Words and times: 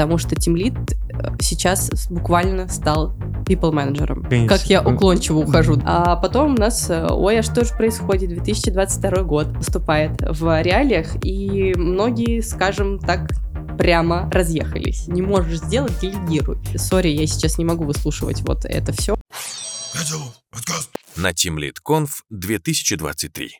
потому 0.00 0.16
что 0.16 0.34
тимлит 0.34 0.72
э, 1.10 1.36
сейчас 1.40 1.90
буквально 2.08 2.68
стал 2.68 3.14
people 3.44 3.70
менеджером 3.70 4.26
как 4.48 4.62
я 4.70 4.80
уклончиво 4.80 5.40
ухожу. 5.40 5.78
А 5.84 6.16
потом 6.16 6.54
у 6.54 6.56
нас, 6.56 6.88
э, 6.88 7.06
ой, 7.10 7.40
а 7.40 7.42
что 7.42 7.66
же 7.66 7.74
происходит? 7.74 8.30
2022 8.30 9.22
год 9.24 9.52
наступает 9.52 10.12
в 10.22 10.62
реалиях, 10.62 11.22
и 11.22 11.74
многие, 11.76 12.40
скажем 12.40 12.98
так, 12.98 13.28
прямо 13.76 14.30
разъехались. 14.32 15.06
Не 15.06 15.20
можешь 15.20 15.58
сделать, 15.58 15.92
делегируй. 16.00 16.56
Сори, 16.76 17.08
я 17.08 17.26
сейчас 17.26 17.58
не 17.58 17.66
могу 17.66 17.84
выслушивать 17.84 18.40
вот 18.40 18.64
это 18.64 18.94
все. 18.94 19.16
На 21.16 21.32
Team 21.32 21.58
Lead 21.58 21.74
Conf 21.86 22.08
2023. 22.30 23.50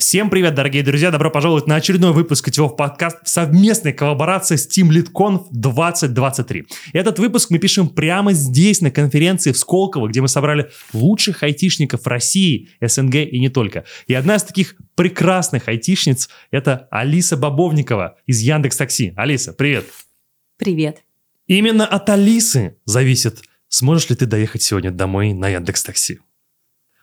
Всем 0.00 0.30
привет, 0.30 0.54
дорогие 0.54 0.82
друзья! 0.82 1.10
Добро 1.10 1.30
пожаловать 1.30 1.66
на 1.66 1.76
очередной 1.76 2.14
выпуск 2.14 2.46
Котелов 2.46 2.74
подкаст 2.74 3.18
в 3.22 3.28
совместной 3.28 3.92
коллаборации 3.92 4.56
с 4.56 4.66
Team 4.66 4.88
Lead 4.88 5.12
Conf 5.12 5.48
2023. 5.50 6.64
Этот 6.94 7.18
выпуск 7.18 7.50
мы 7.50 7.58
пишем 7.58 7.90
прямо 7.90 8.32
здесь, 8.32 8.80
на 8.80 8.90
конференции 8.90 9.52
в 9.52 9.58
Сколково, 9.58 10.08
где 10.08 10.22
мы 10.22 10.28
собрали 10.28 10.70
лучших 10.94 11.42
айтишников 11.42 12.06
России, 12.06 12.70
СНГ 12.80 13.16
и 13.16 13.38
не 13.38 13.50
только. 13.50 13.84
И 14.06 14.14
одна 14.14 14.36
из 14.36 14.42
таких 14.42 14.74
прекрасных 14.94 15.68
айтишниц– 15.68 16.30
это 16.50 16.88
Алиса 16.90 17.36
Бобовникова 17.36 18.16
из 18.24 18.40
Яндекс 18.40 18.78
Такси. 18.78 19.12
Алиса, 19.16 19.52
привет! 19.52 19.84
Привет! 20.56 21.04
Именно 21.46 21.86
от 21.86 22.08
Алисы 22.08 22.78
зависит, 22.86 23.42
сможешь 23.68 24.08
ли 24.08 24.16
ты 24.16 24.24
доехать 24.24 24.62
сегодня 24.62 24.90
домой 24.90 25.34
на 25.34 25.50
Яндекс 25.50 25.84
Такси. 25.84 26.20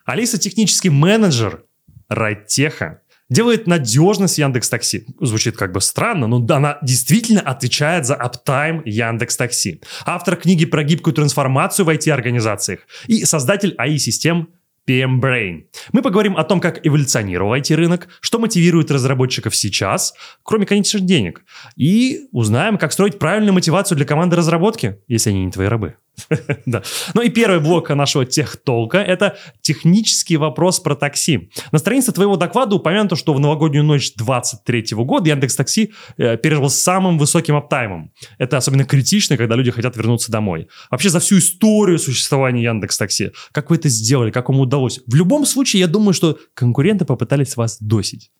Алиса– 0.03 0.37
технический 0.39 0.89
менеджер 0.89 1.66
Райтеха 2.09 3.01
делает 3.29 3.67
надежность 3.67 4.37
Яндекс 4.37 4.69
Такси. 4.69 5.05
Звучит 5.19 5.57
как 5.57 5.71
бы 5.71 5.81
странно, 5.81 6.27
но 6.27 6.45
она 6.49 6.77
действительно 6.81 7.41
отвечает 7.41 8.05
за 8.05 8.15
аптайм 8.15 8.81
Яндекс 8.85 9.35
Такси. 9.37 9.81
Автор 10.05 10.37
книги 10.37 10.65
про 10.65 10.83
гибкую 10.83 11.13
трансформацию 11.13 11.85
в 11.85 11.89
IT-организациях 11.89 12.81
и 13.07 13.25
создатель 13.25 13.75
AI-систем 13.77 14.49
PM 14.87 15.19
Brain. 15.19 15.63
Мы 15.91 16.01
поговорим 16.01 16.37
о 16.37 16.45
том, 16.45 16.61
как 16.61 16.85
эволюционировал 16.87 17.53
IT-рынок, 17.55 18.07
что 18.21 18.39
мотивирует 18.39 18.89
разработчиков 18.89 19.53
сейчас, 19.53 20.13
кроме, 20.43 20.65
конечно, 20.65 21.01
денег. 21.01 21.43
И 21.75 22.27
узнаем, 22.31 22.77
как 22.77 22.93
строить 22.93 23.19
правильную 23.19 23.53
мотивацию 23.53 23.97
для 23.97 24.05
команды 24.05 24.37
разработки, 24.37 24.99
если 25.07 25.31
они 25.31 25.45
не 25.45 25.51
твои 25.51 25.67
рабы. 25.67 25.95
да. 26.65 26.83
Ну 27.13 27.21
и 27.21 27.29
первый 27.29 27.59
блок 27.59 27.89
нашего 27.89 28.25
техтолка– 28.25 28.97
это 28.99 29.37
технический 29.61 30.37
вопрос 30.37 30.79
про 30.79 30.95
такси. 30.95 31.49
На 31.71 31.79
странице 31.79 32.11
твоего 32.11 32.35
доклада 32.35 32.75
упомянуто, 32.75 33.15
что 33.15 33.33
в 33.33 33.39
новогоднюю 33.39 33.83
ночь 33.83 34.13
23 34.15 34.85
года 34.91 35.29
Яндекс 35.29 35.55
Такси 35.55 35.93
э, 36.17 36.37
пережил 36.37 36.69
самым 36.69 37.17
высоким 37.17 37.55
аптаймом. 37.55 38.11
Это 38.37 38.57
особенно 38.57 38.83
критично, 38.83 39.37
когда 39.37 39.55
люди 39.55 39.71
хотят 39.71 39.95
вернуться 39.95 40.31
домой. 40.31 40.67
Вообще 40.89 41.09
за 41.09 41.19
всю 41.19 41.37
историю 41.37 41.99
существования 41.99 42.63
Яндекс 42.63 42.97
Такси, 42.97 43.31
как 43.51 43.69
вы 43.69 43.77
это 43.77 43.89
сделали, 43.89 44.31
как 44.31 44.49
вам 44.49 44.59
удалось? 44.59 44.99
В 45.05 45.15
любом 45.15 45.45
случае, 45.45 45.81
я 45.81 45.87
думаю, 45.87 46.13
что 46.13 46.39
конкуренты 46.53 47.05
попытались 47.05 47.55
вас 47.55 47.77
досить. 47.79 48.31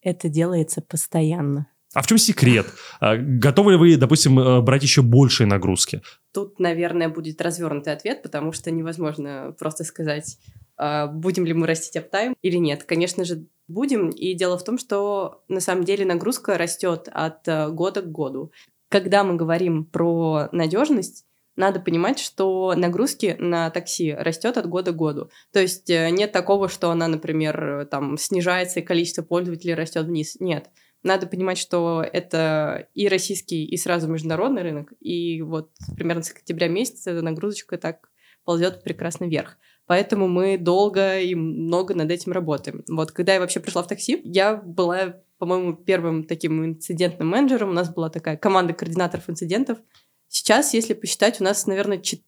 Это 0.00 0.28
делается 0.28 0.80
постоянно. 0.80 1.66
А 1.98 2.02
в 2.02 2.06
чем 2.06 2.16
секрет? 2.16 2.68
А, 3.00 3.16
готовы 3.16 3.72
ли 3.72 3.76
вы, 3.76 3.96
допустим, 3.96 4.38
э, 4.38 4.60
брать 4.60 4.84
еще 4.84 5.02
большие 5.02 5.48
нагрузки? 5.48 6.00
Тут, 6.32 6.60
наверное, 6.60 7.08
будет 7.08 7.42
развернутый 7.42 7.92
ответ, 7.92 8.22
потому 8.22 8.52
что 8.52 8.70
невозможно 8.70 9.52
просто 9.58 9.82
сказать, 9.82 10.38
а, 10.76 11.08
будем 11.08 11.44
ли 11.44 11.54
мы 11.54 11.66
растить 11.66 11.96
аптайм 11.96 12.36
или 12.40 12.56
нет. 12.56 12.84
Конечно 12.84 13.24
же, 13.24 13.46
будем. 13.66 14.10
И 14.10 14.34
дело 14.34 14.56
в 14.58 14.62
том, 14.62 14.78
что 14.78 15.42
на 15.48 15.58
самом 15.58 15.82
деле 15.82 16.04
нагрузка 16.04 16.56
растет 16.56 17.08
от 17.12 17.48
э, 17.48 17.68
года 17.70 18.00
к 18.02 18.12
году. 18.12 18.52
Когда 18.90 19.24
мы 19.24 19.34
говорим 19.34 19.84
про 19.84 20.48
надежность, 20.52 21.24
надо 21.56 21.80
понимать, 21.80 22.20
что 22.20 22.74
нагрузки 22.76 23.34
на 23.40 23.70
такси 23.70 24.14
растет 24.14 24.56
от 24.56 24.68
года 24.68 24.92
к 24.92 24.96
году. 24.96 25.30
То 25.52 25.58
есть 25.58 25.90
э, 25.90 26.10
нет 26.10 26.30
такого, 26.30 26.68
что 26.68 26.92
она, 26.92 27.08
например, 27.08 27.88
там 27.90 28.16
снижается 28.18 28.78
и 28.78 28.84
количество 28.84 29.22
пользователей 29.22 29.74
растет 29.74 30.06
вниз. 30.06 30.36
Нет 30.38 30.70
надо 31.02 31.26
понимать, 31.26 31.58
что 31.58 32.02
это 32.02 32.88
и 32.94 33.08
российский, 33.08 33.64
и 33.64 33.76
сразу 33.76 34.08
международный 34.08 34.62
рынок. 34.62 34.92
И 35.00 35.42
вот 35.42 35.70
примерно 35.96 36.22
с 36.22 36.30
октября 36.30 36.68
месяца 36.68 37.10
эта 37.10 37.22
нагрузочка 37.22 37.78
так 37.78 38.10
ползет 38.44 38.82
прекрасно 38.82 39.26
вверх. 39.26 39.58
Поэтому 39.86 40.28
мы 40.28 40.58
долго 40.58 41.18
и 41.18 41.34
много 41.34 41.94
над 41.94 42.10
этим 42.10 42.32
работаем. 42.32 42.84
Вот 42.88 43.10
когда 43.12 43.34
я 43.34 43.40
вообще 43.40 43.60
пришла 43.60 43.82
в 43.82 43.86
такси, 43.86 44.20
я 44.24 44.56
была, 44.56 45.16
по-моему, 45.38 45.74
первым 45.74 46.24
таким 46.24 46.64
инцидентным 46.64 47.28
менеджером. 47.28 47.70
У 47.70 47.74
нас 47.74 47.92
была 47.92 48.10
такая 48.10 48.36
команда 48.36 48.74
координаторов 48.74 49.30
инцидентов. 49.30 49.78
Сейчас, 50.28 50.74
если 50.74 50.92
посчитать, 50.92 51.40
у 51.40 51.44
нас, 51.44 51.66
наверное, 51.66 51.98
4 51.98 52.22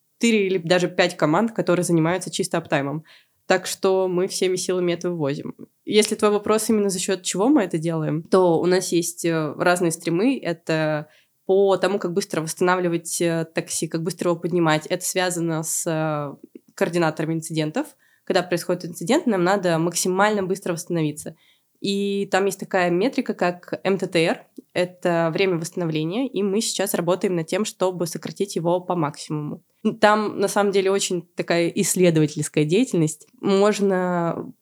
или 0.47 0.57
даже 0.57 0.89
5 0.89 1.17
команд, 1.19 1.53
которые 1.53 1.85
занимаются 1.85 2.31
чисто 2.31 2.57
аптаймом. 2.57 3.05
Так 3.51 3.67
что 3.67 4.07
мы 4.07 4.29
всеми 4.29 4.55
силами 4.55 4.93
это 4.93 5.11
вывозим. 5.11 5.57
Если 5.85 6.15
твой 6.15 6.31
вопрос 6.31 6.71
именно 6.71 6.89
за 6.89 7.01
счет 7.01 7.25
чего 7.25 7.49
мы 7.49 7.65
это 7.65 7.79
делаем, 7.79 8.23
то 8.23 8.61
у 8.61 8.67
нас 8.67 8.93
есть 8.93 9.25
э, 9.25 9.55
разные 9.55 9.91
стримы. 9.91 10.39
Это 10.39 11.09
по 11.47 11.77
тому, 11.77 11.99
как 11.99 12.13
быстро 12.13 12.43
восстанавливать 12.43 13.21
э, 13.21 13.45
такси, 13.53 13.89
как 13.89 14.05
быстро 14.05 14.31
его 14.31 14.39
поднимать. 14.39 14.87
Это 14.87 15.05
связано 15.05 15.65
с 15.65 15.85
э, 15.85 16.49
координаторами 16.77 17.35
инцидентов. 17.35 17.89
Когда 18.23 18.45
происходит 18.45 18.85
инцидент, 18.85 19.27
нам 19.27 19.43
надо 19.43 19.81
максимально 19.81 20.45
быстро 20.45 20.75
восстановиться. 20.75 21.35
И 21.81 22.29
там 22.31 22.47
есть 22.47 22.61
такая 22.61 22.91
метрика, 22.91 23.35
как 23.35 23.81
МТТР. 23.85 24.45
Это 24.73 25.31
время 25.33 25.59
восстановления, 25.59 26.29
и 26.29 26.43
мы 26.43 26.61
сейчас 26.61 26.95
работаем 26.95 27.37
над 27.37 27.47
тем, 27.47 27.65
чтобы 27.65 28.07
сократить 28.07 28.57
его 28.57 28.81
по 28.81 28.95
максимуму. 28.95 29.63
Там, 30.01 30.39
на 30.39 30.49
самом 30.49 30.73
деле, 30.73 30.91
очень 30.91 31.23
такая 31.35 31.69
исследовательская 31.69 32.65
деятельность. 32.65 33.27
Можно 33.41 34.53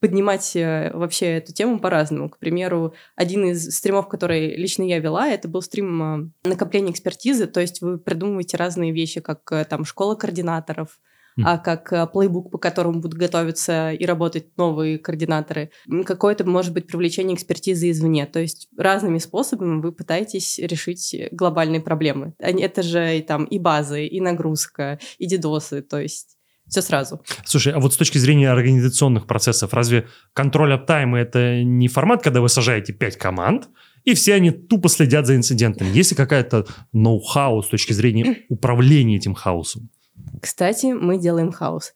поднимать 0.00 0.54
э, 0.54 0.90
вообще 0.94 1.38
эту 1.38 1.52
тему 1.52 1.80
по-разному. 1.80 2.28
К 2.28 2.38
примеру, 2.38 2.94
один 3.16 3.46
из 3.46 3.74
стримов, 3.74 4.08
который 4.08 4.54
лично 4.56 4.82
я 4.82 4.98
вела, 4.98 5.28
это 5.28 5.48
был 5.48 5.62
стрим 5.62 6.02
э, 6.02 6.48
накопления 6.48 6.92
экспертизы, 6.92 7.46
то 7.46 7.60
есть 7.60 7.80
вы 7.80 7.98
придумываете 7.98 8.56
разные 8.56 8.92
вещи, 8.92 9.20
как 9.20 9.50
э, 9.52 9.64
там 9.64 9.84
школа 9.84 10.14
координаторов, 10.14 11.00
а 11.44 11.58
как 11.58 11.92
э, 11.92 12.06
плейбук, 12.06 12.50
по 12.50 12.58
которому 12.58 13.00
будут 13.00 13.18
готовиться 13.18 13.92
и 13.92 14.04
работать 14.04 14.56
новые 14.56 14.98
координаторы. 14.98 15.70
Какое-то, 16.04 16.44
может 16.44 16.72
быть, 16.72 16.86
привлечение 16.86 17.36
экспертизы 17.36 17.90
извне. 17.90 18.26
То 18.26 18.40
есть 18.40 18.68
разными 18.76 19.18
способами 19.18 19.80
вы 19.80 19.92
пытаетесь 19.92 20.58
решить 20.58 21.14
глобальные 21.32 21.80
проблемы. 21.80 22.34
Это 22.38 22.82
же 22.82 23.18
и, 23.18 23.22
там, 23.22 23.44
и 23.44 23.58
базы, 23.58 24.06
и 24.06 24.20
нагрузка, 24.20 24.98
и 25.18 25.26
дидосы, 25.26 25.82
то 25.82 26.00
есть 26.00 26.36
все 26.68 26.82
сразу. 26.82 27.20
Слушай, 27.44 27.72
а 27.74 27.78
вот 27.78 27.94
с 27.94 27.96
точки 27.96 28.18
зрения 28.18 28.50
организационных 28.50 29.26
процессов, 29.26 29.72
разве 29.72 30.08
контроль 30.32 30.74
аптайма 30.74 31.18
это 31.18 31.62
не 31.62 31.86
формат, 31.88 32.22
когда 32.22 32.40
вы 32.40 32.48
сажаете 32.48 32.92
пять 32.92 33.16
команд, 33.16 33.68
и 34.04 34.14
все 34.14 34.34
они 34.34 34.50
тупо 34.50 34.88
следят 34.88 35.26
за 35.26 35.36
инцидентами? 35.36 35.90
Есть 35.96 36.12
ли 36.12 36.16
какая-то 36.16 36.66
ноу-хау 36.92 37.62
с 37.62 37.68
точки 37.68 37.92
зрения 37.92 38.38
управления 38.48 39.16
этим 39.16 39.34
хаосом? 39.34 39.90
Кстати, 40.40 40.86
мы 40.86 41.18
делаем 41.18 41.52
хаос. 41.52 41.94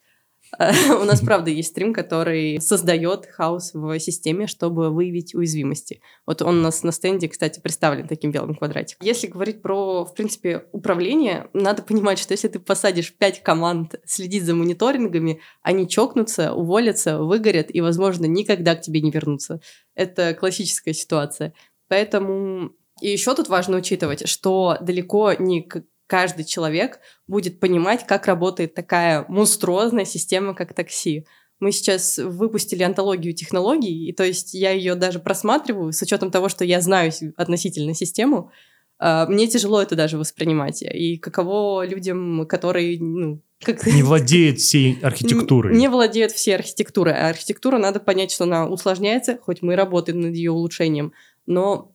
У 0.58 1.04
нас, 1.04 1.20
правда, 1.20 1.50
есть 1.50 1.70
стрим, 1.70 1.94
который 1.94 2.60
создает 2.60 3.26
хаос 3.26 3.72
в 3.72 3.98
системе, 4.00 4.46
чтобы 4.46 4.90
выявить 4.90 5.34
уязвимости. 5.34 6.00
Вот 6.26 6.42
он 6.42 6.58
у 6.58 6.62
нас 6.62 6.82
на 6.82 6.92
стенде, 6.92 7.28
кстати, 7.28 7.60
представлен 7.60 8.08
таким 8.08 8.32
белым 8.32 8.54
квадратиком. 8.54 9.06
Если 9.06 9.28
говорить 9.28 9.62
про, 9.62 10.04
в 10.04 10.14
принципе, 10.14 10.64
управление, 10.72 11.48
надо 11.52 11.82
понимать, 11.82 12.18
что 12.18 12.32
если 12.32 12.48
ты 12.48 12.58
посадишь 12.58 13.14
пять 13.16 13.42
команд 13.42 13.94
следить 14.04 14.44
за 14.44 14.54
мониторингами, 14.54 15.40
они 15.62 15.88
чокнутся, 15.88 16.52
уволятся, 16.52 17.18
выгорят 17.18 17.72
и, 17.72 17.80
возможно, 17.80 18.26
никогда 18.26 18.74
к 18.74 18.82
тебе 18.82 19.00
не 19.00 19.10
вернутся. 19.10 19.60
Это 19.94 20.34
классическая 20.34 20.94
ситуация. 20.94 21.54
Поэтому 21.88 22.72
и 23.00 23.08
еще 23.08 23.34
тут 23.34 23.48
важно 23.48 23.76
учитывать, 23.76 24.28
что 24.28 24.76
далеко 24.80 25.32
не 25.38 25.66
каждый 26.10 26.44
человек 26.44 26.98
будет 27.28 27.60
понимать, 27.60 28.04
как 28.04 28.26
работает 28.26 28.74
такая 28.74 29.24
монструозная 29.28 30.04
система, 30.04 30.54
как 30.54 30.74
такси. 30.74 31.24
Мы 31.60 31.70
сейчас 31.70 32.18
выпустили 32.18 32.82
антологию 32.82 33.32
технологий, 33.32 34.08
и 34.08 34.12
то 34.12 34.24
есть 34.24 34.52
я 34.52 34.72
ее 34.72 34.96
даже 34.96 35.20
просматриваю 35.20 35.92
с 35.92 36.02
учетом 36.02 36.32
того, 36.32 36.48
что 36.48 36.64
я 36.64 36.80
знаю 36.80 37.12
относительно 37.36 37.94
систему. 37.94 38.50
А, 38.98 39.26
мне 39.26 39.46
тяжело 39.46 39.80
это 39.80 39.94
даже 39.94 40.18
воспринимать. 40.18 40.82
И 40.82 41.16
каково 41.16 41.86
людям, 41.86 42.44
которые 42.48 43.00
ну, 43.00 43.40
как... 43.62 43.86
Не 43.86 44.02
владеют 44.02 44.58
всей 44.58 44.98
архитектурой. 45.02 45.76
Не 45.76 45.88
владеют 45.88 46.32
всей 46.32 46.56
архитектурой. 46.56 47.14
А 47.14 47.28
архитектура, 47.28 47.78
надо 47.78 48.00
понять, 48.00 48.32
что 48.32 48.44
она 48.44 48.66
усложняется, 48.66 49.38
хоть 49.40 49.62
мы 49.62 49.76
работаем 49.76 50.20
над 50.20 50.34
ее 50.34 50.50
улучшением, 50.50 51.12
но 51.46 51.89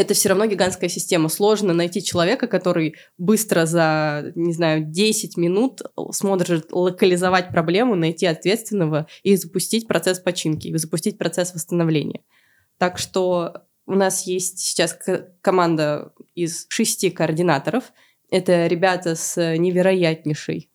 это 0.00 0.14
все 0.14 0.30
равно 0.30 0.46
гигантская 0.46 0.88
система. 0.88 1.28
Сложно 1.28 1.72
найти 1.72 2.02
человека, 2.02 2.46
который 2.46 2.96
быстро 3.18 3.66
за, 3.66 4.32
не 4.34 4.52
знаю, 4.52 4.84
10 4.84 5.36
минут 5.36 5.82
сможет 6.12 6.72
локализовать 6.72 7.50
проблему, 7.50 7.94
найти 7.94 8.26
ответственного 8.26 9.06
и 9.22 9.36
запустить 9.36 9.86
процесс 9.86 10.20
починки, 10.20 10.68
и 10.68 10.76
запустить 10.76 11.18
процесс 11.18 11.54
восстановления. 11.54 12.22
Так 12.78 12.98
что 12.98 13.64
у 13.86 13.94
нас 13.94 14.26
есть 14.26 14.60
сейчас 14.60 14.96
команда 15.40 16.12
из 16.34 16.66
шести 16.68 17.10
координаторов. 17.10 17.92
Это 18.30 18.66
ребята 18.66 19.14
с 19.16 19.56
невероятнейшей 19.56 20.70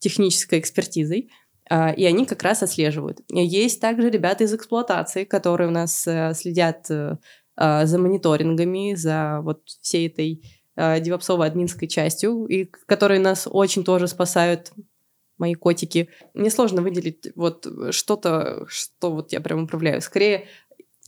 технической 0.00 0.58
экспертизой, 0.58 1.30
а, 1.70 1.90
и 1.90 2.04
они 2.04 2.26
как 2.26 2.42
раз 2.42 2.62
отслеживают. 2.62 3.20
Есть 3.30 3.80
также 3.80 4.10
ребята 4.10 4.44
из 4.44 4.52
эксплуатации, 4.52 5.24
которые 5.24 5.68
у 5.68 5.72
нас 5.72 6.06
э, 6.06 6.34
следят 6.34 6.90
э, 6.90 7.16
за 7.56 7.98
мониторингами, 7.98 8.94
за 8.94 9.40
вот 9.42 9.62
всей 9.80 10.08
этой 10.08 10.42
а, 10.74 11.00
девопсовой 11.00 11.46
админской 11.46 11.86
частью, 11.86 12.46
и 12.46 12.64
которые 12.64 13.20
нас 13.20 13.46
очень 13.50 13.84
тоже 13.84 14.08
спасают 14.08 14.72
мои 15.36 15.54
котики. 15.54 16.08
Мне 16.34 16.50
сложно 16.50 16.82
выделить 16.82 17.28
вот 17.34 17.66
что-то, 17.90 18.64
что 18.68 19.12
вот 19.12 19.32
я 19.32 19.40
прям 19.40 19.64
управляю. 19.64 20.00
Скорее, 20.00 20.46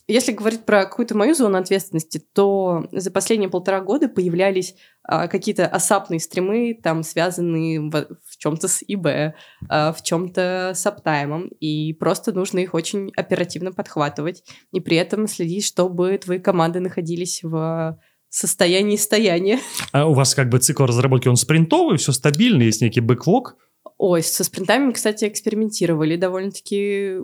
если 0.06 0.32
говорить 0.32 0.64
про 0.64 0.84
какую-то 0.84 1.16
мою 1.16 1.34
зону 1.34 1.58
ответственности, 1.58 2.22
то 2.34 2.86
за 2.92 3.10
последние 3.10 3.48
полтора 3.48 3.80
года 3.80 4.08
появлялись 4.08 4.74
а, 5.02 5.28
какие-то 5.28 5.66
осапные 5.66 6.20
стримы, 6.20 6.78
там 6.82 7.02
связанные 7.02 7.80
в, 7.80 7.90
в 7.90 8.36
чем-то 8.36 8.68
с 8.68 8.82
ИБ, 8.86 9.34
а, 9.68 9.92
в 9.92 10.02
чем-то 10.02 10.72
с 10.74 10.86
аптаймом, 10.86 11.48
и 11.60 11.94
просто 11.94 12.32
нужно 12.32 12.58
их 12.58 12.74
очень 12.74 13.12
оперативно 13.16 13.72
подхватывать, 13.72 14.44
и 14.72 14.80
при 14.80 14.96
этом 14.98 15.26
следить, 15.26 15.64
чтобы 15.64 16.18
твои 16.18 16.38
команды 16.38 16.80
находились 16.80 17.42
в 17.42 17.98
состоянии 18.28 18.96
стояния. 18.96 19.58
А 19.92 20.06
у 20.06 20.12
вас 20.12 20.34
как 20.34 20.50
бы 20.50 20.58
цикл 20.58 20.84
разработки, 20.84 21.28
он 21.28 21.36
спринтовый, 21.36 21.96
все 21.96 22.12
стабильно, 22.12 22.62
есть 22.62 22.82
некий 22.82 23.00
бэклог? 23.00 23.56
Ой, 23.96 24.22
со 24.22 24.44
спринтами, 24.44 24.92
кстати, 24.92 25.26
экспериментировали 25.26 26.16
довольно-таки 26.16 27.18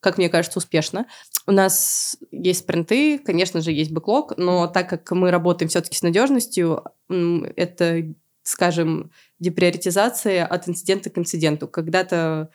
как 0.00 0.18
мне 0.18 0.28
кажется, 0.28 0.58
успешно. 0.58 1.06
У 1.46 1.52
нас 1.52 2.16
есть 2.30 2.60
спринты, 2.60 3.18
конечно 3.18 3.60
же, 3.60 3.72
есть 3.72 3.92
бэклог, 3.92 4.36
но 4.36 4.66
так 4.66 4.88
как 4.88 5.10
мы 5.12 5.30
работаем 5.30 5.68
все-таки 5.68 5.96
с 5.96 6.02
надежностью, 6.02 6.84
это, 7.08 8.14
скажем, 8.42 9.12
деприоритизация 9.38 10.46
от 10.46 10.68
инцидента 10.68 11.10
к 11.10 11.18
инциденту. 11.18 11.68
Когда-то 11.68 12.50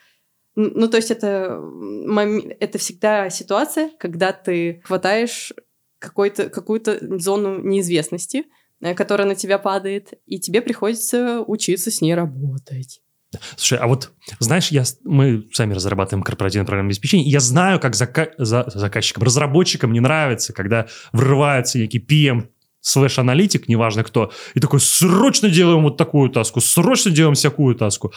ну, 0.56 0.88
то 0.88 0.96
есть 0.96 1.10
это, 1.10 1.60
это 2.60 2.78
всегда 2.78 3.28
ситуация, 3.28 3.90
когда 3.98 4.32
ты 4.32 4.80
хватаешь 4.84 5.52
какой-то, 5.98 6.48
какую-то 6.48 7.18
зону 7.18 7.60
неизвестности, 7.60 8.44
э, 8.80 8.94
которая 8.94 9.28
на 9.28 9.34
тебя 9.34 9.58
падает, 9.58 10.14
и 10.24 10.40
тебе 10.40 10.62
приходится 10.62 11.42
учиться 11.42 11.90
с 11.90 12.00
ней 12.00 12.14
работать. 12.14 13.02
Слушай, 13.56 13.78
а 13.78 13.86
вот, 13.86 14.12
знаешь, 14.38 14.68
я, 14.68 14.84
мы 15.04 15.46
сами 15.52 15.74
разрабатываем 15.74 16.22
корпоративное 16.22 16.66
программное 16.66 16.90
обеспечение, 16.90 17.26
и 17.26 17.30
я 17.30 17.40
знаю, 17.40 17.80
как 17.80 17.94
зака, 17.94 18.28
за, 18.38 18.64
заказчикам, 18.72 19.24
разработчикам 19.24 19.92
не 19.92 20.00
нравится, 20.00 20.52
когда 20.52 20.86
врывается 21.12 21.78
некий 21.78 21.98
PM, 21.98 22.48
слэш-аналитик, 22.80 23.68
неважно 23.68 24.04
кто, 24.04 24.32
и 24.54 24.60
такой, 24.60 24.80
срочно 24.80 25.48
делаем 25.48 25.82
вот 25.82 25.96
такую 25.96 26.30
таску, 26.30 26.60
срочно 26.60 27.10
делаем 27.10 27.34
всякую 27.34 27.74
таску. 27.74 28.12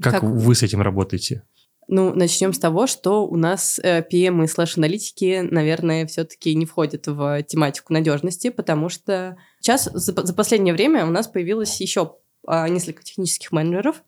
Как, 0.00 0.14
как 0.14 0.22
вы 0.24 0.54
с 0.54 0.62
этим 0.62 0.82
работаете? 0.82 1.44
Ну, 1.88 2.14
начнем 2.14 2.52
с 2.52 2.58
того, 2.58 2.86
что 2.86 3.26
у 3.26 3.36
нас 3.36 3.78
э, 3.82 4.04
PM 4.10 4.44
и 4.44 4.46
слэш-аналитики, 4.46 5.46
наверное, 5.48 6.06
все-таки 6.06 6.54
не 6.54 6.64
входят 6.64 7.06
в 7.06 7.42
тематику 7.42 7.92
надежности, 7.92 8.50
потому 8.50 8.88
что 8.88 9.36
сейчас, 9.60 9.84
за, 9.92 10.12
за 10.26 10.34
последнее 10.34 10.74
время 10.74 11.04
у 11.06 11.10
нас 11.10 11.28
появилось 11.28 11.80
еще 11.80 12.16
а, 12.46 12.68
несколько 12.68 13.02
технических 13.02 13.52
менеджеров, 13.52 14.02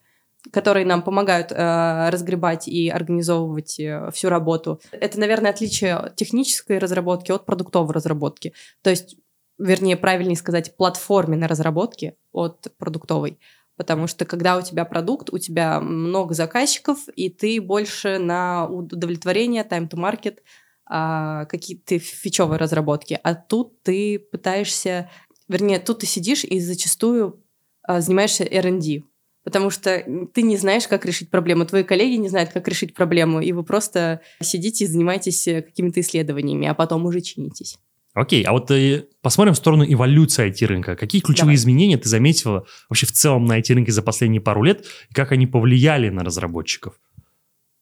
которые 0.53 0.87
нам 0.87 1.03
помогают 1.03 1.53
э, 1.53 2.09
разгребать 2.11 2.69
и 2.69 2.89
организовывать 2.89 3.79
э, 3.81 4.11
всю 4.13 4.29
работу. 4.29 4.81
Это, 4.93 5.19
наверное, 5.19 5.51
отличие 5.51 6.13
технической 6.17 6.79
разработки 6.79 7.33
от 7.33 7.47
продуктовой 7.47 7.95
разработки. 7.95 8.53
То 8.83 8.91
есть, 8.91 9.17
вернее, 9.59 9.97
правильнее 9.97 10.37
сказать, 10.37 10.77
платформенной 10.77 11.47
разработки 11.47 12.17
от 12.33 12.69
продуктовой. 12.79 13.39
Потому 13.77 14.07
что 14.07 14.25
когда 14.25 14.57
у 14.57 14.63
тебя 14.63 14.85
продукт, 14.85 15.31
у 15.33 15.39
тебя 15.39 15.81
много 15.81 16.35
заказчиков, 16.35 17.09
и 17.17 17.29
ты 17.29 17.61
больше 17.61 18.19
на 18.19 18.67
удовлетворение, 18.69 19.65
time 19.65 19.89
to 19.89 19.97
market, 19.97 20.39
а, 20.87 21.47
какие-то 21.47 21.99
фичевые 21.99 22.59
разработки. 22.59 23.19
А 23.23 23.35
тут 23.35 23.83
ты 23.83 24.19
пытаешься, 24.19 25.11
вернее, 25.49 25.81
тут 25.81 26.01
ты 26.01 26.07
сидишь 26.07 26.45
и 26.45 26.61
зачастую 26.61 27.43
а, 27.83 28.01
занимаешься 28.01 28.45
R&D 28.45 29.03
потому 29.45 29.71
что 29.71 30.05
ты 30.33 30.43
не 30.43 30.57
знаешь, 30.57 30.89
как 30.89 31.05
решить 31.05 31.31
проблему, 31.31 31.67
твои 31.67 31.85
коллеги 31.85 32.17
не 32.17 32.29
знают, 32.29 32.51
как 32.51 32.67
решить 32.67 32.95
проблему, 32.95 33.41
и 33.41 33.53
вы 33.53 33.63
просто 33.63 34.23
сидите 34.41 34.85
и 34.85 34.89
занимаетесь 34.89 35.47
э, 35.47 35.63
какими-то 35.63 36.01
исследованиями, 36.01 36.67
а 36.67 36.75
потом 36.75 37.05
уже 37.05 37.21
чинитесь. 37.21 37.79
Окей, 38.15 38.45
а 38.45 38.53
вот 38.53 38.71
э, 38.71 39.07
посмотрим 39.23 39.55
в 39.55 39.57
сторону 39.57 39.85
эволюции 39.87 40.49
IT-рынка. 40.49 40.97
Какие 40.97 41.21
ключевые 41.21 41.57
Давай. 41.57 41.57
изменения 41.57 41.99
ты 41.99 42.09
заметила 42.09 42.65
вообще 42.89 43.07
в 43.07 43.13
целом 43.13 43.45
на 43.45 43.59
IT-рынке 43.59 43.93
за 43.93 44.03
последние 44.03 44.41
пару 44.41 44.63
лет, 44.63 44.87
и 45.11 45.15
как 45.15 45.33
они 45.33 45.47
повлияли 45.47 46.09
на 46.09 46.25
разработчиков? 46.25 46.99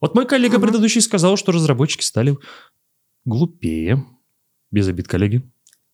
Вот 0.01 0.15
мой 0.15 0.27
коллега 0.27 0.57
угу. 0.57 0.63
предыдущий 0.63 1.01
сказал, 1.01 1.37
что 1.37 1.53
разработчики 1.53 2.03
стали 2.03 2.37
глупее. 3.25 4.05
Без 4.71 4.89
обид, 4.89 5.07
коллеги. 5.07 5.43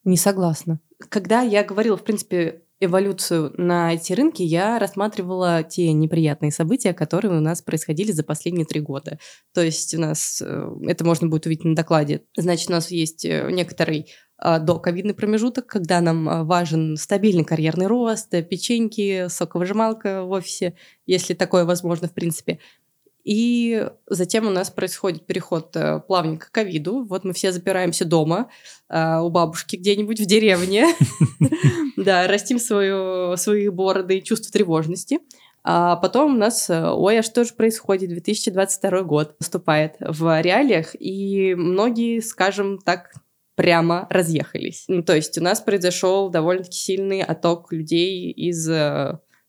Не 0.04 0.16
согласна. 0.16 0.80
Когда 1.08 1.42
я 1.42 1.64
говорила, 1.64 1.96
в 1.96 2.04
принципе, 2.04 2.62
эволюцию 2.80 3.52
на 3.56 3.94
эти 3.94 4.12
рынки 4.12 4.42
я 4.42 4.78
рассматривала 4.78 5.62
те 5.62 5.92
неприятные 5.92 6.52
события, 6.52 6.92
которые 6.92 7.36
у 7.36 7.40
нас 7.40 7.62
происходили 7.62 8.12
за 8.12 8.22
последние 8.22 8.66
три 8.66 8.80
года. 8.80 9.18
То 9.52 9.62
есть 9.62 9.94
у 9.94 10.00
нас, 10.00 10.42
э, 10.44 10.70
это 10.86 11.04
можно 11.04 11.28
будет 11.28 11.46
увидеть 11.46 11.64
на 11.64 11.74
докладе, 11.74 12.22
значит, 12.36 12.68
у 12.68 12.72
нас 12.72 12.90
есть 12.90 13.24
э, 13.24 13.50
некоторый 13.50 14.08
а, 14.40 14.60
до 14.60 14.78
ковидный 14.78 15.14
промежуток, 15.14 15.66
когда 15.66 16.00
нам 16.00 16.46
важен 16.46 16.96
стабильный 16.96 17.44
карьерный 17.44 17.88
рост, 17.88 18.30
печеньки, 18.30 19.26
соковыжималка 19.28 20.22
в 20.22 20.30
офисе, 20.30 20.74
если 21.06 21.34
такое 21.34 21.64
возможно, 21.64 22.06
в 22.06 22.14
принципе. 22.14 22.60
И 23.28 23.86
затем 24.06 24.46
у 24.46 24.50
нас 24.50 24.70
происходит 24.70 25.26
переход 25.26 25.76
э, 25.76 26.00
плавненько 26.00 26.46
к 26.46 26.50
ковиду. 26.50 27.04
Вот 27.04 27.24
мы 27.24 27.34
все 27.34 27.52
запираемся 27.52 28.06
дома 28.06 28.48
э, 28.88 29.18
у 29.18 29.28
бабушки 29.28 29.76
где-нибудь 29.76 30.18
в 30.18 30.24
деревне. 30.24 30.86
Да, 31.96 32.28
растим 32.28 32.60
свои 32.60 33.68
бороды 33.68 34.18
и 34.18 34.22
чувство 34.22 34.52
тревожности. 34.52 35.18
А 35.64 35.96
потом 35.96 36.36
у 36.36 36.38
нас, 36.38 36.70
э, 36.70 36.90
ой, 36.90 37.18
а 37.18 37.22
что 37.22 37.44
же 37.44 37.52
происходит? 37.52 38.08
2022 38.08 39.02
год 39.02 39.34
наступает 39.40 39.96
в 39.98 40.40
реалиях, 40.40 40.94
и 40.98 41.54
многие, 41.54 42.20
скажем 42.20 42.78
так, 42.78 43.12
прямо 43.56 44.06
разъехались. 44.08 44.84
Ну, 44.88 45.02
то 45.02 45.14
есть 45.14 45.36
у 45.36 45.42
нас 45.42 45.60
произошел 45.60 46.30
довольно-таки 46.30 46.78
сильный 46.78 47.20
отток 47.20 47.72
людей 47.72 48.30
из 48.30 48.70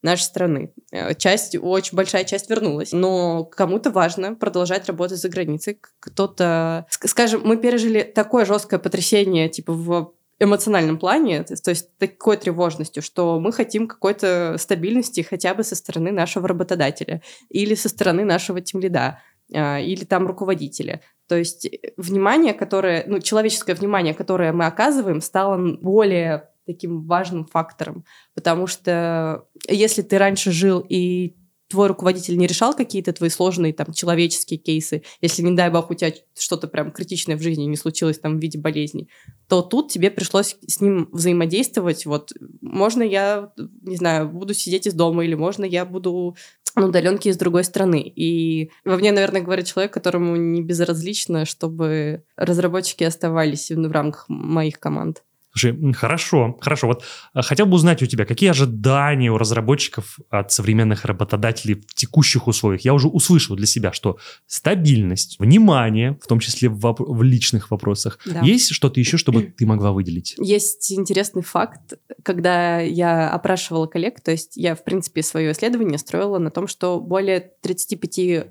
нашей 0.02 0.24
страны. 0.24 0.74
Э, 0.92 1.14
часть, 1.16 1.56
очень 1.56 1.96
большая 1.96 2.24
часть 2.24 2.50
вернулась, 2.50 2.92
но 2.92 3.44
кому-то 3.44 3.92
важно 3.92 4.36
продолжать 4.36 4.88
работать 4.88 5.20
за 5.20 5.30
границей. 5.30 5.80
Кто-то, 6.00 6.86
скажем, 6.90 7.42
мы 7.44 7.58
пережили 7.58 8.02
такое 8.02 8.46
жесткое 8.46 8.80
потрясение, 8.80 9.50
типа 9.50 9.74
в 9.74 10.14
эмоциональном 10.40 10.98
плане, 10.98 11.44
то 11.44 11.70
есть 11.70 11.98
такой 11.98 12.38
тревожностью, 12.38 13.04
что 13.04 13.40
мы 13.40 13.52
хотим 13.52 13.88
какой-то 13.88 14.56
стабильности 14.58 15.22
хотя 15.22 15.54
бы 15.54 15.64
со 15.64 15.76
стороны 15.76 16.12
нашего 16.12 16.48
работодателя 16.48 17.22
или 17.50 17.76
со 17.76 17.90
стороны 17.90 18.24
нашего 18.24 18.62
тимлида 18.62 19.20
а, 19.54 19.80
или 19.80 20.06
там 20.06 20.28
руководителя. 20.28 21.02
То 21.28 21.36
есть 21.36 21.66
э, 21.66 21.92
внимание, 21.98 22.54
которое, 22.54 23.04
ну, 23.08 23.20
человеческое 23.20 23.74
внимание, 23.74 24.14
которое 24.14 24.54
мы 24.54 24.66
оказываем, 24.66 25.22
стало 25.22 25.58
более 25.82 26.50
таким 26.70 27.08
важным 27.08 27.46
фактором. 27.46 28.06
Потому 28.36 28.68
что 28.68 29.46
если 29.68 30.04
ты 30.04 30.20
раньше 30.20 30.52
жил 30.52 30.86
и 30.88 31.36
твой 31.68 31.88
руководитель 31.88 32.38
не 32.38 32.48
решал 32.48 32.76
какие-то 32.76 33.12
твои 33.12 33.30
сложные 33.30 33.74
там 33.74 33.92
человеческие 33.92 34.60
кейсы, 34.60 35.04
если, 35.22 35.42
не 35.42 35.56
дай 35.56 35.72
бог, 35.72 35.90
у 35.90 35.96
тебя 35.96 36.12
что-то 36.38 36.68
прям 36.68 36.92
критичное 36.92 37.38
в 37.38 37.42
жизни 37.42 37.64
не 37.64 37.76
случилось 37.76 38.20
там 38.20 38.38
в 38.38 38.42
виде 38.42 38.60
болезни, 38.60 39.08
то 39.48 39.62
тут 39.64 39.92
тебе 39.92 40.12
пришлось 40.12 40.58
с 40.68 40.82
ним 40.82 41.10
взаимодействовать. 41.12 42.06
Вот, 42.06 42.34
можно 42.62 43.02
я, 43.02 43.52
не 43.82 43.96
знаю, 43.96 44.30
буду 44.30 44.54
сидеть 44.54 44.86
из 44.86 44.94
дома, 44.94 45.26
или 45.26 45.36
можно 45.36 45.66
я 45.66 45.86
буду 45.86 46.36
на 46.76 46.88
удаленке 46.88 47.30
из 47.30 47.38
другой 47.38 47.64
страны. 47.64 48.02
И 48.16 48.72
во 48.86 48.98
мне, 48.98 49.12
наверное, 49.12 49.42
говорит 49.42 49.66
человек, 49.66 49.94
которому 49.94 50.36
не 50.36 50.62
безразлично, 50.62 51.46
чтобы 51.46 52.24
разработчики 52.36 53.04
оставались 53.04 53.72
в 53.72 53.92
рамках 53.92 54.26
моих 54.28 54.80
команд. 54.80 55.24
Слушай, 55.60 55.94
хорошо, 55.94 56.58
хорошо. 56.62 56.88
Вот 56.88 57.04
э, 57.34 57.42
хотел 57.42 57.66
бы 57.66 57.76
узнать 57.76 58.02
у 58.02 58.06
тебя, 58.06 58.26
какие 58.26 58.50
ожидания 58.50 59.30
у 59.30 59.38
разработчиков 59.38 60.20
от 60.30 60.52
современных 60.52 61.06
работодателей 61.06 61.76
в 61.76 61.94
текущих 61.94 62.48
условиях? 62.48 62.82
Я 62.82 62.94
уже 62.94 63.08
услышал 63.08 63.56
для 63.56 63.66
себя, 63.66 63.92
что 63.92 64.18
стабильность, 64.48 65.38
внимание, 65.40 66.18
в 66.22 66.28
том 66.28 66.40
числе 66.40 66.70
в, 66.70 66.96
в 66.98 67.24
личных 67.24 67.72
вопросах. 67.72 68.20
Да. 68.26 68.42
Есть 68.42 68.72
что-то 68.72 69.00
еще, 69.00 69.18
чтобы 69.18 69.44
ты 69.44 69.66
могла 69.66 69.92
выделить? 69.92 70.36
Есть 70.38 70.92
интересный 70.94 71.44
факт. 71.44 71.94
Когда 72.24 72.80
я 72.80 73.30
опрашивала 73.30 73.88
коллег, 73.88 74.22
то 74.22 74.32
есть 74.32 74.56
я, 74.56 74.76
в 74.76 74.84
принципе, 74.84 75.24
свое 75.24 75.52
исследование 75.52 75.98
строила 75.98 76.38
на 76.38 76.52
том, 76.52 76.68
что 76.68 77.02
более 77.02 77.52
35 77.62 78.48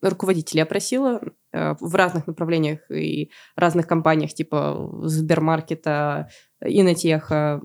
руководителей 0.00 0.62
опросила 0.62 1.20
в 1.52 1.94
разных 1.94 2.26
направлениях 2.26 2.90
и 2.90 3.30
разных 3.56 3.86
компаниях, 3.86 4.32
типа 4.32 4.90
Сбермаркета, 5.04 6.30
Инотеха 6.60 7.62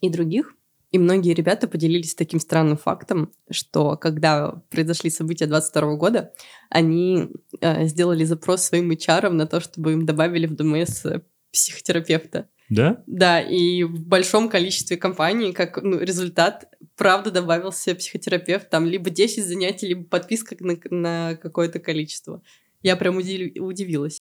и 0.00 0.10
других. 0.10 0.54
И 0.92 0.98
многие 0.98 1.34
ребята 1.34 1.68
поделились 1.68 2.14
таким 2.14 2.40
странным 2.40 2.76
фактом, 2.76 3.32
что 3.50 3.96
когда 3.96 4.62
произошли 4.70 5.10
события 5.10 5.46
22 5.46 5.96
года, 5.96 6.32
они 6.70 7.28
э, 7.60 7.86
сделали 7.86 8.24
запрос 8.24 8.62
своим 8.62 8.90
HR 8.90 9.30
на 9.30 9.46
то, 9.46 9.60
чтобы 9.60 9.92
им 9.92 10.06
добавили 10.06 10.46
в 10.46 10.54
ДМС 10.54 11.04
психотерапевта. 11.52 12.48
Да? 12.68 13.02
Да, 13.06 13.40
и 13.40 13.84
в 13.84 14.06
большом 14.06 14.48
количестве 14.48 14.96
компаний, 14.96 15.52
как 15.52 15.82
ну, 15.82 15.98
результат, 15.98 16.68
правда 16.96 17.30
добавился 17.30 17.94
психотерапевт, 17.94 18.68
там 18.70 18.86
либо 18.86 19.10
10 19.10 19.46
занятий, 19.46 19.88
либо 19.88 20.04
подписка 20.04 20.56
на, 20.60 20.76
на 20.90 21.36
какое-то 21.36 21.78
количество. 21.78 22.42
Я 22.86 22.94
прям 22.94 23.16
удивилась. 23.16 24.20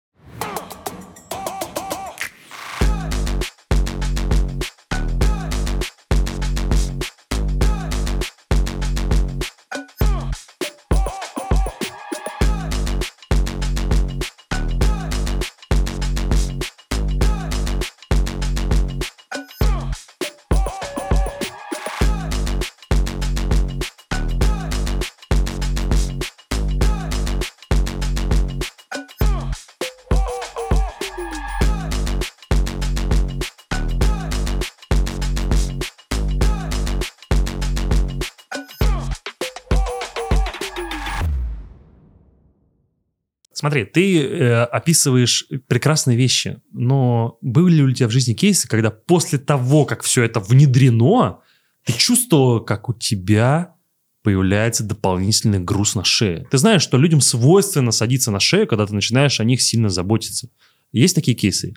Смотри, 43.68 43.84
ты 43.84 44.22
э, 44.22 44.62
описываешь 44.62 45.46
прекрасные 45.66 46.16
вещи, 46.16 46.62
но 46.72 47.37
были 47.42 47.76
ли 47.76 47.82
у 47.82 47.92
тебя 47.92 48.08
в 48.08 48.10
жизни 48.10 48.32
кейсы, 48.32 48.66
когда 48.66 48.90
после 48.90 49.38
того, 49.38 49.84
как 49.84 50.02
все 50.02 50.22
это 50.22 50.40
внедрено, 50.40 51.40
ты 51.84 51.92
чувствовал, 51.92 52.64
как 52.64 52.88
у 52.88 52.94
тебя 52.94 53.75
появляется 54.22 54.84
дополнительный 54.84 55.58
груз 55.58 55.96
на 55.96 56.02
шее? 56.02 56.46
Ты 56.50 56.56
знаешь, 56.56 56.80
что 56.80 56.96
людям 56.96 57.20
свойственно 57.20 57.90
садиться 57.90 58.30
на 58.30 58.40
шею, 58.40 58.66
когда 58.66 58.87
ты 58.87 58.94
начинаешь 58.94 59.38
о 59.38 59.44
них 59.44 59.60
сильно 59.60 59.90
заботиться. 59.90 60.48
Есть 60.90 61.14
такие 61.14 61.37
кейсы? 61.37 61.75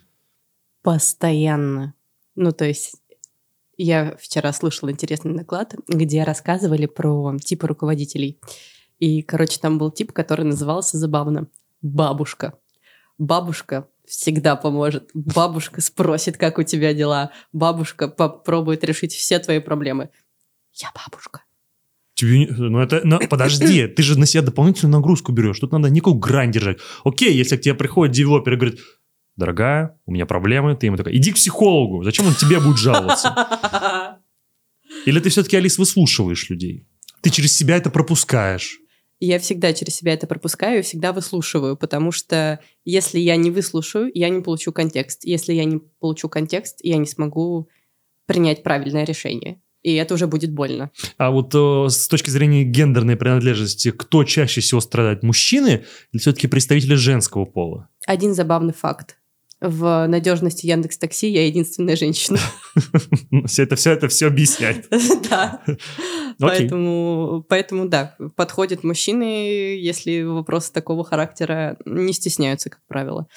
Постоянно. 0.83 1.93
Ну, 2.36 2.53
то 2.53 2.63
есть 2.63 2.95
я 3.75 4.15
вчера 4.17 4.53
слышала 4.53 4.91
интересный 4.91 5.36
доклад, 5.36 5.75
где 5.89 6.24
рассказывали 6.24 6.86
про 6.86 7.38
типы 7.38 7.67
руководителей. 7.67 8.39
И, 8.98 9.24
короче, 9.24 9.60
там 9.60 9.77
был 9.77 9.91
тип, 9.91 10.13
который 10.13 10.45
назывался 10.45 10.98
забавно 10.98 11.50
бабушка. 11.81 12.53
Бабушка 13.17 13.88
всегда 14.07 14.55
поможет. 14.55 15.09
Бабушка 15.13 15.81
спросит, 15.81 16.38
как 16.38 16.57
у 16.57 16.63
тебя 16.63 16.93
дела. 16.93 17.31
Бабушка 17.53 18.07
попробует 18.07 18.83
решить 18.83 19.13
все 19.13 19.39
твои 19.39 19.59
проблемы. 19.59 20.09
Я 20.73 20.91
бабушка. 20.95 21.43
Тебе, 22.13 22.47
ну 22.50 22.79
это, 22.79 23.01
ну, 23.03 23.19
подожди, 23.27 23.88
ты 23.88 24.03
же 24.03 24.19
на 24.19 24.25
себя 24.25 24.43
дополнительную 24.43 25.00
нагрузку 25.00 25.31
берешь. 25.31 25.59
Тут 25.59 25.71
надо 25.71 25.89
никакую 25.89 26.15
грань 26.15 26.51
держать. 26.51 26.79
Окей, 27.03 27.33
если 27.33 27.57
к 27.57 27.61
тебе 27.61 27.73
приходит 27.73 28.13
девелопер 28.13 28.53
и 28.53 28.55
говорит, 28.57 28.79
дорогая, 29.35 29.97
у 30.05 30.11
меня 30.11 30.25
проблемы, 30.25 30.75
ты 30.75 30.88
ему 30.88 30.97
такая, 30.97 31.15
иди 31.15 31.31
к 31.31 31.35
психологу, 31.35 32.03
зачем 32.03 32.27
он 32.27 32.35
тебе 32.35 32.59
будет 32.59 32.77
жаловаться? 32.77 33.33
Или 35.05 35.19
ты 35.19 35.29
все-таки, 35.29 35.57
Алис, 35.57 35.77
выслушиваешь 35.77 36.50
людей? 36.50 36.85
Ты 37.21 37.29
через 37.29 37.55
себя 37.55 37.77
это 37.77 37.89
пропускаешь? 37.89 38.80
Я 39.27 39.39
всегда 39.39 39.71
через 39.71 39.95
себя 39.95 40.13
это 40.13 40.25
пропускаю 40.25 40.79
и 40.79 40.81
всегда 40.81 41.13
выслушиваю, 41.13 41.77
потому 41.77 42.11
что 42.11 42.59
если 42.83 43.19
я 43.19 43.35
не 43.35 43.51
выслушаю, 43.51 44.09
я 44.13 44.29
не 44.29 44.41
получу 44.41 44.73
контекст. 44.73 45.23
Если 45.23 45.53
я 45.53 45.63
не 45.63 45.79
получу 45.99 46.27
контекст, 46.27 46.79
я 46.81 46.97
не 46.97 47.05
смогу 47.05 47.69
принять 48.25 48.63
правильное 48.63 49.05
решение. 49.05 49.61
И 49.83 49.93
это 49.93 50.15
уже 50.15 50.27
будет 50.27 50.51
больно. 50.51 50.91
А 51.17 51.31
вот 51.31 51.53
э, 51.55 51.89
с 51.89 52.07
точки 52.07 52.29
зрения 52.29 52.63
гендерной 52.63 53.15
принадлежности, 53.15 53.91
кто 53.91 54.23
чаще 54.23 54.61
всего 54.61 54.79
страдает, 54.79 55.23
мужчины 55.23 55.85
или 56.11 56.19
все-таки 56.19 56.47
представители 56.47 56.95
женского 56.95 57.45
пола? 57.45 57.89
Один 58.05 58.33
забавный 58.33 58.73
факт 58.73 59.17
в 59.62 60.08
надежности 60.08 60.65
Яндекс 60.65 60.98
Такси 60.98 61.30
я 61.30 61.46
единственная 61.46 61.96
женщина. 61.96 62.39
Все 63.46 63.63
это 63.63 63.75
все 63.75 63.91
это 63.91 64.08
все 64.08 64.27
объясняет. 64.27 64.88
Да. 65.30 65.62
Поэтому, 66.39 67.46
поэтому 67.48 67.88
да, 67.88 68.15
подходят 68.36 68.84
мужчины, 68.84 69.24
если 69.77 70.24
вопросы 70.24 70.74
такого 70.74 71.03
характера 71.03 71.77
не 71.86 72.13
стесняются, 72.13 72.70
как 72.70 72.82
правило. 72.88 73.27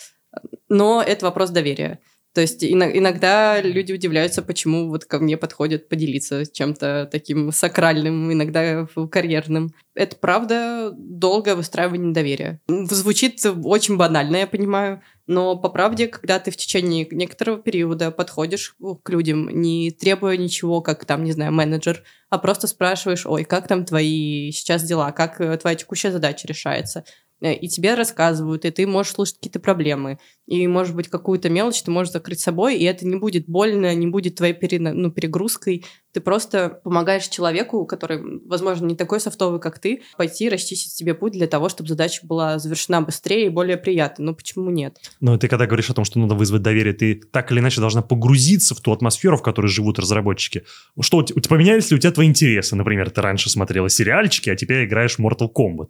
Но 0.69 1.03
это 1.03 1.27
вопрос 1.27 1.51
доверия. 1.51 2.01
То 2.35 2.41
есть 2.41 2.65
иногда 2.65 3.61
люди 3.61 3.93
удивляются, 3.93 4.43
почему 4.43 4.89
вот 4.89 5.05
ко 5.05 5.21
мне 5.21 5.37
подходят 5.37 5.89
поделиться 5.89 6.45
чем-то 6.51 7.09
таким 7.11 7.53
сакральным, 7.53 8.33
иногда 8.33 8.89
карьерным. 9.11 9.73
Это 9.95 10.17
правда 10.17 10.93
долгое 10.97 11.55
выстраивание 11.55 12.13
доверия. 12.13 12.61
Звучит 12.67 13.41
очень 13.63 13.97
банально, 13.97 14.39
я 14.39 14.47
понимаю, 14.49 15.01
но 15.27 15.57
по 15.57 15.69
правде, 15.69 16.07
когда 16.07 16.39
ты 16.39 16.51
в 16.51 16.57
течение 16.57 17.07
некоторого 17.11 17.59
периода 17.59 18.11
подходишь 18.11 18.77
к 19.03 19.09
людям, 19.11 19.49
не 19.49 19.91
требуя 19.91 20.37
ничего, 20.37 20.81
как 20.81 21.05
там, 21.05 21.25
не 21.25 21.33
знаю, 21.33 21.53
менеджер, 21.53 22.03
а 22.31 22.39
просто 22.39 22.67
спрашиваешь, 22.67 23.27
ой, 23.27 23.45
как 23.45 23.69
там 23.69 23.85
твои 23.85 24.51
сейчас 24.51 24.83
дела, 24.83 25.13
как 25.13 25.41
э, 25.41 25.57
твоя 25.57 25.77
текущая 25.77 26.13
задача 26.13 26.47
решается, 26.47 27.05
Э, 27.45 27.53
и 27.53 27.69
тебе 27.69 27.95
рассказывают, 27.95 28.65
и 28.65 28.71
ты 28.71 28.87
можешь 28.87 29.13
слушать 29.13 29.37
какие-то 29.37 29.61
проблемы, 29.61 30.19
и, 30.47 30.67
может 30.67 30.97
быть, 30.97 31.09
какую-то 31.09 31.51
мелочь 31.51 31.83
ты 31.83 31.91
можешь 31.91 32.13
закрыть 32.13 32.41
собой, 32.41 32.77
и 32.77 32.85
это 32.85 33.07
не 33.07 33.17
будет 33.17 33.47
больно, 33.47 33.95
не 33.95 34.07
будет 34.07 34.37
твоей 34.37 34.55
пере, 34.55 34.79
ну, 34.79 35.11
перегрузкой. 35.11 35.85
Ты 36.15 36.21
просто 36.21 36.81
помогаешь 36.85 37.27
человеку, 37.27 37.85
который, 37.87 38.41
возможно, 38.47 38.87
не 38.87 38.95
такой 38.95 39.19
софтовый, 39.19 39.59
как 39.59 39.81
ты, 39.81 40.03
пойти 40.17 40.49
расчистить 40.49 40.93
себе 40.93 41.13
путь 41.13 41.33
для 41.33 41.49
того, 41.49 41.69
чтобы 41.69 41.89
задача 41.89 42.25
была 42.25 42.61
завершена 42.61 43.03
быстрее 43.03 43.47
и 43.47 43.49
более 43.49 43.77
приятно. 43.77 44.27
Ну, 44.27 44.35
почему 44.37 44.71
нет? 44.71 44.97
Но 45.21 45.37
ты 45.39 45.49
когда 45.49 45.67
говоришь 45.67 45.91
о 45.91 45.95
том, 45.95 46.05
что 46.05 46.21
надо 46.21 46.37
вызвать 46.37 46.63
доверие, 46.63 46.95
ты 46.95 47.17
так 47.17 47.51
или 47.51 47.59
иначе 47.59 47.81
должна 47.81 48.01
погрузиться 48.01 48.77
в 48.77 48.81
ту 48.81 48.93
атмосферу, 48.93 49.37
в 49.37 49.43
которой 49.43 49.67
живут 49.67 49.99
разработчики. 49.99 50.65
Что, 51.01 51.17
у 51.17 51.23
тебя 51.25 51.43
поменялись 51.49 51.91
ли 51.91 51.97
у 51.97 52.01
тебя 52.01 52.13
твои 52.13 52.29
интересы? 52.29 52.77
Например, 52.77 53.11
ты 53.11 53.21
раньше 53.21 53.51
смотрела 53.51 53.89
сериальчики, 53.89 54.51
а 54.51 54.55
теперь 54.55 54.85
играешь 54.85 55.17
в 55.17 55.21
Mortal 55.21 55.51
Kombat. 55.53 55.89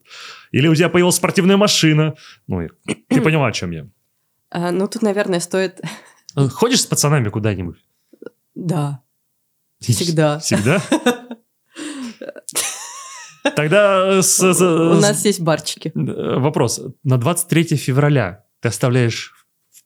Или 0.53 0.69
у 0.69 0.75
тебя 0.75 0.89
появилась 0.89 1.17
спортивная 1.17 1.59
машина. 1.59 2.15
Ну, 2.47 2.67
ты 3.09 3.21
поняла, 3.21 3.49
о 3.49 3.53
чем 3.53 3.73
я. 3.73 3.87
А, 4.49 4.71
ну, 4.71 4.89
тут, 4.89 5.03
наверное, 5.03 5.41
стоит... 5.41 5.83
Э, 6.35 6.49
ходишь 6.49 6.81
с 6.81 6.87
пацанами 6.87 7.29
куда-нибудь? 7.29 7.77
Да. 8.55 9.04
Всегда. 9.93 10.39
Всегда? 10.39 10.83
Тогда... 13.57 14.23
С, 14.23 14.39
с, 14.39 14.61
У 14.61 15.01
нас 15.01 15.25
есть 15.25 15.41
барчики. 15.41 15.93
Э, 15.95 16.39
вопрос. 16.39 16.81
На 17.03 17.19
23 17.19 17.77
февраля 17.77 18.45
ты 18.61 18.69
оставляешь 18.69 19.35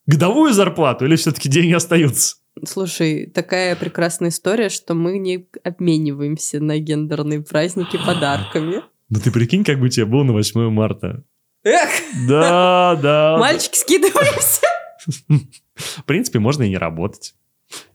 годовую 0.06 0.52
зарплату 0.52 1.06
или 1.06 1.16
все-таки 1.16 1.48
деньги 1.48 1.72
остаются? 1.72 2.36
Слушай, 2.64 3.26
такая 3.26 3.76
прекрасная 3.76 4.30
история, 4.30 4.68
что 4.68 4.94
мы 4.94 5.18
не 5.18 5.48
обмениваемся 5.64 6.60
на 6.60 6.78
гендерные 6.78 7.42
праздники 7.42 7.96
подарками. 7.96 8.82
Ну 9.10 9.20
ты 9.20 9.30
прикинь, 9.30 9.64
как 9.64 9.78
бы 9.78 9.86
у 9.86 9.88
тебя 9.88 10.06
было 10.06 10.22
на 10.22 10.32
8 10.32 10.70
марта. 10.70 11.24
Эх! 11.64 11.88
Да, 12.28 12.98
да. 13.02 13.36
Мальчики, 13.38 13.76
скидываемся. 13.76 14.62
В 15.74 16.04
принципе, 16.04 16.38
можно 16.38 16.64
и 16.64 16.68
не 16.68 16.78
работать. 16.78 17.34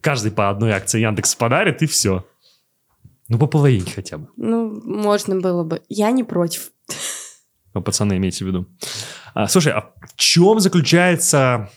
Каждый 0.00 0.32
по 0.32 0.50
одной 0.50 0.72
акции 0.72 1.00
Яндекс 1.00 1.34
подарит, 1.34 1.82
и 1.82 1.86
все. 1.86 2.24
Ну, 3.28 3.38
по 3.38 3.46
половине 3.46 3.90
хотя 3.90 4.18
бы. 4.18 4.28
Ну, 4.36 4.80
можно 4.84 5.40
было 5.40 5.64
бы. 5.64 5.82
Я 5.88 6.10
не 6.10 6.24
против. 6.24 6.70
Ну, 7.72 7.82
пацаны, 7.82 8.16
имейте 8.16 8.44
в 8.44 8.48
виду. 8.48 8.66
А, 9.34 9.48
слушай, 9.48 9.72
а 9.72 9.92
в 10.06 10.16
чем 10.16 10.60
заключается 10.60 11.70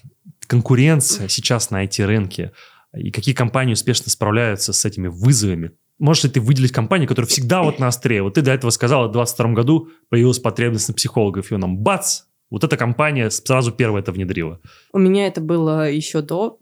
конкуренция 0.47 1.27
сейчас 1.27 1.71
на 1.71 1.83
IT-рынке? 1.85 2.51
И 2.95 3.11
какие 3.11 3.33
компании 3.33 3.73
успешно 3.73 4.11
справляются 4.11 4.73
с 4.73 4.85
этими 4.85 5.07
вызовами? 5.07 5.71
Можешь 5.99 6.25
ли 6.25 6.29
ты 6.29 6.41
выделить 6.41 6.71
компанию, 6.71 7.07
которая 7.07 7.27
всегда 7.27 7.63
вот 7.63 7.79
на 7.79 7.87
острее? 7.87 8.21
Вот 8.21 8.35
ты 8.35 8.41
до 8.41 8.51
этого 8.51 8.69
сказал, 8.69 9.09
в 9.09 9.11
2022 9.11 9.53
году 9.53 9.89
появилась 10.09 10.39
потребность 10.39 10.87
на 10.87 10.93
психологов, 10.93 11.51
и 11.51 11.57
нам 11.57 11.77
бац, 11.79 12.23
вот 12.49 12.63
эта 12.63 12.77
компания 12.77 13.29
сразу 13.29 13.71
первая 13.71 14.03
это 14.03 14.11
внедрила. 14.11 14.59
У 14.93 14.99
меня 14.99 15.27
это 15.27 15.41
было 15.41 15.89
еще 15.89 16.21
до, 16.21 16.59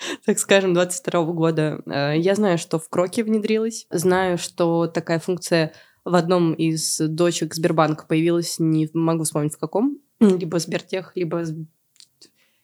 так 0.24 0.38
скажем, 0.38 0.74
22 0.74 1.24
года. 1.32 1.80
Э, 1.86 2.14
я 2.16 2.34
знаю, 2.34 2.58
что 2.58 2.78
в 2.78 2.88
Кроке 2.88 3.24
внедрилась. 3.24 3.86
Знаю, 3.90 4.38
что 4.38 4.86
такая 4.86 5.18
функция 5.18 5.72
в 6.04 6.14
одном 6.14 6.54
из 6.54 6.98
дочек 6.98 7.54
Сбербанка 7.54 8.06
появилась, 8.06 8.56
не 8.58 8.88
могу 8.94 9.24
вспомнить 9.24 9.54
в 9.54 9.58
каком. 9.58 9.98
Либо 10.20 10.58
Сбертех, 10.58 11.12
либо 11.14 11.44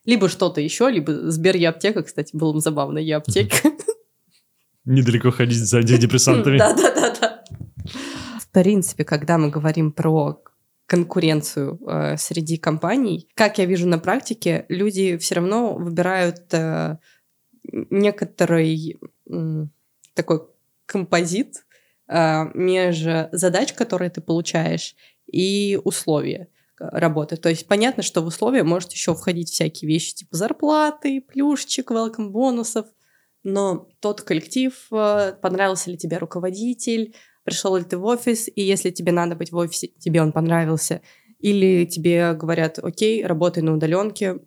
либо 0.04 0.28
что-то 0.28 0.60
еще, 0.60 0.90
либо 0.90 1.30
Сбер 1.30 1.56
и 1.56 1.64
аптека, 1.64 2.02
кстати, 2.02 2.36
было 2.36 2.52
бы 2.52 2.60
забавно, 2.60 2.98
я 2.98 3.18
аптека. 3.18 3.56
Недалеко 4.84 5.30
ходить 5.30 5.58
за 5.58 5.78
антидепрессантами. 5.78 6.58
Да-да-да. 6.58 7.42
В 8.38 8.48
принципе, 8.50 9.04
когда 9.04 9.38
мы 9.38 9.48
говорим 9.48 9.92
про 9.92 10.42
конкуренцию 10.86 11.80
э, 11.86 12.16
среди 12.18 12.58
компаний, 12.58 13.28
как 13.34 13.58
я 13.58 13.64
вижу 13.64 13.88
на 13.88 13.98
практике, 13.98 14.66
люди 14.68 15.16
все 15.16 15.36
равно 15.36 15.74
выбирают 15.74 16.52
э, 16.52 16.98
некоторый 17.72 18.98
э, 19.30 19.66
такой 20.14 20.42
композит 20.86 21.64
э, 22.08 22.44
между 22.54 23.28
задач, 23.32 23.72
которые 23.72 24.10
ты 24.10 24.20
получаешь, 24.20 24.94
и 25.26 25.78
условия 25.82 26.48
работы. 26.78 27.36
То 27.36 27.48
есть 27.48 27.66
понятно, 27.66 28.02
что 28.02 28.20
в 28.20 28.26
условия 28.26 28.62
может 28.62 28.92
еще 28.92 29.14
входить 29.14 29.50
всякие 29.50 29.88
вещи 29.88 30.14
типа 30.14 30.36
зарплаты, 30.36 31.20
плюшечек, 31.20 31.90
welcome 31.90 32.28
бонусов, 32.28 32.86
но 33.42 33.88
тот 34.00 34.22
коллектив, 34.22 34.74
э, 34.90 35.34
понравился 35.40 35.90
ли 35.90 35.96
тебе 35.96 36.18
руководитель, 36.18 37.14
пришел 37.44 37.76
ли 37.76 37.84
ты 37.84 37.98
в 37.98 38.04
офис, 38.04 38.48
и 38.48 38.62
если 38.62 38.90
тебе 38.90 39.12
надо 39.12 39.36
быть 39.36 39.52
в 39.52 39.56
офисе, 39.56 39.88
тебе 39.98 40.22
он 40.22 40.32
понравился, 40.32 41.02
или 41.38 41.84
тебе 41.84 42.32
говорят, 42.32 42.78
окей, 42.78 43.24
работай 43.24 43.62
на 43.62 43.74
удаленке, 43.74 44.40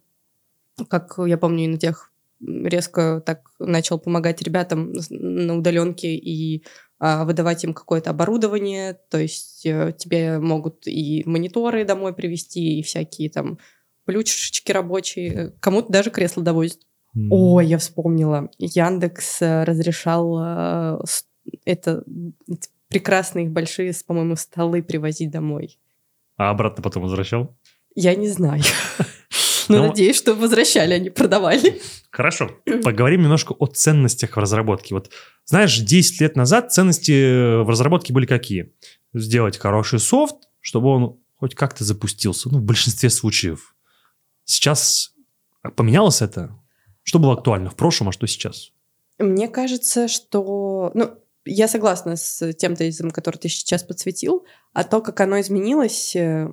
как 0.89 1.15
я 1.25 1.37
помню, 1.37 1.65
и 1.65 1.67
на 1.67 1.77
тех 1.77 2.11
резко 2.39 3.21
так 3.25 3.49
начал 3.59 3.99
помогать 3.99 4.41
ребятам 4.41 4.93
на 5.09 5.57
удаленке 5.57 6.15
и 6.15 6.63
а, 6.99 7.25
выдавать 7.25 7.63
им 7.63 7.73
какое-то 7.73 8.09
оборудование, 8.09 8.97
то 9.09 9.19
есть 9.19 9.65
э, 9.65 9.93
тебе 9.97 10.39
могут 10.39 10.87
и 10.87 11.23
мониторы 11.25 11.85
домой 11.85 12.13
привезти, 12.13 12.79
и 12.79 12.83
всякие 12.83 13.29
там 13.29 13.59
плюшечки 14.05 14.71
рабочие, 14.71 15.53
кому-то 15.59 15.91
даже 15.91 16.09
кресло 16.09 16.41
довозят. 16.41 16.79
Mm. 17.15 17.27
О, 17.29 17.61
я 17.61 17.77
вспомнила. 17.77 18.49
Яндекс 18.57 19.41
э, 19.41 19.63
разрешал 19.63 20.39
э, 20.41 20.99
это 21.65 22.03
прекрасные 22.87 23.49
большие, 23.49 23.93
по-моему, 24.05 24.35
столы 24.35 24.81
привозить 24.81 25.29
домой. 25.29 25.79
А 26.37 26.49
обратно 26.49 26.81
потом 26.81 27.03
возвращал? 27.03 27.55
Я 27.95 28.15
не 28.15 28.27
знаю. 28.27 28.63
Но 29.69 29.77
ну, 29.77 29.87
надеюсь, 29.87 30.15
что 30.15 30.33
возвращали, 30.33 30.93
а 30.93 30.99
не 30.99 31.09
продавали. 31.09 31.81
Хорошо. 32.11 32.51
Поговорим 32.83 33.21
немножко 33.21 33.53
о 33.53 33.67
ценностях 33.67 34.35
в 34.35 34.39
разработке. 34.39 34.95
Вот 34.95 35.11
знаешь, 35.45 35.77
10 35.77 36.21
лет 36.21 36.35
назад 36.35 36.73
ценности 36.73 37.61
в 37.63 37.69
разработке 37.69 38.13
были 38.13 38.25
какие? 38.25 38.73
Сделать 39.13 39.57
хороший 39.57 39.99
софт, 39.99 40.35
чтобы 40.59 40.89
он 40.89 41.19
хоть 41.35 41.55
как-то 41.55 41.83
запустился. 41.83 42.49
Ну, 42.49 42.59
в 42.59 42.63
большинстве 42.63 43.09
случаев. 43.09 43.75
Сейчас 44.43 45.13
поменялось 45.75 46.21
это? 46.21 46.57
Что 47.03 47.19
было 47.19 47.33
актуально 47.33 47.69
в 47.69 47.75
прошлом, 47.75 48.09
а 48.09 48.11
что 48.11 48.27
сейчас? 48.27 48.71
Мне 49.17 49.47
кажется, 49.47 50.07
что... 50.07 50.91
Ну, 50.93 51.17
я 51.45 51.67
согласна 51.67 52.17
с 52.17 52.53
тем 52.53 52.75
тезисом, 52.75 53.11
который 53.11 53.37
ты 53.37 53.47
сейчас 53.47 53.83
подсветил, 53.83 54.45
а 54.73 54.83
то, 54.83 55.01
как 55.01 55.21
оно 55.21 55.39
изменилось, 55.39 56.13
э, 56.15 56.51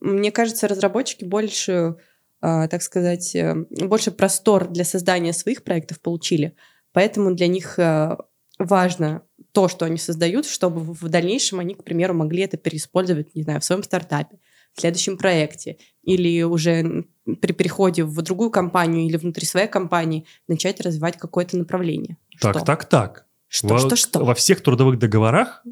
мне 0.00 0.32
кажется, 0.32 0.66
разработчики 0.66 1.24
больше 1.24 1.96
так 2.40 2.82
сказать, 2.82 3.34
э, 3.34 3.54
больше 3.70 4.10
простор 4.10 4.68
для 4.68 4.84
создания 4.84 5.32
своих 5.32 5.64
проектов 5.64 6.00
получили. 6.00 6.54
Поэтому 6.92 7.34
для 7.34 7.48
них 7.48 7.78
э, 7.78 8.16
важно 8.58 9.22
то, 9.52 9.68
что 9.68 9.86
они 9.86 9.98
создают, 9.98 10.46
чтобы 10.46 10.80
в 10.80 11.08
дальнейшем 11.08 11.58
они, 11.58 11.74
к 11.74 11.84
примеру, 11.84 12.14
могли 12.14 12.42
это 12.42 12.56
переиспользовать, 12.56 13.34
не 13.34 13.42
знаю, 13.42 13.60
в 13.60 13.64
своем 13.64 13.82
стартапе, 13.82 14.38
в 14.74 14.80
следующем 14.80 15.16
проекте, 15.16 15.78
или 16.02 16.42
уже 16.42 17.06
при 17.40 17.52
переходе 17.52 18.04
в 18.04 18.22
другую 18.22 18.50
компанию 18.50 19.06
или 19.06 19.16
внутри 19.16 19.46
своей 19.46 19.68
компании 19.68 20.24
начать 20.46 20.80
развивать 20.80 21.16
какое-то 21.18 21.56
направление. 21.56 22.16
Так, 22.40 22.56
что? 22.56 22.64
так, 22.64 22.84
так. 22.84 23.26
Что, 23.48 23.68
во, 23.68 23.78
что, 23.78 23.96
что? 23.96 24.24
Во 24.24 24.34
всех 24.34 24.62
трудовых 24.62 24.98
договорах 24.98 25.64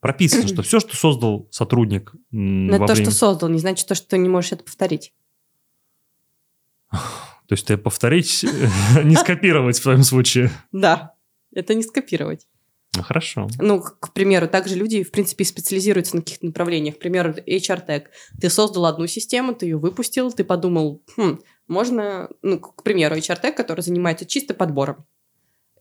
прописано, 0.00 0.46
что 0.48 0.62
все, 0.62 0.80
что 0.80 0.96
создал 0.96 1.48
сотрудник... 1.50 2.12
Но 2.30 2.78
то, 2.78 2.92
время... 2.92 3.10
что 3.10 3.14
создал, 3.14 3.48
не 3.48 3.58
значит 3.58 3.86
то, 3.86 3.94
что 3.94 4.08
ты 4.08 4.18
не 4.18 4.28
можешь 4.28 4.52
это 4.52 4.64
повторить. 4.64 5.12
То 6.90 7.54
есть 7.54 7.70
это 7.70 7.82
повторить, 7.82 8.44
не 9.04 9.16
скопировать 9.16 9.78
в 9.78 9.82
твоем 9.82 10.02
случае. 10.02 10.50
Да, 10.72 11.14
это 11.52 11.74
не 11.74 11.82
скопировать. 11.82 12.46
Ну, 12.96 13.02
хорошо. 13.02 13.48
Ну, 13.58 13.80
к 13.80 14.12
примеру, 14.12 14.48
также 14.48 14.74
люди, 14.74 15.04
в 15.04 15.12
принципе, 15.12 15.44
специализируются 15.44 16.16
на 16.16 16.22
каких-то 16.22 16.46
направлениях. 16.46 16.96
К 16.96 16.98
примеру, 16.98 17.32
HR 17.32 17.86
Tech. 17.86 18.04
Ты 18.40 18.50
создал 18.50 18.86
одну 18.86 19.06
систему, 19.06 19.54
ты 19.54 19.66
ее 19.66 19.78
выпустил, 19.78 20.32
ты 20.32 20.42
подумал, 20.42 21.02
хм, 21.16 21.38
можно, 21.68 22.28
ну, 22.42 22.58
к 22.58 22.82
примеру, 22.82 23.14
HR 23.16 23.40
Tech, 23.40 23.52
который 23.52 23.82
занимается 23.82 24.26
чисто 24.26 24.54
подбором. 24.54 25.06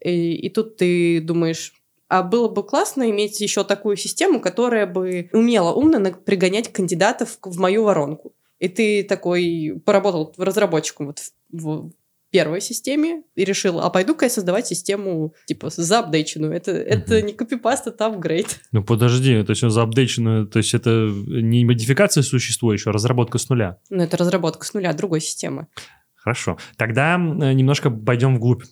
И, 0.03 0.35
и 0.35 0.49
тут 0.49 0.77
ты 0.77 1.19
думаешь, 1.19 1.73
а 2.07 2.21
было 2.21 2.47
бы 2.47 2.63
классно 2.63 3.09
иметь 3.09 3.41
еще 3.41 3.63
такую 3.63 3.97
систему, 3.97 4.39
которая 4.39 4.85
бы 4.85 5.29
умела 5.33 5.73
умно 5.73 6.11
пригонять 6.11 6.71
кандидатов 6.71 7.37
в 7.43 7.59
мою 7.59 7.83
воронку 7.83 8.33
и 8.59 8.67
ты 8.67 9.03
такой 9.03 9.81
поработал 9.85 10.33
разработчиком 10.37 11.07
вот 11.07 11.19
в, 11.51 11.89
в 11.89 11.91
первой 12.29 12.61
системе 12.61 13.23
и 13.35 13.43
решил, 13.43 13.79
а 13.79 13.89
пойду-ка 13.89 14.25
я 14.25 14.29
создавать 14.29 14.67
систему, 14.67 15.33
типа, 15.45 15.69
заапдейченную. 15.69 16.53
Это, 16.53 16.71
uh-huh. 16.71 16.83
это 16.83 17.21
не 17.21 17.33
копипаст, 17.33 17.87
это 17.87 18.05
апгрейд. 18.05 18.59
Ну, 18.71 18.83
подожди, 18.83 19.41
то 19.43 19.51
есть 19.51 19.61
заапдейченную, 19.67 20.47
то 20.47 20.57
есть 20.57 20.73
это 20.73 21.09
не 21.09 21.65
модификация 21.65 22.21
существующего, 22.21 22.91
а 22.91 22.93
разработка 22.93 23.37
с 23.37 23.49
нуля? 23.49 23.77
Ну, 23.89 24.03
это 24.03 24.17
разработка 24.17 24.65
с 24.65 24.73
нуля 24.73 24.93
другой 24.93 25.21
системы. 25.21 25.67
Хорошо. 26.15 26.57
Тогда 26.75 27.17
немножко 27.17 27.89
пойдем 27.89 28.35
вглубь. 28.35 28.63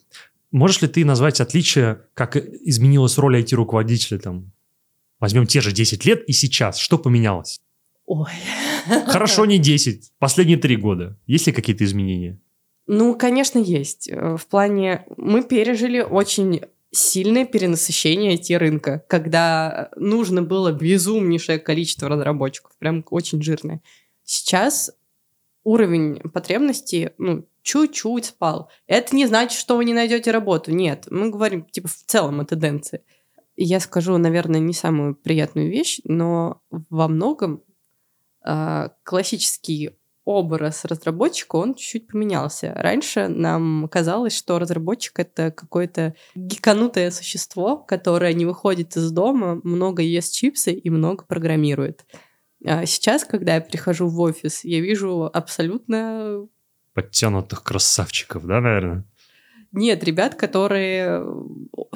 Можешь 0.52 0.82
ли 0.82 0.88
ты 0.88 1.04
назвать 1.06 1.41
отличие, 1.41 2.02
как 2.13 2.36
изменилась 2.36 3.17
роль 3.17 3.41
IT-руководителя 3.41 4.19
там? 4.19 4.52
Возьмем 5.19 5.47
те 5.47 5.62
же 5.62 5.71
10 5.71 6.06
лет 6.06 6.23
и 6.28 6.34
сейчас. 6.34 6.78
Что 6.78 6.97
поменялось? 6.97 7.60
Ой. 8.08 8.32
Хорошо, 9.06 9.46
не 9.46 9.60
10. 9.60 10.13
Последние 10.17 10.58
три 10.58 10.78
года. 10.78 11.20
Есть 11.28 11.48
ли 11.48 11.54
какие-то 11.54 11.84
изменения? 11.84 12.39
Ну, 12.88 13.15
конечно, 13.15 13.60
есть. 13.60 14.10
Э, 14.10 14.38
в 14.38 14.48
плане... 14.48 15.06
Мы 15.17 15.43
пережили 15.43 16.00
очень 16.00 16.62
сильное 16.91 17.46
перенасыщение 17.46 18.38
IT-рынка, 18.38 19.04
когда 19.10 19.89
нужно 19.98 20.41
было 20.41 20.72
безумнейшее 20.72 21.60
количество 21.60 22.08
разработчиков, 22.08 22.72
прям 22.80 23.04
очень 23.10 23.43
жирное. 23.43 23.82
Сейчас 24.24 24.91
уровень 25.65 26.22
потребностей, 26.32 27.10
ну, 27.17 27.46
чуть-чуть 27.62 28.24
спал. 28.24 28.70
Это 28.88 29.13
не 29.17 29.26
значит, 29.26 29.60
что 29.60 29.76
вы 29.76 29.84
не 29.84 29.93
найдете 29.93 30.32
работу. 30.32 30.72
Нет, 30.72 31.08
мы 31.12 31.30
говорим, 31.30 31.65
типа, 31.65 31.89
в 31.89 32.04
целом 32.06 32.39
о 32.39 32.46
тенденции. 32.46 33.02
Я 33.58 33.82
скажу, 33.82 34.15
наверное, 34.17 34.62
не 34.62 34.74
самую 34.74 35.15
приятную 35.15 35.70
вещь, 35.70 36.00
но 36.06 36.62
во 36.70 37.10
многом 37.10 37.63
классический 39.03 39.97
образ 40.27 40.83
разработчика, 40.83 41.55
он 41.55 41.73
чуть-чуть 41.73 42.07
поменялся. 42.07 42.73
Раньше 42.75 43.29
нам 43.29 43.88
казалось, 43.89 44.36
что 44.36 44.60
разработчик— 44.60 45.17
это 45.19 45.51
какое-то 45.51 46.15
гиканутое 46.36 47.12
существо, 47.12 47.77
которое 47.77 48.33
не 48.33 48.45
выходит 48.45 48.97
из 48.97 49.10
дома, 49.12 49.62
много 49.63 50.01
ест 50.01 50.33
чипсы 50.33 50.73
и 50.73 50.89
много 50.89 51.23
программирует. 51.23 52.05
А 52.65 52.86
сейчас, 52.86 53.23
когда 53.23 53.55
я 53.55 53.62
прихожу 53.62 54.07
в 54.07 54.19
офис, 54.19 54.65
я 54.65 54.81
вижу 54.81 55.29
абсолютно... 55.33 56.45
Подтянутых 56.93 57.63
красавчиков, 57.63 58.45
да, 58.45 58.60
наверное? 58.60 59.05
Нет, 59.71 60.03
ребят, 60.03 60.36
которые 60.36 61.23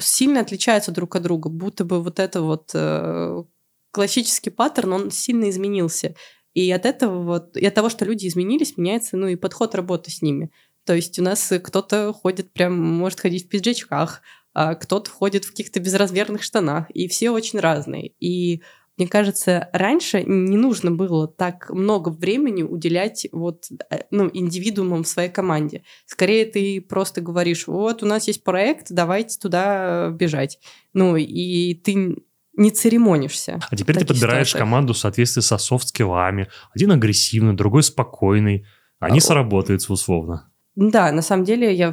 сильно 0.00 0.40
отличаются 0.40 0.90
друг 0.90 1.16
от 1.16 1.22
друга, 1.22 1.50
будто 1.50 1.84
бы 1.84 2.02
вот 2.02 2.18
это 2.18 2.40
вот 2.40 2.70
э, 2.72 3.42
классический 3.90 4.50
паттерн, 4.50 4.92
он 4.92 5.10
сильно 5.10 5.50
изменился. 5.50 6.14
И 6.54 6.70
от 6.70 6.86
этого 6.86 7.22
вот, 7.22 7.56
и 7.56 7.64
от 7.64 7.74
того, 7.74 7.88
что 7.88 8.04
люди 8.04 8.26
изменились, 8.26 8.76
меняется, 8.76 9.16
ну, 9.16 9.26
и 9.26 9.36
подход 9.36 9.74
работы 9.74 10.10
с 10.10 10.22
ними. 10.22 10.50
То 10.84 10.94
есть 10.94 11.18
у 11.18 11.22
нас 11.22 11.52
кто-то 11.62 12.12
ходит 12.12 12.52
прям, 12.52 12.78
может 12.78 13.20
ходить 13.20 13.46
в 13.46 13.48
пиджачках, 13.48 14.20
а 14.54 14.74
кто-то 14.74 15.10
ходит 15.10 15.44
в 15.44 15.50
каких-то 15.50 15.80
безразмерных 15.80 16.42
штанах, 16.42 16.90
и 16.90 17.08
все 17.08 17.30
очень 17.30 17.58
разные. 17.58 18.12
И 18.20 18.62
мне 18.98 19.08
кажется, 19.08 19.70
раньше 19.72 20.22
не 20.22 20.56
нужно 20.56 20.90
было 20.90 21.26
так 21.26 21.70
много 21.70 22.10
времени 22.10 22.62
уделять 22.62 23.26
вот, 23.32 23.64
э, 23.90 24.00
ну, 24.10 24.30
индивидуумам 24.32 25.04
в 25.04 25.08
своей 25.08 25.30
команде. 25.30 25.82
Скорее 26.04 26.44
ты 26.44 26.80
просто 26.82 27.22
говоришь, 27.22 27.66
вот 27.66 28.02
у 28.02 28.06
нас 28.06 28.26
есть 28.26 28.44
проект, 28.44 28.88
давайте 28.90 29.38
туда 29.38 30.10
бежать. 30.10 30.58
Ну, 30.92 31.16
и 31.16 31.74
ты 31.74 32.16
не 32.56 32.70
церемонишься. 32.70 33.60
А 33.70 33.76
теперь 33.76 33.96
ты 33.96 34.04
подбираешь 34.04 34.48
ситуациях. 34.48 34.60
команду 34.60 34.92
в 34.92 34.98
соответствии 34.98 35.40
со 35.40 35.58
софт-скиллами. 35.58 36.48
Один 36.74 36.92
агрессивный, 36.92 37.54
другой 37.54 37.82
спокойный. 37.82 38.66
Они 39.00 39.18
а, 39.18 39.22
сработаются 39.22 39.92
условно. 39.92 40.51
Да, 40.74 41.12
на 41.12 41.22
самом 41.22 41.44
деле 41.44 41.74
я 41.74 41.92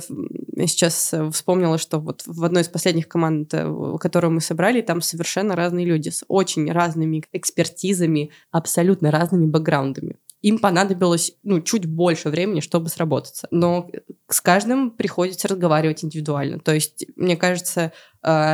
сейчас 0.68 1.14
э, 1.14 1.30
вспомнила, 1.32 1.78
что 1.78 2.00
вот 2.00 2.24
в 2.26 2.44
одной 2.44 2.64
из 2.64 2.70
последних 2.70 3.08
команд, 3.08 3.54
э, 3.54 3.98
которую 4.00 4.32
мы 4.32 4.42
собрали, 4.42 4.82
там 4.82 5.02
совершенно 5.02 5.56
разные 5.56 5.86
люди 5.86 6.10
с 6.10 6.24
очень 6.28 6.72
разными 6.72 7.24
экспертизами, 7.34 8.32
абсолютно 8.52 9.12
разными 9.12 9.48
бэкграундами. 9.48 10.16
им 10.42 10.60
понадобилось 10.60 11.34
ну, 11.44 11.62
чуть 11.62 11.86
больше 11.86 12.30
времени, 12.30 12.62
чтобы 12.62 12.88
сработаться. 12.88 13.48
Но 13.52 13.90
с 14.30 14.40
каждым 14.40 14.92
приходится 14.92 15.50
разговаривать 15.50 16.06
индивидуально. 16.06 16.60
То 16.60 16.74
есть, 16.74 17.06
мне 17.18 17.36
кажется, 17.36 17.82
э, 17.82 17.92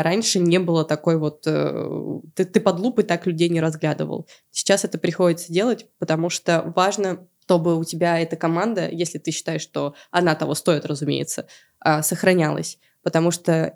раньше 0.02 0.40
не 0.40 0.60
было 0.60 0.86
такой 0.86 1.18
вот... 1.18 1.44
Э, 1.46 2.20
ты, 2.34 2.46
ты 2.46 2.60
под 2.60 2.80
лупой 2.80 3.04
так 3.04 3.28
людей 3.28 3.50
не 3.50 3.62
разглядывал. 3.62 4.28
Сейчас 4.50 4.84
это 4.84 4.98
приходится 4.98 5.54
делать, 5.54 5.86
потому 6.00 6.32
что 6.32 6.74
важно 6.76 7.28
чтобы 7.46 7.78
у 7.78 7.84
тебя 7.84 8.20
эта 8.20 8.36
команда, 8.36 8.90
если 8.90 9.20
ты 9.20 9.32
считаешь, 9.32 9.62
что 9.62 9.94
она 10.10 10.34
того 10.34 10.56
стоит, 10.56 10.86
разумеется, 10.86 11.48
а, 11.80 12.02
сохранялась. 12.02 12.80
Потому 13.04 13.30
что 13.30 13.76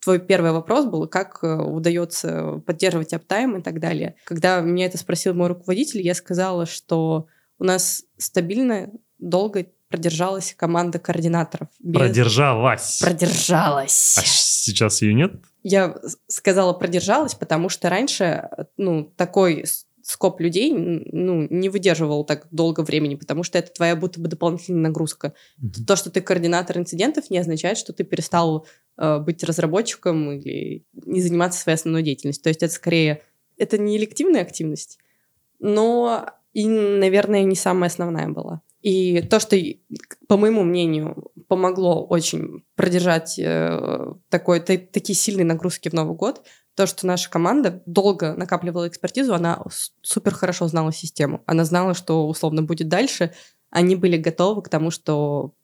твой 0.00 0.20
первый 0.20 0.52
вопрос 0.52 0.86
был, 0.86 1.08
как 1.08 1.40
э, 1.42 1.56
удается 1.56 2.62
поддерживать 2.64 3.12
аптайм 3.12 3.56
и 3.56 3.62
так 3.62 3.80
далее. 3.80 4.14
Когда 4.24 4.60
меня 4.60 4.86
это 4.86 4.98
спросил 4.98 5.34
мой 5.34 5.48
руководитель, 5.48 6.00
я 6.00 6.14
сказала, 6.14 6.64
что 6.64 7.26
у 7.58 7.64
нас 7.64 8.04
стабильно, 8.18 8.90
долго 9.18 9.66
продержалась 9.88 10.54
команда 10.56 11.00
координаторов. 11.00 11.68
Без... 11.80 11.98
Продержалась. 11.98 13.00
Продержалась. 13.02 14.16
А 14.16 14.22
сейчас 14.24 15.02
ее 15.02 15.14
нет? 15.14 15.32
Я 15.64 15.96
сказала 16.28 16.72
продержалась, 16.72 17.34
потому 17.34 17.68
что 17.68 17.88
раньше, 17.88 18.48
ну, 18.76 19.12
такой 19.16 19.64
скоп 20.08 20.40
людей 20.40 20.72
ну, 20.72 21.46
не 21.50 21.68
выдерживал 21.68 22.24
так 22.24 22.46
долго 22.50 22.80
времени, 22.80 23.14
потому 23.14 23.42
что 23.42 23.58
это 23.58 23.70
твоя 23.72 23.94
будто 23.94 24.18
бы 24.20 24.28
дополнительная 24.28 24.80
нагрузка. 24.80 25.34
Mm-hmm. 25.62 25.84
То, 25.86 25.96
что 25.96 26.10
ты 26.10 26.22
координатор 26.22 26.78
инцидентов, 26.78 27.28
не 27.28 27.36
означает, 27.36 27.76
что 27.76 27.92
ты 27.92 28.04
перестал 28.04 28.66
э, 28.96 29.18
быть 29.18 29.44
разработчиком 29.44 30.32
или 30.32 30.86
не 30.94 31.20
заниматься 31.20 31.60
своей 31.60 31.76
основной 31.76 32.02
деятельностью. 32.02 32.42
То 32.44 32.48
есть 32.48 32.62
это 32.62 32.72
скорее... 32.72 33.22
Это 33.58 33.76
не 33.76 33.98
элективная 33.98 34.42
активность, 34.42 34.98
но 35.58 36.26
и, 36.54 36.66
наверное, 36.66 37.42
не 37.42 37.56
самая 37.56 37.90
основная 37.90 38.28
была. 38.28 38.62
И 38.80 39.20
то, 39.22 39.40
что, 39.40 39.56
по 40.26 40.38
моему 40.38 40.62
мнению, 40.62 41.30
помогло 41.48 42.06
очень 42.06 42.64
продержать 42.76 43.38
э, 43.38 44.12
такой, 44.30 44.60
т- 44.60 44.78
такие 44.78 45.16
сильные 45.16 45.44
нагрузки 45.44 45.90
в 45.90 45.92
Новый 45.92 46.16
год, 46.16 46.42
то, 46.78 46.86
что 46.86 47.08
наша 47.08 47.28
команда 47.28 47.82
долго 47.86 48.34
накапливала 48.34 48.86
экспертизу, 48.86 49.34
она 49.34 49.60
супер 50.00 50.32
хорошо 50.32 50.68
знала 50.68 50.92
систему. 50.92 51.42
Она 51.44 51.64
знала, 51.64 51.92
что 51.92 52.28
условно 52.28 52.62
будет 52.62 52.86
дальше. 52.86 53.32
Они 53.68 53.96
были 53.96 54.16
готовы 54.16 54.62
к 54.62 54.68
тому, 54.68 54.92
что 54.92 55.54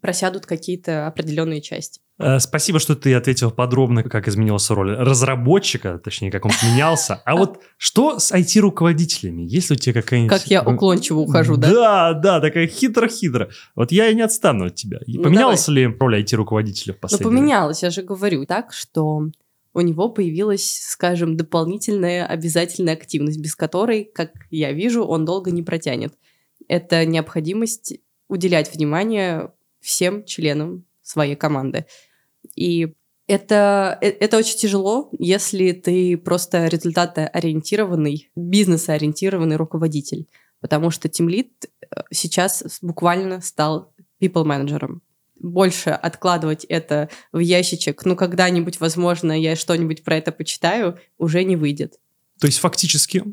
просядут 0.00 0.46
какие-то 0.46 1.06
определенные 1.06 1.60
части. 1.60 2.00
Э, 2.18 2.38
спасибо, 2.38 2.78
что 2.78 2.96
ты 2.96 3.12
ответил 3.12 3.50
подробно, 3.50 4.02
как 4.02 4.28
изменилась 4.28 4.70
роль 4.70 4.96
разработчика, 4.96 5.98
точнее, 5.98 6.30
как 6.30 6.46
он 6.46 6.52
менялся. 6.62 7.20
А 7.26 7.36
вот 7.36 7.60
что 7.76 8.18
с 8.18 8.32
IT-руководителями? 8.32 9.42
Есть 9.42 9.68
ли 9.68 9.76
у 9.76 9.78
тебя 9.78 10.00
какая-нибудь... 10.00 10.30
Как 10.30 10.46
я 10.46 10.62
уклончиво 10.62 11.18
ухожу, 11.18 11.58
да? 11.58 11.68
Да, 11.68 12.12
да, 12.14 12.40
такая 12.40 12.66
хитро-хитро. 12.66 13.50
Вот 13.74 13.92
я 13.92 14.08
и 14.08 14.14
не 14.14 14.22
отстану 14.22 14.68
от 14.68 14.74
тебя. 14.74 15.00
Ну, 15.06 15.22
поменялась 15.22 15.68
ли 15.68 15.84
роль 15.84 16.22
IT-руководителя 16.22 16.94
в 16.94 16.96
ну, 16.96 17.00
последнее 17.02 17.30
Ну, 17.30 17.36
поменялась, 17.36 17.82
я 17.82 17.90
же 17.90 18.00
говорю. 18.00 18.46
Так, 18.46 18.72
что 18.72 19.28
у 19.74 19.80
него 19.80 20.08
появилась, 20.10 20.80
скажем, 20.80 21.36
дополнительная 21.36 22.26
обязательная 22.26 22.94
активность, 22.94 23.40
без 23.40 23.56
которой, 23.56 24.04
как 24.04 24.32
я 24.50 24.72
вижу, 24.72 25.04
он 25.04 25.24
долго 25.24 25.50
не 25.50 25.62
протянет. 25.62 26.14
Это 26.68 27.04
необходимость 27.06 27.98
уделять 28.28 28.74
внимание 28.74 29.52
всем 29.80 30.24
членам 30.24 30.84
своей 31.02 31.36
команды. 31.36 31.86
И 32.54 32.94
это, 33.26 33.98
э, 34.00 34.08
это 34.08 34.36
очень 34.36 34.58
тяжело, 34.58 35.10
если 35.18 35.72
ты 35.72 36.16
просто 36.16 36.66
результатоориентированный, 36.66 38.30
бизнес-ориентированный 38.36 39.56
руководитель. 39.56 40.28
Потому 40.60 40.90
что 40.90 41.08
Team 41.08 41.30
э, 41.30 42.02
сейчас 42.10 42.78
буквально 42.82 43.40
стал 43.40 43.92
people-менеджером. 44.20 45.02
Больше 45.42 45.90
откладывать 45.90 46.64
это 46.64 47.10
в 47.32 47.40
ящичек, 47.40 48.04
ну, 48.04 48.16
когда-нибудь, 48.16 48.80
возможно, 48.80 49.32
я 49.32 49.56
что-нибудь 49.56 50.04
про 50.04 50.16
это 50.16 50.32
почитаю, 50.32 50.98
уже 51.18 51.44
не 51.44 51.56
выйдет. 51.56 51.98
То 52.40 52.46
есть, 52.46 52.58
фактически, 52.58 53.24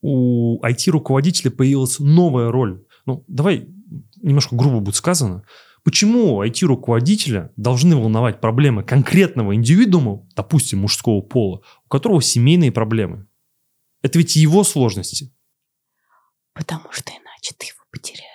у 0.00 0.60
IT-руководителя 0.62 1.50
появилась 1.50 1.98
новая 1.98 2.50
роль. 2.50 2.84
Ну, 3.06 3.24
давай 3.28 3.68
немножко 4.20 4.56
грубо 4.56 4.80
будет 4.80 4.96
сказано– 4.96 5.44
Почему 5.84 6.44
IT-руководителя 6.44 7.50
должны 7.56 7.96
волновать 7.96 8.40
проблемы 8.40 8.84
конкретного 8.84 9.56
индивидуума, 9.56 10.28
допустим, 10.36 10.80
мужского 10.80 11.22
пола, 11.22 11.62
у 11.84 11.88
которого 11.88 12.22
семейные 12.22 12.70
проблемы? 12.70 13.26
Это 14.00 14.18
ведь 14.18 14.36
его 14.36 14.62
сложности. 14.62 15.34
Потому 16.52 16.92
что 16.92 17.10
иначе 17.10 17.54
ты 17.58 17.66
его 17.66 17.82
потеряешь. 17.90 18.31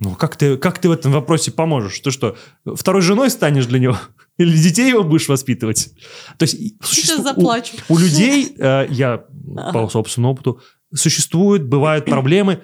Ну, 0.00 0.14
как 0.14 0.36
ты, 0.36 0.56
как 0.56 0.78
ты 0.78 0.88
в 0.88 0.92
этом 0.92 1.12
вопросе 1.12 1.52
поможешь? 1.52 2.00
Ты 2.00 2.10
что, 2.10 2.36
второй 2.64 3.02
женой 3.02 3.30
станешь 3.30 3.66
для 3.66 3.78
него? 3.78 3.96
Или 4.38 4.56
детей 4.56 4.90
его 4.90 5.04
будешь 5.04 5.28
воспитывать? 5.28 5.90
То 6.38 6.44
есть 6.44 6.74
существу... 6.82 7.22
Заплачу. 7.22 7.76
У, 7.88 7.94
у 7.94 7.98
людей, 7.98 8.54
э, 8.58 8.86
я 8.90 9.24
по 9.72 9.88
собственному 9.88 10.32
опыту, 10.32 10.60
существуют, 10.92 11.64
бывают 11.64 12.06
проблемы, 12.06 12.60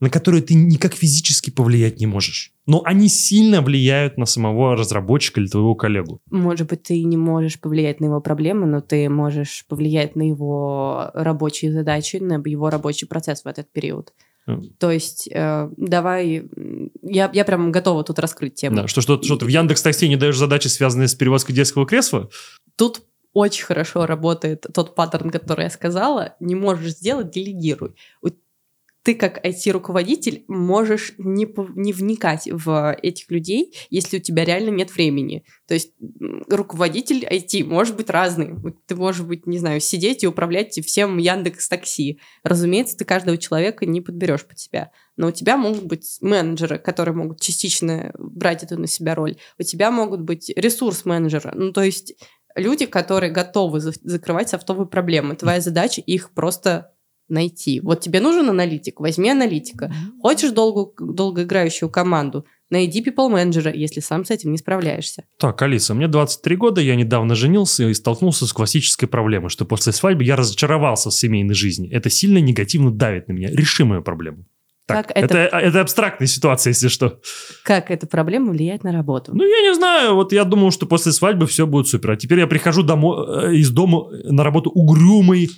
на 0.00 0.08
которые 0.08 0.42
ты 0.42 0.54
никак 0.54 0.94
физически 0.94 1.50
повлиять 1.50 2.00
не 2.00 2.06
можешь. 2.06 2.52
Но 2.66 2.82
они 2.84 3.08
сильно 3.08 3.60
влияют 3.60 4.16
на 4.16 4.24
самого 4.24 4.74
разработчика 4.74 5.40
или 5.40 5.48
твоего 5.48 5.74
коллегу. 5.74 6.20
Может 6.30 6.68
быть, 6.68 6.84
ты 6.84 7.02
не 7.04 7.18
можешь 7.18 7.60
повлиять 7.60 8.00
на 8.00 8.06
его 8.06 8.20
проблемы, 8.20 8.66
но 8.66 8.80
ты 8.80 9.08
можешь 9.10 9.66
повлиять 9.68 10.16
на 10.16 10.22
его 10.22 11.10
рабочие 11.12 11.72
задачи, 11.72 12.16
на 12.16 12.40
его 12.44 12.70
рабочий 12.70 13.06
процесс 13.06 13.44
в 13.44 13.46
этот 13.46 13.70
период. 13.70 14.14
Mm. 14.50 14.72
То 14.78 14.90
есть, 14.90 15.28
э, 15.32 15.70
давай, 15.76 16.48
я, 17.02 17.30
я 17.32 17.44
прям 17.44 17.72
готова 17.72 18.04
тут 18.04 18.18
раскрыть 18.18 18.54
тему. 18.54 18.76
Да, 18.76 18.88
что, 18.88 19.00
что, 19.00 19.22
что 19.22 19.36
ты 19.36 19.44
в 19.44 19.48
Яндекс 19.48 19.82
Такси 19.82 20.08
не 20.08 20.16
даешь 20.16 20.36
задачи, 20.36 20.68
связанные 20.68 21.08
с 21.08 21.14
перевозкой 21.14 21.54
детского 21.54 21.86
кресла? 21.86 22.28
Тут 22.76 23.02
очень 23.32 23.64
хорошо 23.64 24.06
работает 24.06 24.66
тот 24.74 24.94
паттерн, 24.94 25.30
который 25.30 25.64
я 25.64 25.70
сказала. 25.70 26.34
Не 26.40 26.54
можешь 26.54 26.94
сделать, 26.94 27.30
делегируй 27.30 27.94
ты 29.02 29.14
как 29.14 29.44
IT-руководитель 29.44 30.44
можешь 30.46 31.14
не, 31.16 31.48
не 31.74 31.92
вникать 31.92 32.48
в 32.50 32.96
этих 33.02 33.30
людей, 33.30 33.74
если 33.88 34.18
у 34.18 34.20
тебя 34.20 34.44
реально 34.44 34.70
нет 34.70 34.94
времени. 34.94 35.44
То 35.66 35.74
есть 35.74 35.94
руководитель 36.48 37.24
IT 37.24 37.64
может 37.64 37.96
быть 37.96 38.10
разный. 38.10 38.54
Ты 38.86 38.96
можешь 38.96 39.22
быть, 39.22 39.46
не 39.46 39.58
знаю, 39.58 39.80
сидеть 39.80 40.22
и 40.22 40.26
управлять 40.26 40.78
всем 40.84 41.16
Яндекс 41.16 41.68
Такси. 41.68 42.20
Разумеется, 42.42 42.96
ты 42.96 43.04
каждого 43.04 43.38
человека 43.38 43.86
не 43.86 44.02
подберешь 44.02 44.44
под 44.44 44.58
себя. 44.58 44.90
Но 45.16 45.28
у 45.28 45.32
тебя 45.32 45.56
могут 45.56 45.84
быть 45.84 46.18
менеджеры, 46.20 46.78
которые 46.78 47.14
могут 47.14 47.40
частично 47.40 48.12
брать 48.18 48.62
эту 48.62 48.78
на 48.78 48.86
себя 48.86 49.14
роль. 49.14 49.36
У 49.58 49.62
тебя 49.62 49.90
могут 49.90 50.20
быть 50.20 50.50
ресурс-менеджеры. 50.54 51.52
Ну, 51.54 51.72
то 51.72 51.82
есть 51.82 52.14
люди, 52.54 52.84
которые 52.84 53.32
готовы 53.32 53.80
закрывать 53.80 54.50
софтовые 54.50 54.86
проблемы. 54.86 55.36
Твоя 55.36 55.60
задача 55.60 56.02
их 56.02 56.32
просто 56.32 56.92
найти. 57.30 57.80
Вот 57.80 58.00
тебе 58.00 58.20
нужен 58.20 58.48
аналитик, 58.48 59.00
возьми 59.00 59.30
аналитика. 59.30 59.92
Хочешь 60.20 60.50
долго, 60.50 60.92
долгоиграющую 60.98 61.88
команду, 61.88 62.44
найди 62.70 63.02
people 63.02 63.28
менеджера, 63.28 63.72
если 63.72 64.00
сам 64.00 64.24
с 64.24 64.30
этим 64.30 64.52
не 64.52 64.58
справляешься. 64.58 65.24
Так, 65.38 65.60
Алиса, 65.62 65.94
мне 65.94 66.08
23 66.08 66.56
года, 66.56 66.80
я 66.80 66.96
недавно 66.96 67.34
женился 67.34 67.88
и 67.88 67.94
столкнулся 67.94 68.46
с 68.46 68.52
классической 68.52 69.06
проблемой, 69.06 69.50
что 69.50 69.64
после 69.64 69.92
свадьбы 69.92 70.24
я 70.24 70.36
разочаровался 70.36 71.10
в 71.10 71.14
семейной 71.14 71.54
жизни. 71.54 71.90
Это 71.90 72.10
сильно 72.10 72.38
негативно 72.38 72.90
давит 72.90 73.28
на 73.28 73.32
меня. 73.32 73.50
Реши 73.50 73.84
мою 73.84 74.02
проблему. 74.02 74.44
Так, 74.86 75.08
как 75.08 75.16
это... 75.16 75.38
Это, 75.38 75.56
это 75.56 75.80
абстрактная 75.80 76.26
ситуация, 76.26 76.70
если 76.70 76.88
что. 76.88 77.20
Как 77.64 77.90
эта 77.90 78.06
проблема 78.06 78.50
влияет 78.50 78.82
на 78.82 78.92
работу? 78.92 79.32
Ну, 79.34 79.44
я 79.44 79.68
не 79.68 79.74
знаю. 79.74 80.14
Вот 80.14 80.32
я 80.32 80.44
думал, 80.44 80.72
что 80.72 80.86
после 80.86 81.12
свадьбы 81.12 81.46
все 81.46 81.66
будет 81.66 81.86
супер. 81.86 82.12
А 82.12 82.16
теперь 82.16 82.40
я 82.40 82.46
прихожу 82.46 82.82
домой, 82.82 83.50
э, 83.50 83.54
из 83.54 83.70
дома 83.70 84.08
на 84.24 84.42
работу 84.42 84.70
угрюмый, 84.70 85.50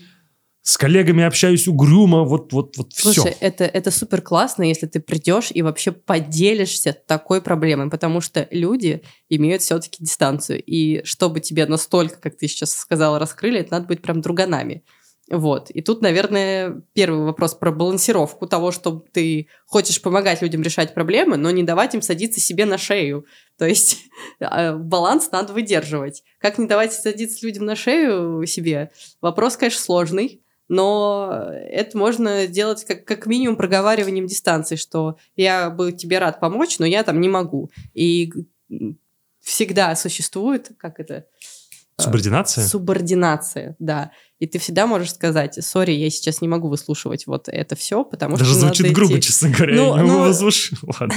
с 0.62 0.77
коллегами 0.79 1.25
общаюсь 1.25 1.66
угрюмо, 1.66 2.22
вот, 2.22 2.53
вот, 2.53 2.77
вот 2.77 2.92
все. 2.92 3.12
Слушай, 3.12 3.37
это, 3.40 3.64
это 3.64 3.90
супер 3.90 4.22
классно, 4.22 4.62
если 4.62 4.87
ты 4.87 5.01
придешь 5.01 5.51
и 5.53 5.61
вообще 5.61 5.90
поделишься 5.90 6.92
такой 6.92 7.42
проблемой, 7.42 7.90
потому 7.90 8.20
что 8.20 8.46
люди 8.53 9.03
имеют 9.29 9.62
все-таки 9.62 10.05
дистанцию. 10.05 10.62
И 10.62 11.03
чтобы 11.05 11.40
тебе 11.40 11.66
настолько, 11.66 12.20
как 12.20 12.37
ты 12.37 12.46
сейчас 12.46 12.75
сказала, 12.75 13.18
раскрыли, 13.18 13.59
это 13.59 13.72
надо 13.72 13.87
быть 13.88 14.03
прям 14.03 14.20
друганами. 14.20 14.85
Вот. 15.29 15.70
И 15.70 15.81
тут, 15.83 16.01
наверное, 16.01 16.83
первый 16.92 17.25
вопрос 17.25 17.55
про 17.55 17.72
балансировку 17.72 18.46
того, 18.46 18.70
что 18.70 19.05
ты 19.12 19.48
хочешь 19.66 20.01
помогать 20.01 20.42
людям 20.42 20.62
решать 20.62 20.94
проблемы, 20.94 21.37
но 21.37 21.51
не 21.51 21.64
давать 21.64 21.94
им 21.94 22.03
садиться 22.03 22.38
себе 22.38 22.66
на 22.66 22.79
шею. 22.79 23.27
То 23.59 23.66
есть 23.66 23.98
а, 24.40 24.77
баланс 24.77 25.31
надо 25.33 25.53
выдерживать. 25.53 26.22
Как 26.38 26.59
не 26.59 26.66
давать 26.68 26.92
садиться 26.92 27.44
людям 27.44 27.64
на 27.64 27.75
шею 27.75 28.46
себе? 28.46 28.92
Вопрос, 29.20 29.57
конечно, 29.57 29.81
сложный 29.81 30.42
но 30.68 31.48
это 31.51 31.96
можно 31.98 32.46
сделать 32.46 32.85
как, 32.85 33.05
как 33.05 33.27
минимум 33.27 33.57
проговариванием 33.57 34.27
дистанции, 34.27 34.77
что 34.77 35.16
я 35.37 35.70
бы 35.70 35.92
тебе 35.92 36.18
рад 36.18 36.40
помочь, 36.40 36.79
но 36.79 36.87
я 36.87 37.03
там 37.03 37.20
не 37.20 37.29
могу. 37.29 37.70
И 37.94 38.33
всегда 39.40 39.94
существует, 39.96 40.70
как 40.79 41.01
это, 41.01 41.14
э, 41.14 42.03
Субординация? 42.03 42.66
Субординация, 42.66 43.77
да. 43.79 44.12
И 44.38 44.46
ты 44.46 44.59
всегда 44.59 44.87
можешь 44.87 45.12
сказать, 45.12 45.62
сори, 45.64 45.92
я 45.92 46.11
сейчас 46.11 46.40
не 46.40 46.48
могу 46.48 46.68
выслушивать 46.68 47.27
вот 47.27 47.48
это 47.48 47.77
все, 47.77 48.03
потому 48.05 48.37
Даже 48.37 48.51
что 48.53 48.61
звучит 48.61 48.87
надо 48.87 48.94
грубо, 48.94 49.12
идти. 49.14 49.22
честно 49.29 49.51
говоря. 49.51 49.77
Ну, 49.77 49.96
я 49.96 50.03
ну- 50.03 50.18
могу 50.20 50.33
слушать. 50.33 50.79
Ладно. 51.01 51.14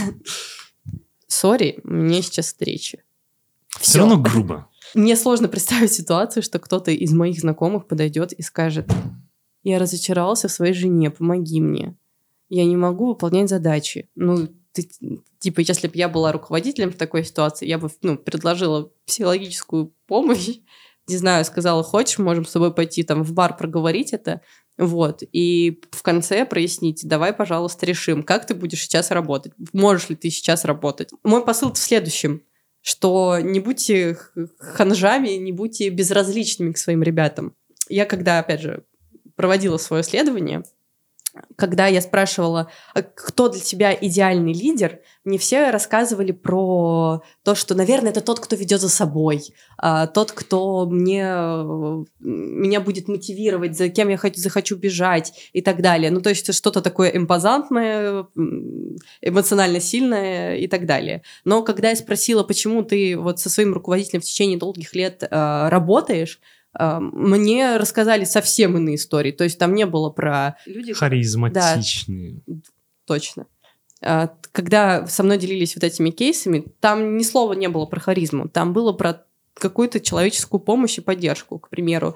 Сори, 1.27 1.79
мне 1.84 2.21
сейчас 2.21 2.47
встреча. 2.47 2.99
Все 3.79 3.91
Всё. 3.91 3.99
равно 3.99 4.17
грубо. 4.17 4.69
Мне 4.93 5.15
сложно 5.15 5.47
представить 5.47 5.91
ситуацию, 5.91 6.43
что 6.43 6.60
кто-то 6.60 6.91
из 6.91 7.12
моих 7.12 7.39
знакомых 7.39 7.88
подойдет 7.88 8.31
и 8.31 8.41
скажет, 8.41 8.88
я 9.65 9.80
разочаровался 9.80 10.47
в 10.47 10.51
своей 10.51 10.73
жене, 10.73 11.10
помоги 11.10 11.60
мне. 11.60 11.95
Я 12.49 12.65
не 12.65 12.78
могу 12.78 13.08
выполнять 13.08 13.49
задачи. 13.49 14.10
Ну, 14.15 14.47
ты, 14.71 14.88
типа, 15.39 15.62
если 15.62 15.88
бы 15.88 15.93
я 15.95 16.08
была 16.08 16.32
руководителем 16.32 16.91
в 16.91 16.95
такой 16.95 17.25
ситуации, 17.25 17.67
я 17.67 17.78
бы 17.78 17.89
ну, 18.01 18.17
предложила 18.17 18.91
психологическую 19.06 19.93
помощь. 20.08 20.60
Не 21.08 21.17
знаю, 21.17 21.45
сказала, 21.45 21.84
хочешь, 21.84 22.17
можем 22.17 22.45
с 22.45 22.51
тобой 22.51 22.73
пойти 22.73 23.04
там 23.04 23.23
в 23.23 23.34
бар 23.34 23.56
проговорить 23.58 24.13
это. 24.13 24.41
Вот. 24.78 25.21
И 25.32 25.82
в 25.91 26.01
конце 26.01 26.45
прояснить, 26.45 27.08
давай, 27.08 27.32
пожалуйста, 27.32 27.86
решим, 27.86 28.23
как 28.23 28.47
ты 28.47 28.56
будешь 28.56 28.82
сейчас 28.82 29.12
работать. 29.12 29.54
Можешь 29.71 30.10
ли 30.10 30.15
ты 30.15 30.30
сейчас 30.32 30.65
работать? 30.65 31.10
Мой 31.23 31.43
посыл 31.43 31.71
в 31.71 31.78
следующем 31.78 32.41
что 32.88 33.39
не 33.39 33.60
будьте 33.60 34.15
ханжами, 34.60 35.30
не 35.30 35.51
будьте 35.51 35.89
безразличными 35.89 36.71
к 36.71 36.78
своим 36.78 37.01
ребятам. 37.01 37.56
Я 37.89 38.06
когда, 38.06 38.38
опять 38.38 38.62
же, 38.62 38.84
проводила 39.35 39.77
свое 39.77 40.01
исследование, 40.01 40.63
когда 41.55 41.87
я 41.87 42.01
спрашивала, 42.01 42.69
«А 42.93 43.01
кто 43.01 43.49
для 43.49 43.59
тебя 43.59 43.93
идеальный 43.99 44.53
лидер, 44.53 44.99
мне 45.23 45.37
все 45.37 45.69
рассказывали 45.71 46.31
про 46.31 47.23
то, 47.43 47.55
что, 47.55 47.75
наверное, 47.75 48.11
это 48.11 48.21
тот, 48.21 48.39
кто 48.39 48.55
ведет 48.55 48.79
за 48.81 48.89
собой, 48.89 49.53
а, 49.77 50.07
тот, 50.07 50.31
кто 50.31 50.85
мне, 50.85 51.23
меня 52.19 52.79
будет 52.79 53.07
мотивировать, 53.07 53.77
за 53.77 53.89
кем 53.89 54.09
я 54.09 54.17
хочу, 54.17 54.39
захочу 54.39 54.75
бежать 54.75 55.49
и 55.53 55.61
так 55.61 55.81
далее. 55.81 56.11
Ну, 56.11 56.21
то 56.21 56.29
есть 56.29 56.53
что-то 56.53 56.81
такое 56.81 57.09
импозантное, 57.09 58.27
эмоционально 59.21 59.79
сильное 59.79 60.57
и 60.57 60.67
так 60.67 60.85
далее. 60.85 61.21
Но 61.43 61.63
когда 61.63 61.89
я 61.89 61.95
спросила, 61.95 62.43
почему 62.43 62.83
ты 62.83 63.17
вот 63.17 63.39
со 63.39 63.49
своим 63.49 63.73
руководителем 63.73 64.21
в 64.21 64.25
течение 64.25 64.57
долгих 64.57 64.95
лет 64.95 65.23
э, 65.23 65.69
работаешь, 65.69 66.39
мне 66.79 67.77
рассказали 67.77 68.25
совсем 68.25 68.75
иные 68.77 68.95
истории. 68.95 69.31
То 69.31 69.43
есть 69.43 69.57
там 69.57 69.73
не 69.73 69.85
было 69.85 70.09
про 70.09 70.57
люди, 70.65 70.93
Харизматичные. 70.93 72.41
точно. 73.05 73.47
А, 74.01 74.33
Когда 74.51 75.07
со 75.07 75.23
мной 75.23 75.38
делились 75.38 75.75
вот 75.75 75.83
этими 75.83 76.09
кейсами, 76.11 76.65
там 76.79 77.17
ни 77.17 77.23
слова 77.23 77.53
не 77.53 77.69
было 77.69 77.85
про 77.85 77.99
харизму, 77.99 78.49
там 78.49 78.73
было 78.73 78.93
про 78.93 79.25
какую-то 79.53 79.99
человеческую 79.99 80.59
помощь 80.59 80.97
и 80.97 81.01
поддержку. 81.01 81.59
К 81.59 81.69
примеру, 81.69 82.15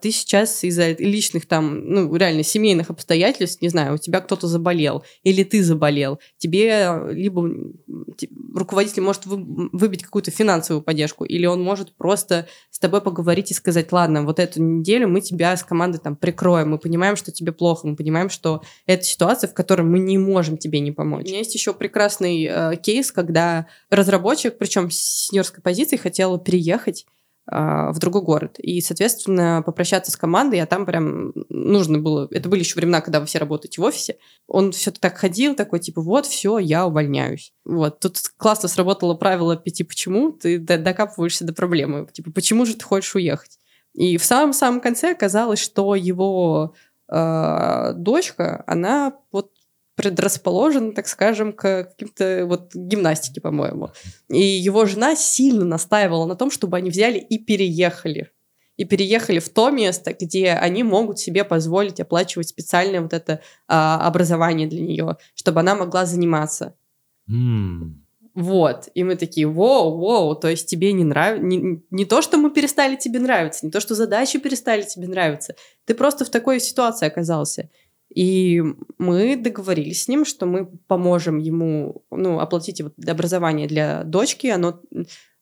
ты 0.00 0.10
сейчас 0.10 0.64
из-за 0.64 0.90
личных 0.92 1.46
там, 1.46 1.86
ну, 1.88 2.14
реально 2.16 2.42
семейных 2.42 2.90
обстоятельств, 2.90 3.62
не 3.62 3.68
знаю, 3.68 3.94
у 3.94 3.98
тебя 3.98 4.20
кто-то 4.20 4.46
заболел, 4.48 5.04
или 5.22 5.44
ты 5.44 5.62
заболел, 5.62 6.18
тебе 6.38 6.98
либо 7.10 7.42
м, 7.42 7.74
те- 8.16 8.28
руководитель 8.54 9.02
может 9.02 9.26
вы- 9.26 9.68
выбить 9.72 10.02
какую-то 10.02 10.30
финансовую 10.30 10.82
поддержку, 10.82 11.24
или 11.24 11.46
он 11.46 11.62
может 11.62 11.94
просто 11.96 12.46
с 12.70 12.78
тобой 12.78 13.00
поговорить 13.00 13.50
и 13.50 13.54
сказать, 13.54 13.92
ладно, 13.92 14.24
вот 14.24 14.38
эту 14.38 14.62
неделю 14.62 15.08
мы 15.08 15.20
тебя 15.20 15.56
с 15.56 15.62
командой 15.62 15.98
там 15.98 16.16
прикроем, 16.16 16.70
мы 16.70 16.78
понимаем, 16.78 17.16
что 17.16 17.30
тебе 17.30 17.52
плохо, 17.52 17.86
мы 17.86 17.96
понимаем, 17.96 18.30
что 18.30 18.62
это 18.86 19.04
ситуация, 19.04 19.48
в 19.48 19.54
которой 19.54 19.82
мы 19.82 19.98
не 19.98 20.18
можем 20.18 20.56
тебе 20.56 20.80
не 20.80 20.92
помочь. 20.92 21.26
У 21.26 21.28
меня 21.28 21.38
есть 21.38 21.54
еще 21.54 21.72
прекрасный 21.72 22.44
э, 22.44 22.76
кейс, 22.82 23.12
когда 23.12 23.66
разработчик, 23.90 24.58
причем 24.58 24.90
с 24.90 24.96
сеньорской 25.28 25.62
позиции, 25.62 25.96
хотел 25.96 26.38
переехать 26.38 27.06
а, 27.06 27.21
в 27.46 27.94
другой 27.98 28.22
город. 28.22 28.56
И, 28.58 28.80
соответственно, 28.80 29.62
попрощаться 29.66 30.12
с 30.12 30.16
командой, 30.16 30.60
а 30.60 30.66
там 30.66 30.86
прям 30.86 31.32
нужно 31.48 31.98
было... 31.98 32.28
Это 32.30 32.48
были 32.48 32.60
еще 32.60 32.76
времена, 32.76 33.00
когда 33.00 33.18
вы 33.18 33.26
все 33.26 33.38
работаете 33.38 33.80
в 33.80 33.84
офисе. 33.84 34.16
Он 34.46 34.70
все 34.70 34.92
так 34.92 35.18
ходил, 35.18 35.56
такой, 35.56 35.80
типа, 35.80 36.02
вот, 36.02 36.26
все, 36.26 36.58
я 36.58 36.86
увольняюсь. 36.86 37.52
Вот. 37.64 37.98
Тут 37.98 38.18
классно 38.36 38.68
сработало 38.68 39.14
правило 39.14 39.56
пяти 39.56 39.82
почему. 39.82 40.32
Ты 40.32 40.58
докапываешься 40.58 41.44
до 41.44 41.52
проблемы. 41.52 42.06
Типа, 42.12 42.30
почему 42.30 42.64
же 42.64 42.74
ты 42.74 42.84
хочешь 42.84 43.14
уехать? 43.16 43.58
И 43.94 44.16
в 44.16 44.24
самом-самом 44.24 44.80
конце 44.80 45.10
оказалось, 45.10 45.58
что 45.58 45.94
его 45.94 46.74
э, 47.12 47.92
дочка, 47.94 48.62
она 48.66 49.14
вот 49.32 49.50
предрасположена, 49.94 50.92
так 50.92 51.06
скажем, 51.06 51.52
к 51.52 51.84
каким-то 51.84 52.46
вот 52.46 52.74
гимнастике, 52.74 53.40
по-моему. 53.40 53.90
И 54.28 54.40
его 54.40 54.86
жена 54.86 55.14
сильно 55.16 55.64
настаивала 55.64 56.26
на 56.26 56.34
том, 56.34 56.50
чтобы 56.50 56.76
они 56.76 56.90
взяли 56.90 57.18
и 57.18 57.38
переехали. 57.38 58.30
И 58.76 58.84
переехали 58.84 59.38
в 59.38 59.50
то 59.50 59.70
место, 59.70 60.16
где 60.18 60.52
они 60.52 60.82
могут 60.82 61.18
себе 61.18 61.44
позволить 61.44 62.00
оплачивать 62.00 62.48
специальное 62.48 63.02
вот 63.02 63.12
это 63.12 63.40
а, 63.68 64.06
образование 64.06 64.66
для 64.66 64.80
нее, 64.80 65.16
чтобы 65.34 65.60
она 65.60 65.74
могла 65.74 66.06
заниматься. 66.06 66.74
М. 67.28 68.02
Вот. 68.34 68.88
И 68.94 69.04
мы 69.04 69.16
такие, 69.16 69.46
воу, 69.46 69.98
воу, 69.98 70.34
то 70.34 70.48
есть 70.48 70.66
тебе 70.66 70.92
не 70.94 71.04
нравится... 71.04 71.44
Не, 71.44 71.82
не 71.90 72.04
то, 72.06 72.22
что 72.22 72.38
мы 72.38 72.50
перестали 72.50 72.96
тебе 72.96 73.20
нравиться, 73.20 73.66
не 73.66 73.70
то, 73.70 73.78
что 73.78 73.94
задачи 73.94 74.38
перестали 74.38 74.82
тебе 74.82 75.06
нравиться. 75.06 75.54
Ты 75.84 75.94
просто 75.94 76.24
в 76.24 76.30
такой 76.30 76.58
ситуации 76.58 77.06
оказался. 77.06 77.68
И 78.14 78.62
мы 78.98 79.36
договорились 79.36 80.04
с 80.04 80.08
ним, 80.08 80.24
что 80.24 80.44
мы 80.44 80.66
поможем 80.86 81.38
ему 81.38 82.04
ну, 82.10 82.40
оплатить 82.40 82.82
вот 82.82 82.94
образование 83.06 83.66
для 83.66 84.04
дочки. 84.04 84.48
Оно 84.48 84.80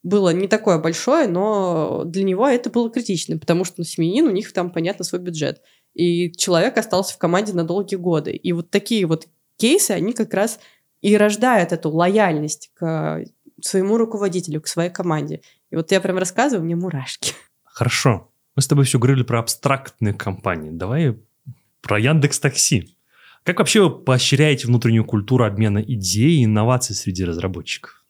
было 0.03 0.31
не 0.31 0.47
такое 0.47 0.79
большое, 0.79 1.27
но 1.27 2.05
для 2.05 2.23
него 2.23 2.47
это 2.47 2.71
было 2.71 2.91
критично, 2.91 3.39
потому 3.39 3.65
что 3.65 3.77
ну, 3.79 3.85
семьянин, 3.85 4.27
у 4.27 4.31
них 4.31 4.53
там, 4.53 4.71
понятно, 4.71 5.05
свой 5.05 5.21
бюджет. 5.21 5.63
И 5.95 6.33
человек 6.33 6.79
остался 6.79 7.15
в 7.15 7.19
команде 7.19 7.53
на 7.53 7.65
долгие 7.65 7.97
годы. 7.97 8.31
И 8.33 8.53
вот 8.53 8.71
такие 8.71 9.05
вот 9.07 9.27
кейсы, 9.57 9.91
они 9.91 10.13
как 10.13 10.33
раз 10.33 10.61
и 11.01 11.17
рождают 11.17 11.73
эту 11.73 11.91
лояльность 11.91 12.71
к 12.75 13.25
своему 13.61 13.99
руководителю, 13.99 14.61
к 14.61 14.69
своей 14.69 14.91
команде. 14.91 15.43
И 15.71 15.77
вот 15.77 15.91
я 15.91 16.01
прям 16.01 16.19
рассказываю, 16.19 16.65
мне 16.65 16.77
мурашки. 16.77 17.33
Хорошо. 17.65 18.31
Мы 18.55 18.63
с 18.63 18.69
тобой 18.69 18.85
все 18.85 18.99
говорили 18.99 19.23
про 19.23 19.41
абстрактные 19.41 20.15
компании. 20.15 20.71
Давай 20.71 21.19
про 21.81 21.99
Яндекс 21.99 22.41
Такси. 22.41 22.97
Как 23.43 23.59
вообще 23.59 23.83
вы 23.83 23.91
поощряете 23.91 24.67
внутреннюю 24.67 25.05
культуру 25.05 25.45
обмена 25.45 25.79
идей 25.79 26.41
и 26.41 26.45
инноваций 26.45 26.95
среди 26.95 27.25
разработчиков? 27.25 28.05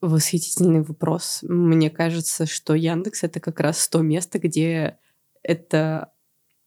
Восхитительный 0.00 0.82
вопрос. 0.82 1.40
Мне 1.42 1.90
кажется, 1.90 2.46
что 2.46 2.74
Яндекс 2.74 3.24
это 3.24 3.40
как 3.40 3.60
раз 3.60 3.88
то 3.88 4.00
место, 4.00 4.38
где 4.38 4.98
эта 5.42 6.12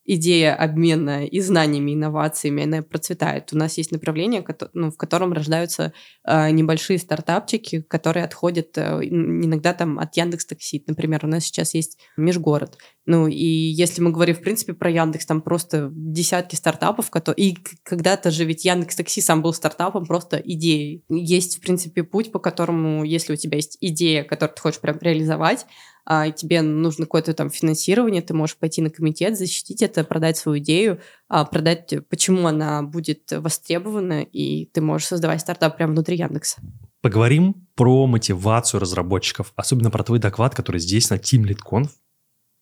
идея 0.05 0.55
обмена 0.55 1.25
и 1.25 1.39
знаниями, 1.39 1.93
инновациями, 1.93 2.63
она 2.63 2.81
процветает. 2.81 3.53
У 3.53 3.57
нас 3.57 3.77
есть 3.77 3.91
направление, 3.91 4.45
ну, 4.73 4.91
в 4.91 4.97
котором 4.97 5.33
рождаются 5.33 5.93
э, 6.25 6.51
небольшие 6.51 6.99
стартапчики, 6.99 7.81
которые 7.81 8.25
отходят 8.25 8.77
э, 8.77 8.99
ин- 9.03 9.45
иногда 9.45 9.73
там 9.73 9.99
от 9.99 10.15
Яндекс 10.15 10.45
Такси. 10.45 10.83
Например, 10.87 11.21
у 11.23 11.27
нас 11.27 11.45
сейчас 11.45 11.73
есть 11.73 11.97
Межгород. 12.17 12.77
Ну 13.05 13.27
и 13.27 13.45
если 13.45 14.01
мы 14.01 14.11
говорим, 14.11 14.35
в 14.35 14.41
принципе, 14.41 14.73
про 14.73 14.89
Яндекс, 14.89 15.25
там 15.25 15.41
просто 15.41 15.89
десятки 15.93 16.55
стартапов, 16.55 17.09
которые... 17.09 17.49
И 17.49 17.57
когда-то 17.83 18.31
же 18.31 18.45
ведь 18.45 18.63
Яндекс 18.65 18.95
Такси 18.95 19.21
сам 19.21 19.41
был 19.41 19.53
стартапом, 19.53 20.05
просто 20.05 20.37
идеей. 20.37 21.03
Есть, 21.09 21.57
в 21.57 21.61
принципе, 21.61 22.03
путь, 22.03 22.31
по 22.31 22.39
которому, 22.39 23.03
если 23.03 23.33
у 23.33 23.35
тебя 23.35 23.57
есть 23.57 23.77
идея, 23.81 24.23
которую 24.23 24.55
ты 24.55 24.61
хочешь 24.61 24.79
прям 24.79 24.97
реализовать, 24.99 25.65
а 26.05 26.29
тебе 26.31 26.61
нужно 26.61 27.05
какое-то 27.05 27.33
там 27.33 27.49
финансирование, 27.49 28.21
ты 28.21 28.33
можешь 28.33 28.57
пойти 28.57 28.81
на 28.81 28.89
комитет, 28.89 29.37
защитить 29.37 29.81
это, 29.81 30.03
продать 30.03 30.37
свою 30.37 30.59
идею, 30.59 30.99
а, 31.29 31.45
продать, 31.45 31.93
почему 32.09 32.47
она 32.47 32.83
будет 32.83 33.31
востребована, 33.31 34.21
и 34.21 34.65
ты 34.65 34.81
можешь 34.81 35.07
создавать 35.07 35.41
стартап 35.41 35.77
прямо 35.77 35.93
внутри 35.93 36.17
Яндекса. 36.17 36.61
Поговорим 37.01 37.67
про 37.75 38.05
мотивацию 38.07 38.79
разработчиков, 38.79 39.53
особенно 39.55 39.91
про 39.91 40.03
твой 40.03 40.19
доклад, 40.19 40.55
который 40.55 40.79
здесь 40.79 41.09
на 41.09 41.15
Team 41.15 41.43
Lead 41.43 41.59
Conf. 41.65 41.89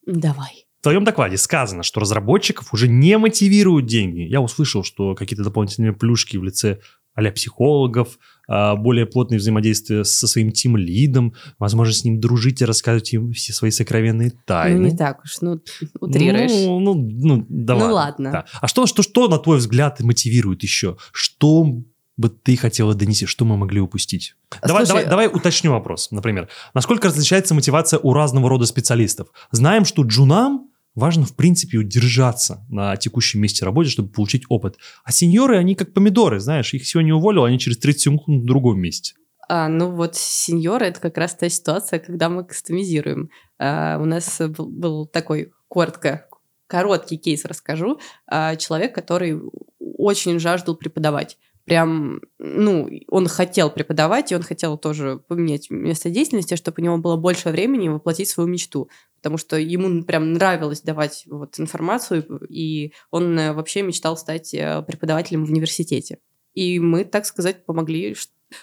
Давай. 0.05 0.65
В 0.79 0.83
твоем 0.83 1.03
докладе 1.03 1.37
сказано, 1.37 1.83
что 1.83 1.99
разработчиков 1.99 2.73
уже 2.73 2.87
не 2.87 3.17
мотивируют 3.19 3.85
деньги. 3.85 4.21
Я 4.21 4.41
услышал, 4.41 4.83
что 4.83 5.13
какие-то 5.13 5.43
дополнительные 5.43 5.93
плюшки 5.93 6.37
в 6.37 6.43
лице 6.43 6.79
а 7.13 7.29
психологов, 7.31 8.17
более 8.47 9.05
плотное 9.05 9.37
взаимодействие 9.37 10.03
со 10.03 10.27
своим 10.27 10.51
тим-лидом, 10.51 11.33
возможность 11.59 12.01
с 12.01 12.03
ним 12.03 12.19
дружить 12.19 12.61
и 12.61 12.65
рассказывать 12.65 13.13
ему 13.13 13.31
все 13.31 13.53
свои 13.53 13.71
сокровенные 13.71 14.31
тайны. 14.45 14.79
Ну, 14.79 14.87
не 14.87 14.97
так 14.97 15.23
уж, 15.23 15.41
ну, 15.41 15.61
утрируешь. 15.99 16.51
Ну, 16.51 16.79
ну, 16.79 16.93
ну, 16.95 17.45
да 17.49 17.75
Ну, 17.75 17.93
ладно. 17.93 18.31
Да. 18.31 18.45
А 18.59 18.67
что, 18.67 18.85
что, 18.85 19.03
что, 19.03 19.27
на 19.27 19.37
твой 19.37 19.57
взгляд, 19.57 19.99
мотивирует 20.01 20.63
еще? 20.63 20.97
Что 21.11 21.65
бы 22.17 22.29
ты 22.29 22.55
хотела 22.55 22.93
донести, 22.93 23.25
что 23.25 23.45
мы 23.45 23.57
могли 23.57 23.79
упустить? 23.79 24.35
Давай, 24.61 24.85
Слушай, 24.85 25.05
давай, 25.05 25.27
давай 25.27 25.27
уточню 25.27 25.71
вопрос. 25.71 26.11
Например, 26.11 26.49
насколько 26.73 27.07
различается 27.07 27.53
мотивация 27.55 27.99
у 27.99 28.13
разного 28.13 28.49
рода 28.49 28.65
специалистов? 28.65 29.29
Знаем, 29.51 29.85
что 29.85 30.03
джунам 30.03 30.70
важно, 30.95 31.25
в 31.25 31.35
принципе, 31.35 31.77
удержаться 31.77 32.65
на 32.69 32.95
текущем 32.97 33.41
месте 33.41 33.65
работы, 33.65 33.89
чтобы 33.89 34.09
получить 34.09 34.43
опыт. 34.49 34.77
А 35.03 35.11
сеньоры, 35.11 35.57
они 35.57 35.75
как 35.75 35.93
помидоры, 35.93 36.39
знаешь, 36.39 36.73
их 36.73 36.87
сегодня 36.87 37.15
уволил, 37.15 37.45
они 37.45 37.59
через 37.59 37.77
30 37.77 38.01
секунд 38.01 38.43
в 38.43 38.45
другом 38.45 38.79
месте. 38.79 39.13
А, 39.49 39.67
ну 39.67 39.91
вот 39.91 40.15
сеньоры 40.15 40.85
это 40.85 41.01
как 41.01 41.17
раз 41.17 41.35
та 41.35 41.49
ситуация, 41.49 41.99
когда 41.99 42.29
мы 42.29 42.45
кастомизируем. 42.45 43.29
А, 43.59 43.97
у 43.99 44.05
нас 44.05 44.39
был, 44.39 44.67
был 44.67 45.05
такой 45.07 45.51
коротко 45.67 46.27
короткий 46.67 47.17
кейс 47.17 47.43
расскажу. 47.43 47.99
А, 48.27 48.55
человек, 48.55 48.95
который 48.95 49.41
очень 49.79 50.39
жаждал 50.39 50.75
преподавать 50.75 51.37
прям, 51.65 52.21
ну, 52.39 52.89
он 53.07 53.27
хотел 53.27 53.69
преподавать, 53.69 54.31
и 54.31 54.35
он 54.35 54.43
хотел 54.43 54.77
тоже 54.77 55.21
поменять 55.27 55.69
место 55.69 56.09
деятельности, 56.09 56.55
чтобы 56.55 56.81
у 56.81 56.83
него 56.83 56.97
было 56.97 57.17
больше 57.17 57.49
времени 57.49 57.89
воплотить 57.89 58.29
свою 58.29 58.49
мечту. 58.49 58.89
Потому 59.17 59.37
что 59.37 59.57
ему 59.57 60.03
прям 60.03 60.33
нравилось 60.33 60.81
давать 60.81 61.23
вот 61.27 61.59
информацию, 61.59 62.25
и 62.49 62.93
он 63.11 63.37
э, 63.37 63.53
вообще 63.53 63.83
мечтал 63.83 64.17
стать 64.17 64.53
э, 64.53 64.83
преподавателем 64.87 65.45
в 65.45 65.51
университете. 65.51 66.17
И 66.53 66.79
мы, 66.79 67.05
так 67.05 67.25
сказать, 67.25 67.65
помогли, 67.65 68.15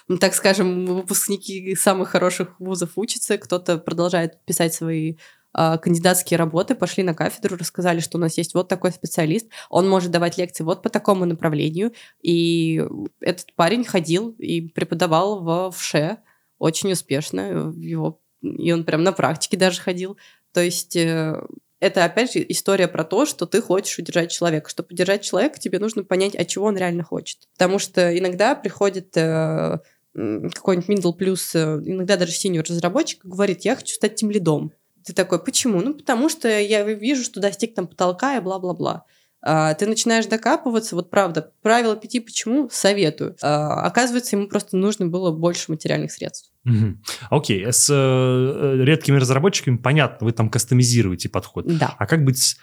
ну, 0.07 0.17
так 0.17 0.33
скажем, 0.33 0.85
выпускники 0.85 1.75
самых 1.75 2.09
хороших 2.09 2.59
вузов 2.59 2.91
учатся, 2.95 3.37
кто-то 3.37 3.77
продолжает 3.77 4.43
писать 4.45 4.73
свои 4.73 5.15
кандидатские 5.53 6.37
работы, 6.37 6.75
пошли 6.75 7.03
на 7.03 7.13
кафедру, 7.13 7.57
рассказали, 7.57 7.99
что 7.99 8.17
у 8.17 8.21
нас 8.21 8.37
есть 8.37 8.53
вот 8.53 8.67
такой 8.67 8.91
специалист, 8.91 9.47
он 9.69 9.89
может 9.89 10.11
давать 10.11 10.37
лекции 10.37 10.63
вот 10.63 10.83
по 10.83 10.89
такому 10.89 11.25
направлению. 11.25 11.91
И 12.21 12.83
этот 13.19 13.53
парень 13.55 13.83
ходил 13.83 14.31
и 14.37 14.61
преподавал 14.61 15.41
в 15.41 15.71
ВШЭ 15.71 16.19
очень 16.59 16.91
успешно. 16.91 17.73
Его, 17.75 18.21
и 18.41 18.71
он 18.71 18.83
прям 18.83 19.03
на 19.03 19.11
практике 19.11 19.57
даже 19.57 19.81
ходил. 19.81 20.17
То 20.53 20.61
есть 20.61 20.95
э, 20.95 21.41
это, 21.79 22.05
опять 22.05 22.33
же, 22.33 22.45
история 22.47 22.87
про 22.87 23.03
то, 23.03 23.25
что 23.25 23.45
ты 23.45 23.61
хочешь 23.61 23.97
удержать 23.97 24.31
человека. 24.31 24.69
Чтобы 24.69 24.89
удержать 24.91 25.23
человека, 25.23 25.59
тебе 25.59 25.79
нужно 25.79 26.03
понять, 26.03 26.35
от 26.35 26.47
чего 26.47 26.65
он 26.65 26.77
реально 26.77 27.03
хочет. 27.03 27.47
Потому 27.57 27.79
что 27.79 28.17
иногда 28.17 28.55
приходит 28.55 29.15
э, 29.15 29.79
какой-нибудь 30.13 30.89
middle 30.89 31.13
плюс, 31.13 31.55
э, 31.55 31.81
иногда 31.85 32.17
даже 32.17 32.33
синьор 32.33 32.65
разработчик 32.67 33.23
говорит, 33.23 33.61
я 33.61 33.75
хочу 33.75 33.95
стать 33.95 34.15
тем 34.15 34.29
лидом. 34.29 34.73
Ты 35.05 35.13
такой, 35.13 35.43
почему? 35.43 35.81
Ну, 35.81 35.93
потому 35.93 36.29
что 36.29 36.47
я 36.47 36.83
вижу, 36.83 37.23
что 37.23 37.39
достиг 37.39 37.75
там 37.75 37.87
потолка 37.87 38.37
и 38.37 38.41
бла-бла-бла. 38.41 39.05
А, 39.41 39.73
ты 39.73 39.87
начинаешь 39.87 40.25
докапываться, 40.25 40.95
вот 40.95 41.09
правда, 41.09 41.51
правило 41.61 41.95
пяти 41.95 42.19
почему 42.19 42.69
советую. 42.71 43.37
А, 43.41 43.81
оказывается, 43.85 44.35
ему 44.35 44.47
просто 44.47 44.75
нужно 44.75 45.07
было 45.07 45.31
больше 45.31 45.71
материальных 45.71 46.11
средств. 46.11 46.51
Угу. 46.65 46.97
Окей, 47.29 47.65
с 47.71 47.89
э, 47.89 48.83
редкими 48.83 49.17
разработчиками 49.17 49.77
понятно, 49.77 50.25
вы 50.25 50.33
там 50.33 50.49
кастомизируете 50.49 51.29
подход. 51.29 51.65
Да. 51.65 51.95
А 51.97 52.05
как 52.05 52.25
быть 52.25 52.57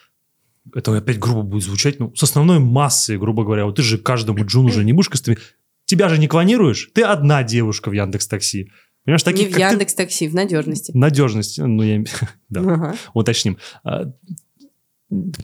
это 0.75 0.97
опять 0.97 1.19
грубо 1.19 1.43
будет 1.43 1.63
звучать, 1.63 1.99
ну, 1.99 2.15
с 2.15 2.23
основной 2.23 2.59
массой, 2.59 3.19
грубо 3.19 3.45
говоря, 3.45 3.65
вот 3.65 3.77
ты 3.77 3.83
же 3.83 3.99
каждому 3.99 4.45
джуну 4.45 4.69
уже 4.69 4.85
не 4.85 4.93
будешь 4.93 5.09
кастомизировать. 5.09 5.55
Тебя 5.87 6.09
же 6.09 6.19
не 6.19 6.27
клонируешь, 6.27 6.91
ты 6.95 7.03
одна 7.03 7.45
девушка 7.45 7.91
в 7.91 7.93
Яндекс 7.93 8.27
Такси. 8.27 8.73
Понимаешь, 9.07 9.23
таких, 9.23 9.49
не 9.51 9.55
в 9.55 9.59
Яндекс 9.59 9.95
Такси, 9.95 10.27
в 10.27 10.35
надежности. 10.35 10.91
Надежности, 10.93 11.61
ну 11.61 11.83
я, 11.85 12.03
да, 12.49 12.61
ага. 12.61 12.97
уточним. 13.15 13.57
А, 13.85 14.13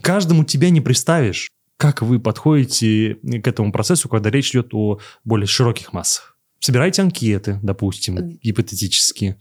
каждому 0.01 0.44
тебя 0.44 0.68
не 0.70 0.81
представишь. 0.81 1.48
Как 1.77 2.03
вы 2.03 2.18
подходите 2.18 3.14
к 3.22 3.46
этому 3.46 3.70
процессу, 3.70 4.09
когда 4.09 4.31
речь 4.31 4.51
идет 4.51 4.75
о 4.75 4.98
более 5.25 5.46
широких 5.46 5.92
массах? 5.92 6.37
Собираете 6.59 7.03
анкеты, 7.03 7.61
допустим, 7.62 8.18
э, 8.18 8.38
гипотетически, 8.42 9.38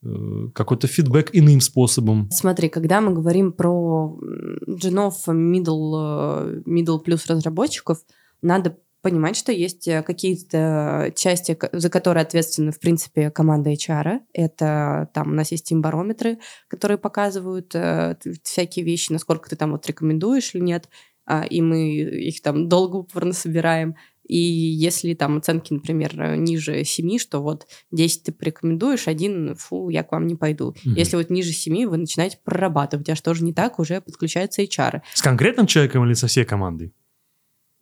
э, 0.00 0.08
какой-то 0.54 0.86
фидбэк 0.86 1.30
иным 1.32 1.60
способом. 1.60 2.30
Смотри, 2.30 2.68
когда 2.68 3.00
мы 3.00 3.14
говорим 3.14 3.52
про 3.52 4.16
джинов 4.68 5.26
middle, 5.26 6.60
э, 6.60 6.62
middle 6.66 7.00
плюс 7.00 7.26
разработчиков, 7.26 7.98
надо 8.42 8.78
понимать, 9.06 9.36
что 9.36 9.52
есть 9.52 9.86
э, 9.86 10.02
какие-то 10.02 11.12
части, 11.14 11.56
за 11.70 11.90
которые 11.90 12.22
ответственны, 12.22 12.72
в 12.72 12.80
принципе, 12.80 13.30
команда 13.30 13.70
HR. 13.70 14.18
Это 14.32 15.08
там 15.14 15.30
у 15.30 15.34
нас 15.34 15.52
есть 15.52 15.66
тимбарометры, 15.66 16.38
которые 16.66 16.98
показывают 16.98 17.72
э, 17.76 18.16
всякие 18.42 18.84
вещи, 18.84 19.12
насколько 19.12 19.48
ты 19.48 19.54
там 19.54 19.70
вот 19.70 19.86
рекомендуешь 19.86 20.56
или 20.56 20.62
нет, 20.62 20.88
э, 21.30 21.46
и 21.46 21.62
мы 21.62 21.92
их 21.92 22.42
там 22.42 22.68
долго 22.68 22.96
упорно 22.96 23.32
собираем. 23.32 23.94
И 24.26 24.38
если 24.38 25.14
там 25.14 25.36
оценки, 25.36 25.72
например, 25.72 26.36
ниже 26.36 26.82
7, 26.82 27.18
что 27.20 27.40
вот 27.40 27.68
10 27.92 28.24
ты 28.24 28.32
порекомендуешь, 28.32 29.06
один, 29.06 29.54
фу, 29.54 29.88
я 29.88 30.02
к 30.02 30.10
вам 30.10 30.26
не 30.26 30.34
пойду. 30.34 30.70
Угу. 30.70 30.96
Если 30.96 31.14
вот 31.14 31.30
ниже 31.30 31.52
7, 31.52 31.86
вы 31.86 31.96
начинаете 31.96 32.40
прорабатывать, 32.42 33.08
а 33.08 33.14
что 33.14 33.34
же 33.34 33.44
не 33.44 33.52
так, 33.52 33.78
уже 33.78 34.00
подключаются 34.00 34.62
HR. 34.62 35.02
С 35.14 35.22
конкретным 35.22 35.68
человеком 35.68 36.04
или 36.04 36.14
со 36.14 36.26
всей 36.26 36.44
командой? 36.44 36.92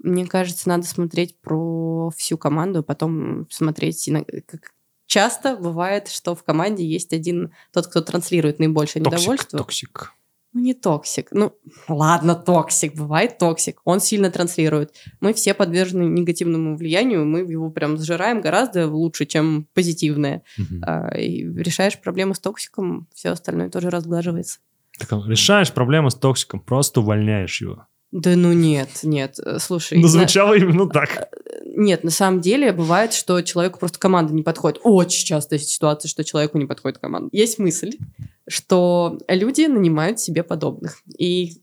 Мне 0.04 0.26
кажется, 0.26 0.68
надо 0.68 0.84
смотреть 0.86 1.40
про 1.40 2.10
всю 2.16 2.38
команду, 2.38 2.80
а 2.80 2.82
потом 2.82 3.48
смотреть, 3.50 4.10
как 4.46 4.72
часто 5.06 5.56
бывает, 5.56 6.08
что 6.08 6.34
в 6.34 6.44
команде 6.44 6.84
есть 6.84 7.12
один 7.12 7.52
тот, 7.72 7.86
кто 7.86 8.00
транслирует 8.00 8.58
наибольшее 8.58 9.02
токсик, 9.02 9.20
недовольство. 9.20 9.58
Токсик. 9.58 10.12
Ну, 10.52 10.60
не 10.60 10.74
токсик. 10.74 11.28
Ну, 11.32 11.52
ладно, 11.88 12.36
токсик. 12.36 12.94
Бывает 12.94 13.38
токсик. 13.38 13.80
Он 13.84 13.98
сильно 13.98 14.30
транслирует. 14.30 14.94
Мы 15.20 15.34
все 15.34 15.52
подвержены 15.52 16.04
негативному 16.04 16.76
влиянию. 16.76 17.24
Мы 17.24 17.40
его 17.40 17.70
прям 17.70 17.96
сжираем 17.96 18.40
гораздо 18.40 18.86
лучше, 18.86 19.26
чем 19.26 19.66
позитивное. 19.74 20.42
Угу. 20.56 20.82
А, 20.82 21.16
и 21.16 21.42
решаешь 21.42 22.00
проблему 22.00 22.34
с 22.34 22.38
токсиком, 22.38 23.08
все 23.12 23.30
остальное 23.30 23.68
тоже 23.68 23.90
разглаживается. 23.90 24.60
Так, 24.98 25.26
решаешь 25.26 25.72
проблему 25.72 26.10
с 26.10 26.14
токсиком, 26.14 26.60
просто 26.60 27.00
увольняешь 27.00 27.60
его. 27.60 27.86
Да 28.14 28.36
ну 28.36 28.52
нет, 28.52 29.00
нет, 29.02 29.40
э, 29.44 29.58
слушай. 29.58 29.98
Ну, 29.98 30.06
звучало 30.06 30.50
на... 30.50 30.54
именно 30.54 30.88
так. 30.88 31.16
Э, 31.16 31.62
нет, 31.66 32.04
на 32.04 32.12
самом 32.12 32.40
деле 32.40 32.70
бывает, 32.70 33.12
что 33.12 33.42
человеку 33.42 33.80
просто 33.80 33.98
команда 33.98 34.32
не 34.32 34.44
подходит. 34.44 34.80
Очень 34.84 35.26
часто 35.26 35.56
есть 35.56 35.70
ситуация, 35.70 36.08
что 36.08 36.22
человеку 36.22 36.56
не 36.56 36.66
подходит 36.66 36.98
команда. 36.98 37.28
Есть 37.32 37.58
мысль, 37.58 37.98
что 38.46 39.18
люди 39.26 39.62
нанимают 39.62 40.20
себе 40.20 40.44
подобных. 40.44 41.02
И 41.18 41.60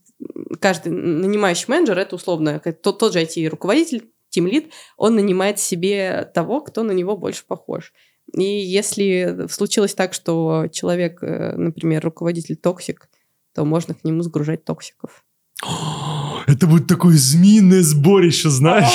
каждый 0.60 0.92
нанимающий 0.92 1.64
менеджер, 1.68 1.98
это 1.98 2.16
условно 2.16 2.60
тот, 2.82 2.98
тот 2.98 3.14
же 3.14 3.22
IT-руководитель, 3.22 4.10
тимлид, 4.28 4.72
он 4.98 5.14
нанимает 5.14 5.58
себе 5.58 6.30
того, 6.34 6.60
кто 6.60 6.82
на 6.82 6.92
него 6.92 7.16
больше 7.16 7.46
похож. 7.46 7.94
И 8.36 8.44
если 8.44 9.46
случилось 9.48 9.94
так, 9.94 10.12
что 10.12 10.66
человек, 10.70 11.22
э, 11.22 11.56
например, 11.56 12.04
руководитель 12.04 12.56
токсик, 12.56 13.08
то 13.54 13.64
можно 13.64 13.94
к 13.94 14.04
нему 14.04 14.20
сгружать 14.20 14.66
токсиков. 14.66 15.24
Это 16.46 16.66
будет 16.66 16.86
такое 16.86 17.16
змеиное 17.16 17.82
сборище, 17.82 18.50
знаешь. 18.50 18.90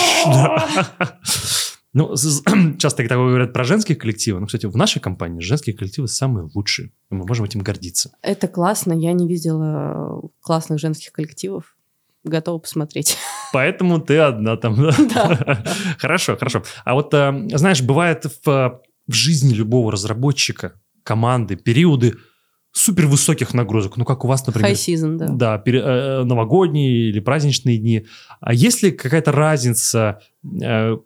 Ну, 1.93 2.13
часто 2.77 3.07
такое 3.07 3.29
говорят 3.29 3.53
про 3.53 3.63
женские 3.63 3.95
коллективы. 3.95 4.39
Ну, 4.39 4.45
кстати, 4.45 4.67
в 4.67 4.75
нашей 4.75 4.99
компании 4.99 5.41
женские 5.41 5.75
коллективы 5.75 6.07
самые 6.07 6.47
лучшие. 6.53 6.91
Мы 7.09 7.25
можем 7.25 7.45
этим 7.45 7.61
гордиться. 7.61 8.11
Это 8.21 8.47
классно. 8.47 8.93
Я 8.93 9.13
не 9.13 9.27
видела 9.27 10.21
классных 10.41 10.79
женских 10.79 11.11
коллективов. 11.11 11.75
Готова 12.23 12.59
посмотреть. 12.59 13.17
Поэтому 13.53 13.99
ты 13.99 14.17
одна 14.19 14.57
там, 14.57 14.75
да? 14.75 14.91
Да. 15.13 15.63
Хорошо, 15.97 16.37
хорошо. 16.37 16.63
А 16.83 16.93
вот, 16.93 17.13
э, 17.13 17.47
знаешь, 17.53 17.81
бывает 17.81 18.25
в, 18.45 18.81
в 19.07 19.13
жизни 19.13 19.53
любого 19.53 19.91
разработчика, 19.91 20.73
команды, 21.03 21.55
периоды, 21.55 22.15
супер 22.77 23.07
высоких 23.07 23.53
нагрузок, 23.53 23.97
ну 23.97 24.05
как 24.05 24.23
у 24.23 24.27
вас, 24.27 24.45
например. 24.45 24.71
High 24.71 24.75
season, 24.75 25.17
да. 25.17 25.27
Да, 25.27 25.57
пере, 25.57 25.81
э, 25.83 26.23
новогодние 26.23 27.09
или 27.09 27.19
праздничные 27.19 27.77
дни. 27.77 28.05
А 28.39 28.53
есть 28.53 28.83
ли 28.83 28.91
какая-то 28.91 29.31
разница 29.31 30.21
э, 30.43 30.97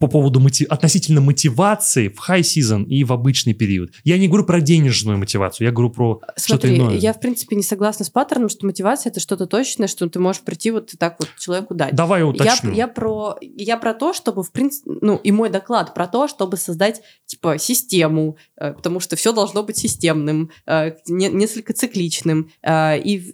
по 0.00 0.06
поводу 0.06 0.40
мотив... 0.40 0.66
относительно 0.70 1.20
мотивации 1.20 2.08
в 2.08 2.28
high 2.28 2.40
season 2.40 2.86
и 2.86 3.04
в 3.04 3.12
обычный 3.12 3.52
период. 3.52 3.92
Я 4.02 4.16
не 4.18 4.28
говорю 4.28 4.46
про 4.46 4.62
денежную 4.62 5.18
мотивацию, 5.18 5.66
я 5.66 5.72
говорю 5.72 5.90
про 5.90 6.22
что-то 6.36 6.74
иное. 6.74 6.96
Я, 6.96 7.12
в 7.12 7.20
принципе, 7.20 7.54
не 7.54 7.62
согласна 7.62 8.06
с 8.06 8.10
паттерном, 8.10 8.48
что 8.48 8.64
мотивация— 8.64 9.10
это 9.12 9.20
что-то 9.20 9.46
точное, 9.46 9.88
что 9.88 10.08
ты 10.08 10.18
можешь 10.18 10.40
прийти 10.40 10.70
вот 10.70 10.94
и 10.94 10.96
так 10.96 11.16
вот 11.20 11.28
человеку 11.38 11.74
дать. 11.74 11.94
Давай 11.94 12.22
уточню. 12.22 12.70
Я, 12.70 12.76
я, 12.76 12.88
про, 12.88 13.36
я 13.42 13.76
про 13.76 13.92
то, 13.92 14.14
чтобы, 14.14 14.42
в 14.42 14.52
принципе, 14.52 14.90
ну, 15.02 15.16
и 15.16 15.32
мой 15.32 15.50
доклад 15.50 15.92
про 15.92 16.06
то, 16.06 16.28
чтобы 16.28 16.56
создать, 16.56 17.02
типа, 17.26 17.58
систему, 17.58 18.38
э, 18.58 18.72
потому 18.72 19.00
что 19.00 19.16
все 19.16 19.32
должно 19.32 19.62
быть 19.62 19.76
системным, 19.76 20.50
э, 20.66 20.92
не, 21.08 21.28
несколько 21.28 21.74
цикличным, 21.74 22.50
э, 22.62 22.98
и 23.00 23.30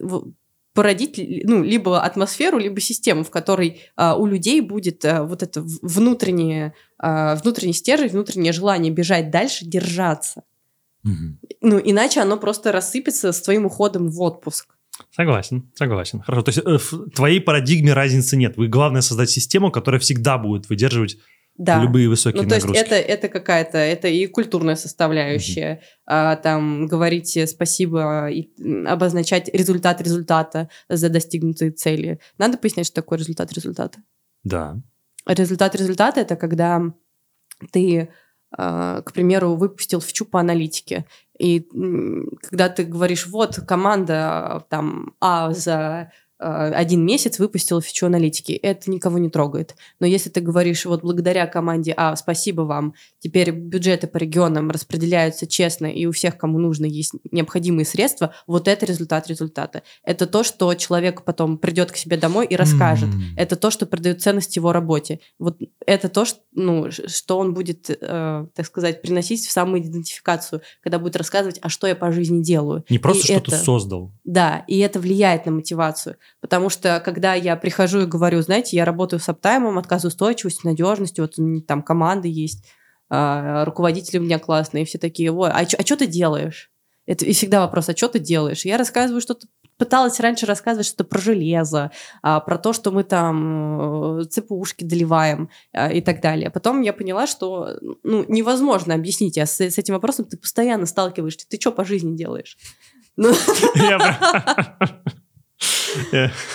породить 0.76 1.18
ну, 1.44 1.64
либо 1.64 2.02
атмосферу, 2.02 2.58
либо 2.58 2.80
систему, 2.80 3.24
в 3.24 3.30
которой 3.30 3.80
а, 3.96 4.14
у 4.14 4.26
людей 4.26 4.60
будет 4.60 5.04
а, 5.04 5.24
вот 5.24 5.42
это 5.42 5.62
внутреннее, 5.82 6.74
а, 6.98 7.34
внутренний 7.36 7.72
стержень, 7.72 8.10
внутреннее 8.10 8.52
желание 8.52 8.92
бежать 8.92 9.30
дальше, 9.30 9.64
держаться. 9.64 10.42
Угу. 11.02 11.48
Ну, 11.62 11.80
иначе 11.82 12.20
оно 12.20 12.36
просто 12.36 12.72
рассыпется 12.72 13.32
с 13.32 13.40
твоим 13.40 13.64
уходом 13.66 14.08
в 14.10 14.20
отпуск. 14.20 14.76
Согласен, 15.10 15.70
согласен. 15.74 16.20
Хорошо. 16.20 16.42
То 16.42 16.48
есть 16.50 16.58
э, 16.58 16.78
в 16.78 17.10
твоей 17.10 17.40
парадигме 17.40 17.94
разницы 17.94 18.36
нет. 18.36 18.56
Вы 18.56 18.68
главное 18.68 19.00
создать 19.00 19.30
систему, 19.30 19.70
которая 19.70 20.00
всегда 20.00 20.36
будет 20.36 20.68
выдерживать 20.68 21.16
да. 21.58 21.82
любые 21.82 22.08
высокие 22.08 22.42
ну, 22.42 22.48
то 22.48 22.54
нагрузки. 22.56 22.76
есть 22.76 22.86
это, 22.86 22.96
это 22.96 23.28
какая-то, 23.28 23.78
это 23.78 24.08
и 24.08 24.26
культурная 24.26 24.76
составляющая. 24.76 25.74
Угу. 25.74 25.80
А, 26.06 26.36
там 26.36 26.86
говорить 26.86 27.38
спасибо 27.48 28.28
и 28.28 28.50
обозначать 28.86 29.48
результат 29.52 30.00
результата 30.00 30.68
за 30.88 31.08
достигнутые 31.08 31.70
цели. 31.70 32.20
Надо 32.38 32.58
пояснять, 32.58 32.86
что 32.86 32.96
такое 32.96 33.18
результат 33.18 33.52
результата? 33.52 33.98
Да. 34.44 34.76
Результат 35.26 35.74
результата– 35.74 36.20
это 36.22 36.36
когда 36.36 36.82
ты 37.72 38.08
э, 38.56 39.02
к 39.04 39.12
примеру, 39.12 39.56
выпустил 39.56 40.00
фичу 40.00 40.24
по 40.24 40.40
аналитике. 40.40 41.06
И 41.38 41.60
когда 42.42 42.68
ты 42.68 42.84
говоришь, 42.84 43.26
вот 43.26 43.56
команда 43.66 44.64
там 44.70 45.14
А 45.20 45.52
за 45.52 46.12
один 46.38 47.04
месяц 47.04 47.38
выпустила 47.38 47.80
фичу 47.80 48.06
аналитики. 48.06 48.52
Это 48.52 48.90
никого 48.90 49.18
не 49.18 49.30
трогает. 49.30 49.74
Но 50.00 50.06
если 50.06 50.28
ты 50.28 50.40
говоришь, 50.40 50.84
вот 50.84 51.02
благодаря 51.02 51.46
команде 51.46 51.94
А, 51.96 52.14
спасибо 52.16 52.62
вам, 52.62 52.94
теперь 53.18 53.50
бюджеты 53.50 54.06
по 54.06 54.18
регионам 54.18 54.70
распределяются 54.70 55.46
честно, 55.46 55.86
и 55.86 56.06
у 56.06 56.12
всех, 56.12 56.36
кому 56.36 56.58
нужно, 56.58 56.84
есть 56.84 57.12
необходимые 57.30 57.86
средства, 57.86 58.34
вот 58.46 58.68
это 58.68 58.84
результат 58.86 59.28
результата. 59.28 59.82
Это 60.04 60.26
то, 60.26 60.42
что 60.42 60.74
человек 60.74 61.22
потом 61.22 61.58
придет 61.58 61.90
к 61.90 61.96
себе 61.96 62.16
домой 62.16 62.46
и 62.46 62.56
расскажет. 62.56 63.08
Mm. 63.08 63.20
Это 63.36 63.56
то, 63.56 63.70
что 63.70 63.86
придает 63.86 64.20
ценность 64.20 64.56
его 64.56 64.72
работе. 64.72 65.20
Вот 65.38 65.58
это 65.86 66.08
то, 66.08 66.24
что, 66.24 66.40
ну, 66.52 66.90
что 66.90 67.38
он 67.38 67.54
будет, 67.54 67.88
э, 67.88 68.46
так 68.54 68.66
сказать, 68.66 69.02
приносить 69.02 69.46
в 69.46 69.50
самоидентификацию, 69.50 70.60
когда 70.82 70.98
будет 70.98 71.16
рассказывать, 71.16 71.58
а 71.62 71.68
что 71.68 71.86
я 71.86 71.96
по 71.96 72.12
жизни 72.12 72.42
делаю. 72.42 72.84
Не 72.90 72.98
просто 72.98 73.24
что-то 73.26 73.56
создал. 73.56 74.12
Да, 74.24 74.64
и 74.66 74.78
это 74.78 75.00
влияет 75.00 75.46
на 75.46 75.52
мотивацию. 75.52 76.16
Потому 76.40 76.68
что, 76.68 77.00
когда 77.04 77.34
я 77.34 77.56
прихожу 77.56 78.00
и 78.00 78.06
говорю, 78.06 78.40
знаете, 78.42 78.76
я 78.76 78.84
работаю 78.84 79.20
с 79.20 79.28
аптаймом, 79.28 79.78
отказоустойчивостью, 79.78 80.70
надежностью, 80.70 81.24
вот 81.24 81.66
там 81.66 81.82
команды 81.82 82.28
есть, 82.28 82.64
а, 83.08 83.64
руководители 83.64 84.18
у 84.18 84.22
меня 84.22 84.38
классные, 84.38 84.84
все 84.84 84.98
такие, 84.98 85.32
ой, 85.32 85.50
а 85.50 85.68
что 85.68 85.94
а 85.94 85.96
ты 85.96 86.06
делаешь? 86.06 86.70
Это 87.06 87.24
и 87.24 87.32
всегда 87.32 87.60
вопрос, 87.60 87.88
а 87.88 87.96
что 87.96 88.08
ты 88.08 88.18
делаешь? 88.18 88.64
Я 88.64 88.78
рассказываю 88.78 89.20
что-то, 89.20 89.46
пыталась 89.78 90.18
раньше 90.18 90.46
рассказывать 90.46 90.86
что-то 90.86 91.04
про 91.04 91.20
железо, 91.20 91.92
а, 92.22 92.40
про 92.40 92.58
то, 92.58 92.72
что 92.72 92.90
мы 92.90 93.04
там 93.04 94.20
э, 94.20 94.24
цепушки 94.24 94.84
доливаем 94.84 95.50
а, 95.72 95.92
и 95.92 96.00
так 96.00 96.20
далее. 96.20 96.50
Потом 96.50 96.80
я 96.82 96.92
поняла, 96.92 97.26
что 97.26 97.78
ну, 98.02 98.24
невозможно 98.28 98.94
объяснить, 98.94 99.38
а 99.38 99.46
с, 99.46 99.60
с 99.60 99.78
этим 99.78 99.94
вопросом 99.94 100.24
ты 100.24 100.36
постоянно 100.36 100.86
сталкиваешься. 100.86 101.46
Ты 101.48 101.60
что 101.60 101.72
по 101.72 101.84
жизни 101.84 102.16
делаешь? 102.16 102.56
Ну... 103.16 103.32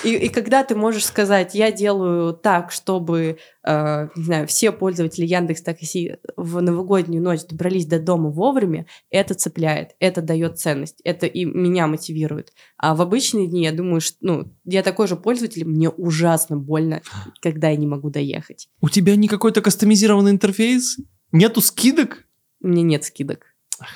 И, 0.04 0.14
и 0.16 0.30
когда 0.30 0.64
ты 0.64 0.76
можешь 0.76 1.06
сказать, 1.06 1.56
я 1.56 1.72
делаю 1.72 2.34
так, 2.34 2.72
чтобы, 2.72 3.38
э, 3.64 4.08
не 4.16 4.24
знаю, 4.24 4.48
все 4.48 4.72
пользователи 4.72 5.26
Яндекс 5.26 5.62
Такси 5.62 6.18
в 6.36 6.62
новогоднюю 6.62 7.24
ночь 7.24 7.46
добрались 7.46 7.86
до 7.86 8.00
дома 8.00 8.30
вовремя, 8.30 8.86
это 9.10 9.34
цепляет, 9.34 9.92
это 10.00 10.22
дает 10.22 10.60
ценность, 10.60 11.02
это 11.04 11.26
и 11.26 11.46
меня 11.46 11.88
мотивирует. 11.88 12.54
А 12.78 12.96
в 12.96 13.02
обычные 13.02 13.48
дни 13.48 13.64
я 13.64 13.72
думаю, 13.72 14.02
что, 14.02 14.18
ну, 14.22 14.54
я 14.66 14.84
такой 14.84 15.08
же 15.08 15.16
пользователь, 15.16 15.66
мне 15.66 15.90
ужасно 15.90 16.58
больно, 16.58 17.02
когда 17.42 17.70
я 17.70 17.76
не 17.76 17.88
могу 17.88 18.10
доехать. 18.10 18.70
У 18.82 18.90
тебя 18.90 19.16
не 19.16 19.28
какой-то 19.28 19.62
кастомизированный 19.62 20.32
интерфейс? 20.32 20.98
Нету 21.32 21.62
скидок? 21.62 22.26
У 22.62 22.68
меня 22.68 22.84
нет 22.84 23.04
скидок. 23.04 23.46
Блин. 23.80 23.90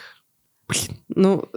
Ну, 1.15 1.49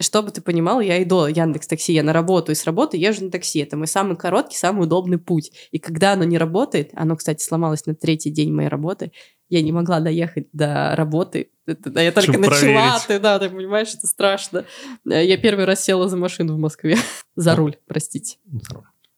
чтобы 0.00 0.30
ты 0.30 0.40
понимал, 0.40 0.80
я 0.80 1.02
иду 1.02 1.26
Яндекс 1.26 1.66
Такси, 1.66 1.92
я 1.92 2.04
на 2.04 2.12
работу 2.12 2.52
и 2.52 2.54
с 2.54 2.64
работы 2.64 2.96
езжу 2.96 3.24
на 3.24 3.30
такси. 3.30 3.58
Это 3.58 3.76
мой 3.76 3.88
самый 3.88 4.16
короткий, 4.16 4.56
самый 4.56 4.84
удобный 4.84 5.18
путь. 5.18 5.50
И 5.72 5.78
когда 5.78 6.12
оно 6.12 6.24
не 6.24 6.38
работает, 6.38 6.90
оно, 6.94 7.16
кстати, 7.16 7.42
сломалось 7.42 7.84
на 7.86 7.94
третий 7.94 8.30
день 8.30 8.52
моей 8.52 8.68
работы, 8.68 9.10
я 9.48 9.60
не 9.60 9.72
могла 9.72 10.00
доехать 10.00 10.46
до 10.52 10.94
работы. 10.96 11.50
Это, 11.66 12.00
я 12.00 12.12
только 12.12 12.32
Чтобы 12.32 12.46
начала, 12.46 12.98
ты, 13.06 13.18
да, 13.18 13.38
ты 13.38 13.50
понимаешь, 13.50 13.92
это 13.94 14.06
страшно. 14.06 14.64
Я 15.04 15.36
первый 15.36 15.64
раз 15.64 15.84
села 15.84 16.08
за 16.08 16.16
машину 16.16 16.54
в 16.54 16.58
Москве. 16.58 16.96
за 17.36 17.56
руль, 17.56 17.76
простите. 17.86 18.38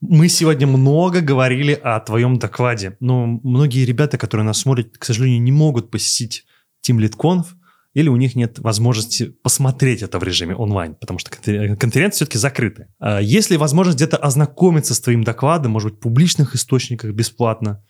Мы 0.00 0.28
сегодня 0.28 0.66
много 0.66 1.20
говорили 1.20 1.72
о 1.72 2.00
твоем 2.00 2.38
докладе, 2.38 2.96
но 3.00 3.26
многие 3.26 3.84
ребята, 3.84 4.18
которые 4.18 4.44
нас 4.44 4.58
смотрят, 4.58 4.98
к 4.98 5.04
сожалению, 5.04 5.42
не 5.42 5.52
могут 5.52 5.90
посетить 5.90 6.44
Team 6.86 6.98
Lead 6.98 7.16
Conf, 7.16 7.46
или 7.94 8.08
у 8.08 8.16
них 8.16 8.34
нет 8.34 8.58
возможности 8.58 9.26
посмотреть 9.42 10.02
это 10.02 10.18
в 10.18 10.24
режиме 10.24 10.54
онлайн, 10.54 10.96
потому 10.96 11.18
что 11.18 11.30
конференции 11.30 12.16
все-таки 12.16 12.38
закрыты. 12.38 12.88
А 12.98 13.20
есть 13.22 13.50
ли 13.50 13.56
возможность 13.56 13.96
где-то 13.96 14.16
ознакомиться 14.16 14.94
с 14.94 15.00
твоим 15.00 15.22
докладом, 15.24 15.72
может 15.72 15.90
быть, 15.90 15.98
в 16.00 16.02
публичных 16.02 16.54
источниках 16.54 17.12
бесплатно? 17.12 17.82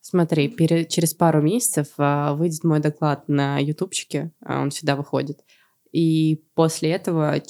Смотри, 0.00 0.48
перед, 0.48 0.88
через 0.88 1.12
пару 1.12 1.42
месяцев 1.42 1.88
а, 1.98 2.32
выйдет 2.34 2.64
мой 2.64 2.80
доклад 2.80 3.28
на 3.28 3.58
ютубчике, 3.58 4.32
а, 4.42 4.62
он 4.62 4.70
всегда 4.70 4.96
выходит. 4.96 5.40
И 5.92 6.42
после 6.54 6.92
этого, 6.92 7.40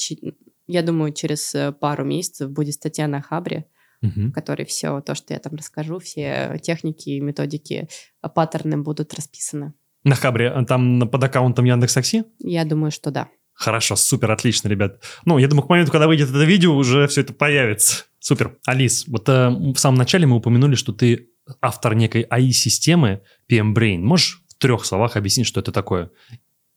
я 0.66 0.82
думаю, 0.82 1.12
через 1.12 1.54
э, 1.54 1.72
пару 1.72 2.04
месяцев 2.04 2.50
будет 2.50 2.74
статья 2.74 3.06
на 3.06 3.20
Хабре, 3.20 3.66
угу. 4.02 4.28
в 4.28 4.32
которой 4.32 4.64
все 4.64 5.00
то, 5.02 5.14
что 5.14 5.34
я 5.34 5.40
там 5.40 5.54
расскажу, 5.56 5.98
все 5.98 6.58
техники, 6.62 7.20
методики, 7.20 7.88
паттерны 8.34 8.78
будут 8.78 9.14
расписаны. 9.14 9.74
На 10.04 10.14
Хабре, 10.14 10.48
а 10.48 10.64
там 10.64 11.08
под 11.08 11.24
аккаунтом 11.24 11.64
Яндекс 11.64 11.94
Такси? 11.94 12.24
Я 12.38 12.64
думаю, 12.64 12.90
что 12.90 13.10
да. 13.10 13.28
Хорошо, 13.52 13.96
супер, 13.96 14.30
отлично, 14.30 14.68
ребят. 14.68 15.02
Ну, 15.26 15.36
я 15.36 15.46
думаю, 15.46 15.66
к 15.66 15.68
моменту, 15.68 15.92
когда 15.92 16.06
выйдет 16.06 16.30
это 16.30 16.44
видео, 16.44 16.74
уже 16.74 17.06
все 17.08 17.20
это 17.20 17.34
появится. 17.34 18.04
Супер. 18.18 18.58
Алис, 18.64 19.06
вот 19.06 19.28
э, 19.28 19.50
в 19.50 19.76
самом 19.76 19.98
начале 19.98 20.26
мы 20.26 20.36
упомянули, 20.36 20.76
что 20.76 20.94
ты 20.94 21.28
автор 21.60 21.94
некой 21.94 22.26
AI-системы 22.30 23.22
PM 23.50 23.74
Brain. 23.74 23.98
Можешь 23.98 24.42
в 24.48 24.54
трех 24.54 24.86
словах 24.86 25.16
объяснить, 25.16 25.46
что 25.46 25.60
это 25.60 25.72
такое? 25.72 26.10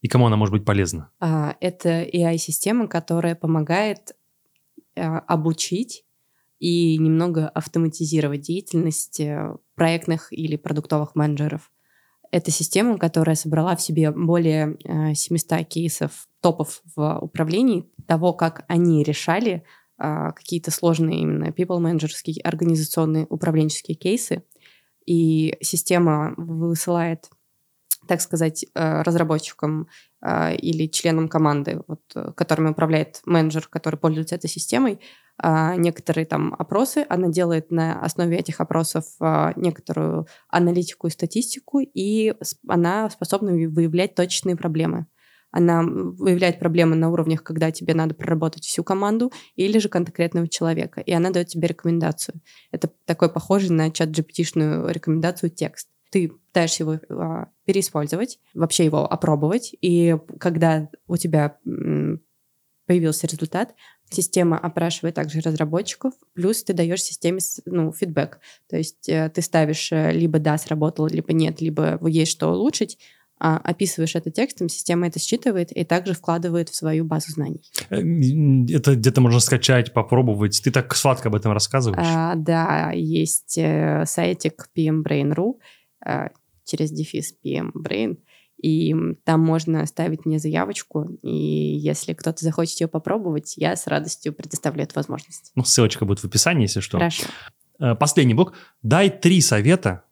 И 0.02 0.10
кому 0.10 0.28
она 0.28 0.36
может 0.36 0.52
быть 0.52 0.66
полезна? 0.66 1.10
А, 1.22 1.56
это 1.62 2.04
AI-система, 2.04 2.88
которая 2.88 3.36
помогает 3.36 4.12
а, 4.98 5.20
обучить 5.20 6.04
и 6.60 6.98
немного 6.98 7.48
автоматизировать 7.48 8.42
деятельность 8.42 9.20
э, 9.20 9.56
проектных 9.76 10.32
или 10.32 10.56
продуктовых 10.56 11.16
менеджеров. 11.16 11.73
Это 12.34 12.50
система, 12.50 12.98
которая 12.98 13.36
собрала 13.36 13.76
в 13.76 13.82
себе 13.84 14.10
более 14.10 14.76
700 15.14 15.52
э, 15.52 15.64
кейсов 15.66 16.28
топов 16.42 16.82
в 16.96 17.20
управлении, 17.20 17.88
того, 18.08 18.34
как 18.34 18.66
они 18.68 19.04
решали 19.04 19.64
а, 20.00 20.32
какие-то 20.32 20.72
сложные 20.72 21.22
именно 21.22 21.52
people 21.52 21.78
менеджерские 21.78 22.42
организационные 22.42 23.28
управленческие 23.30 23.96
кейсы. 23.96 24.44
И 25.06 25.56
система 25.62 26.34
высылает, 26.36 27.30
так 28.08 28.20
сказать, 28.20 28.66
э, 28.74 29.02
разработчикам 29.04 29.88
э, 30.24 30.56
или 30.56 30.88
членам 30.88 31.28
команды, 31.28 31.84
вот, 31.88 32.02
которыми 32.36 32.72
управляет 32.72 33.22
менеджер, 33.26 33.68
который 33.70 34.00
пользуется 34.00 34.34
этой 34.34 34.50
системой, 34.50 35.00
некоторые 35.42 36.26
там 36.26 36.56
опросы, 36.58 37.06
она 37.10 37.28
делает 37.28 37.72
на 37.72 38.00
основе 38.02 38.38
этих 38.38 38.62
опросов 38.62 39.06
а, 39.20 39.54
некоторую 39.56 40.28
аналитику 40.48 41.08
и 41.08 41.12
статистику, 41.12 41.80
и 41.80 42.34
она 42.68 43.10
способна 43.10 43.52
выявлять 43.52 44.16
точечные 44.16 44.56
проблемы. 44.56 45.08
Она 45.52 45.84
выявляет 45.84 46.60
проблемы 46.60 46.96
на 46.96 47.12
уровнях, 47.12 47.44
когда 47.44 47.72
тебе 47.72 47.94
надо 47.94 48.16
проработать 48.16 48.64
всю 48.64 48.84
команду 48.84 49.32
или 49.56 49.78
же 49.78 49.88
конкретного 49.88 50.48
человека, 50.48 51.00
и 51.02 51.12
она 51.12 51.30
дает 51.30 51.48
тебе 51.48 51.68
рекомендацию. 51.68 52.42
Это 52.72 52.90
такой 53.06 53.30
похожий 53.30 53.70
на 53.70 53.92
чат 53.92 54.10
GPT-шную 54.10 54.92
рекомендацию 54.92 55.52
текст. 55.52 55.90
Ты 56.10 56.30
пытаешься 56.30 56.84
его 56.84 57.00
а, 57.10 57.50
переиспользовать, 57.66 58.40
вообще 58.54 58.86
его 58.86 59.06
опробовать, 59.06 59.76
и 59.80 60.18
когда 60.40 60.90
у 61.08 61.18
тебя 61.18 61.58
появился 62.86 63.28
результат, 63.28 63.76
Система 64.14 64.58
опрашивает 64.58 65.16
также 65.16 65.42
разработчиков, 65.42 66.14
плюс 66.34 66.64
ты 66.64 66.74
даешь 66.74 67.02
системе 67.02 67.40
ну, 67.66 67.92
фидбэк. 67.92 68.40
То 68.70 68.78
есть 68.78 69.10
э, 69.10 69.30
ты 69.34 69.42
ставишь 69.42 69.92
э, 69.92 70.12
либо 70.12 70.40
да, 70.40 70.58
сработало, 70.58 71.08
либо 71.08 71.34
нет, 71.34 71.62
либо 71.62 72.00
есть 72.08 72.32
что 72.32 72.52
улучшить, 72.52 73.00
а, 73.40 73.58
описываешь 73.58 74.16
это 74.16 74.30
текстом, 74.30 74.70
система 74.70 75.08
это 75.08 75.20
считывает 75.20 75.72
и 75.72 75.84
также 75.84 76.14
вкладывает 76.14 76.70
в 76.70 76.76
свою 76.76 77.06
базу 77.06 77.32
знаний. 77.32 77.64
Э, 77.90 77.98
это 78.76 78.96
где-то 78.96 79.20
можно 79.20 79.40
скачать, 79.40 79.94
попробовать. 79.94 80.62
Ты 80.64 80.70
так 80.70 80.96
сладко 80.96 81.30
об 81.30 81.36
этом 81.36 81.52
рассказываешь. 81.52 82.06
А, 82.08 82.36
да, 82.36 82.92
есть 82.92 83.60
сайтик 84.06 84.70
pmbrain.ru 84.78 85.56
через 86.66 86.92
дефис 86.92 87.34
pmbrain. 87.44 88.18
И 88.64 88.96
там 89.26 89.42
можно 89.42 89.86
ставить 89.86 90.26
мне 90.26 90.40
заявочку, 90.40 91.10
и 91.22 91.36
если 91.36 92.14
кто-то 92.14 92.46
захочет 92.46 92.80
ее 92.80 92.88
попробовать, 92.88 93.56
я 93.58 93.76
с 93.76 93.88
радостью 93.88 94.32
предоставлю 94.32 94.84
эту 94.84 94.96
возможность. 94.96 95.52
Ну, 95.56 95.66
ссылочка 95.66 96.06
будет 96.06 96.20
в 96.20 96.26
описании, 96.26 96.64
если 96.64 96.80
что. 96.80 96.98
Хорошо. 96.98 97.26
Э, 97.80 97.94
последний 97.94 98.34
блок. 98.34 98.54
Дай 98.82 99.10
три 99.10 99.42
совета 99.42 100.06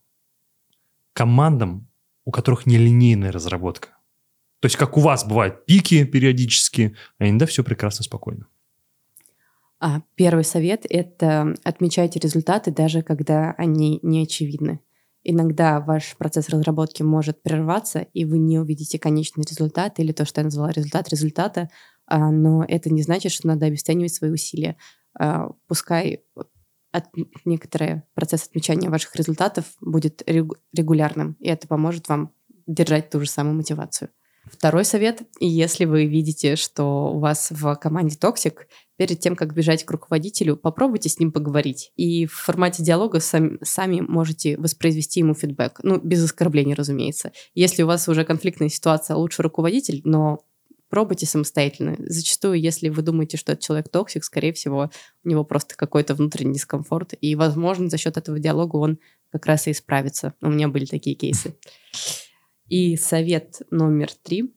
командам, 1.13 1.87
у 2.25 2.31
которых 2.31 2.65
нелинейная 2.65 3.31
разработка. 3.31 3.97
То 4.59 4.65
есть, 4.65 4.75
как 4.75 4.97
у 4.97 4.99
вас 4.99 5.23
бывают 5.25 5.65
пики 5.65 6.03
периодически, 6.03 6.97
а 7.19 7.29
иногда 7.29 7.45
все 7.45 7.63
прекрасно, 7.63 8.03
спокойно. 8.03 8.47
А, 9.79 10.01
первый 10.15 10.43
совет– 10.43 10.85
это 10.89 11.55
отмечайте 11.63 12.19
результаты, 12.19 12.69
даже 12.71 13.01
когда 13.01 13.55
они 13.57 13.99
не 14.03 14.23
очевидны. 14.23 14.81
Иногда 15.23 15.79
ваш 15.79 16.15
процесс 16.17 16.49
разработки 16.49 17.03
может 17.03 17.43
прерваться, 17.43 17.99
и 18.13 18.25
вы 18.25 18.39
не 18.39 18.59
увидите 18.59 18.97
конечный 18.97 19.43
результат 19.47 19.99
или 19.99 20.11
то, 20.11 20.25
что 20.25 20.41
я 20.41 20.45
назвала 20.45 20.71
результат 20.71 21.09
результата, 21.09 21.69
а, 22.07 22.31
но 22.31 22.65
это 22.67 22.91
не 22.91 23.03
значит, 23.03 23.31
что 23.31 23.47
надо 23.47 23.67
обесценивать 23.67 24.13
свои 24.13 24.31
усилия. 24.31 24.77
А, 25.17 25.49
пускай 25.67 26.23
от, 26.91 27.05
некоторый 27.45 28.03
процесс 28.15 28.47
отмечания 28.47 28.89
ваших 28.89 29.15
результатов 29.15 29.65
будет 29.79 30.23
регулярным, 30.25 31.37
и 31.39 31.47
это 31.47 31.67
поможет 31.67 32.09
вам 32.09 32.33
держать 32.67 33.09
ту 33.09 33.19
же 33.19 33.29
самую 33.29 33.55
мотивацию. 33.55 34.09
Второй 34.49 34.85
совет. 34.85 35.21
Если 35.39 35.85
вы 35.85 36.05
видите, 36.05 36.55
что 36.55 37.11
у 37.13 37.19
вас 37.19 37.51
в 37.51 37.75
команде 37.75 38.17
токсик, 38.17 38.67
перед 38.97 39.19
тем, 39.19 39.35
как 39.35 39.53
бежать 39.53 39.83
к 39.83 39.91
руководителю, 39.91 40.57
попробуйте 40.57 41.09
с 41.09 41.19
ним 41.19 41.31
поговорить. 41.31 41.91
И 41.95 42.25
в 42.25 42.33
формате 42.33 42.83
диалога 42.83 43.19
сами, 43.19 43.57
сами 43.63 44.01
можете 44.01 44.57
воспроизвести 44.57 45.19
ему 45.21 45.33
фидбэк. 45.33 45.79
Ну, 45.83 45.99
без 45.99 46.23
оскорблений, 46.23 46.73
разумеется. 46.73 47.31
Если 47.53 47.83
у 47.83 47.87
вас 47.87 48.07
уже 48.07 48.25
конфликтная 48.25 48.69
ситуация, 48.69 49.15
лучше 49.15 49.43
руководитель, 49.43 50.01
но 50.03 50.43
пробуйте 50.89 51.25
самостоятельно. 51.25 51.95
Зачастую, 51.99 52.59
если 52.59 52.89
вы 52.89 53.01
думаете, 53.01 53.37
что 53.37 53.53
этот 53.53 53.63
человек 53.63 53.89
токсик, 53.89 54.23
скорее 54.23 54.53
всего, 54.53 54.91
у 55.23 55.29
него 55.29 55.43
просто 55.43 55.75
какой-то 55.75 56.13
внутренний 56.13 56.53
дискомфорт. 56.53 57.13
И, 57.21 57.35
возможно, 57.35 57.89
за 57.89 57.97
счет 57.97 58.17
этого 58.17 58.39
диалога 58.39 58.75
он 58.75 58.99
как 59.31 59.45
раз 59.45 59.67
и 59.67 59.71
исправится. 59.71 60.33
У 60.41 60.49
меня 60.49 60.67
были 60.67 60.85
такие 60.85 61.15
кейсы. 61.15 61.55
И 62.71 62.95
совет 62.95 63.63
номер 63.69 64.07
три. 64.23 64.53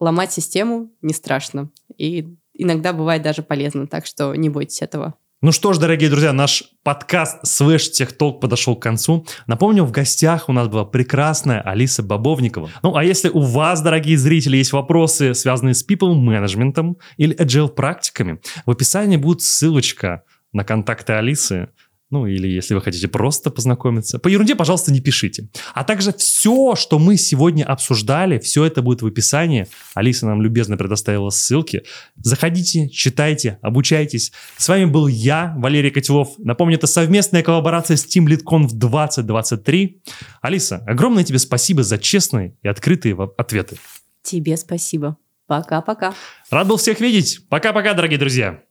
Ломать 0.00 0.32
систему 0.32 0.90
не 1.02 1.12
страшно. 1.12 1.70
И 1.98 2.26
иногда 2.54 2.94
бывает 2.94 3.20
даже 3.20 3.42
полезно, 3.42 3.86
так 3.86 4.06
что 4.06 4.34
не 4.34 4.48
бойтесь 4.48 4.80
этого. 4.80 5.14
Ну 5.42 5.52
что 5.52 5.74
ж, 5.74 5.78
дорогие 5.78 6.08
друзья, 6.08 6.32
наш 6.32 6.64
подкаст 6.82 7.46
Свэш 7.46 7.90
Техтолк 7.90 8.40
подошел 8.40 8.76
к 8.76 8.82
концу. 8.82 9.26
Напомню, 9.46 9.84
в 9.84 9.92
гостях 9.92 10.48
у 10.48 10.52
нас 10.52 10.68
была 10.68 10.86
прекрасная 10.86 11.60
Алиса 11.60 12.02
Бобовникова. 12.02 12.70
Ну 12.82 12.96
а 12.96 13.04
если 13.04 13.28
у 13.28 13.40
вас, 13.40 13.82
дорогие 13.82 14.16
зрители, 14.16 14.56
есть 14.56 14.72
вопросы, 14.72 15.34
связанные 15.34 15.74
с 15.74 15.86
people 15.86 16.14
менеджментом 16.14 16.96
или 17.18 17.36
agile 17.36 17.68
практиками, 17.68 18.40
в 18.64 18.70
описании 18.70 19.18
будет 19.18 19.42
ссылочка 19.42 20.22
на 20.54 20.64
контакты 20.64 21.12
Алисы. 21.12 21.68
Ну, 22.10 22.26
или 22.26 22.48
если 22.48 22.74
вы 22.74 22.80
хотите 22.80 23.06
просто 23.06 23.50
познакомиться. 23.50 24.18
По 24.18 24.28
ерунде, 24.28 24.54
пожалуйста, 24.54 24.90
не 24.90 25.00
пишите. 25.00 25.48
А 25.74 25.84
также 25.84 26.14
все, 26.14 26.74
что 26.74 26.98
мы 26.98 27.18
сегодня 27.18 27.64
обсуждали, 27.64 28.38
все 28.38 28.64
это 28.64 28.80
будет 28.80 29.02
в 29.02 29.06
описании. 29.06 29.66
Алиса 29.94 30.26
нам 30.26 30.40
любезно 30.40 30.78
предоставила 30.78 31.28
ссылки. 31.28 31.82
Заходите, 32.16 32.88
читайте, 32.88 33.58
обучайтесь. 33.60 34.32
С 34.56 34.68
вами 34.68 34.86
был 34.86 35.06
я, 35.06 35.54
Валерий 35.58 35.90
Котелов. 35.90 36.30
Напомню, 36.38 36.76
это 36.76 36.86
совместная 36.86 37.42
коллаборация 37.42 37.98
с 37.98 38.06
Team 38.06 38.26
LeadConf 38.26 38.68
2023. 38.72 40.02
Алиса, 40.40 40.82
огромное 40.86 41.24
тебе 41.24 41.38
спасибо 41.38 41.82
за 41.82 41.98
честные 41.98 42.56
и 42.62 42.68
открытые 42.68 43.16
ответы. 43.36 43.76
Тебе 44.22 44.56
спасибо. 44.56 45.18
Пока-пока. 45.46 46.14
Рад 46.50 46.66
был 46.66 46.78
всех 46.78 47.00
видеть. 47.00 47.40
Пока-пока, 47.50 47.92
дорогие 47.92 48.18
друзья. 48.18 48.62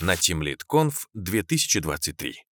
На 0.00 0.16
TeamLead 0.16 0.64
Conf 0.66 1.06
2023. 1.14 2.49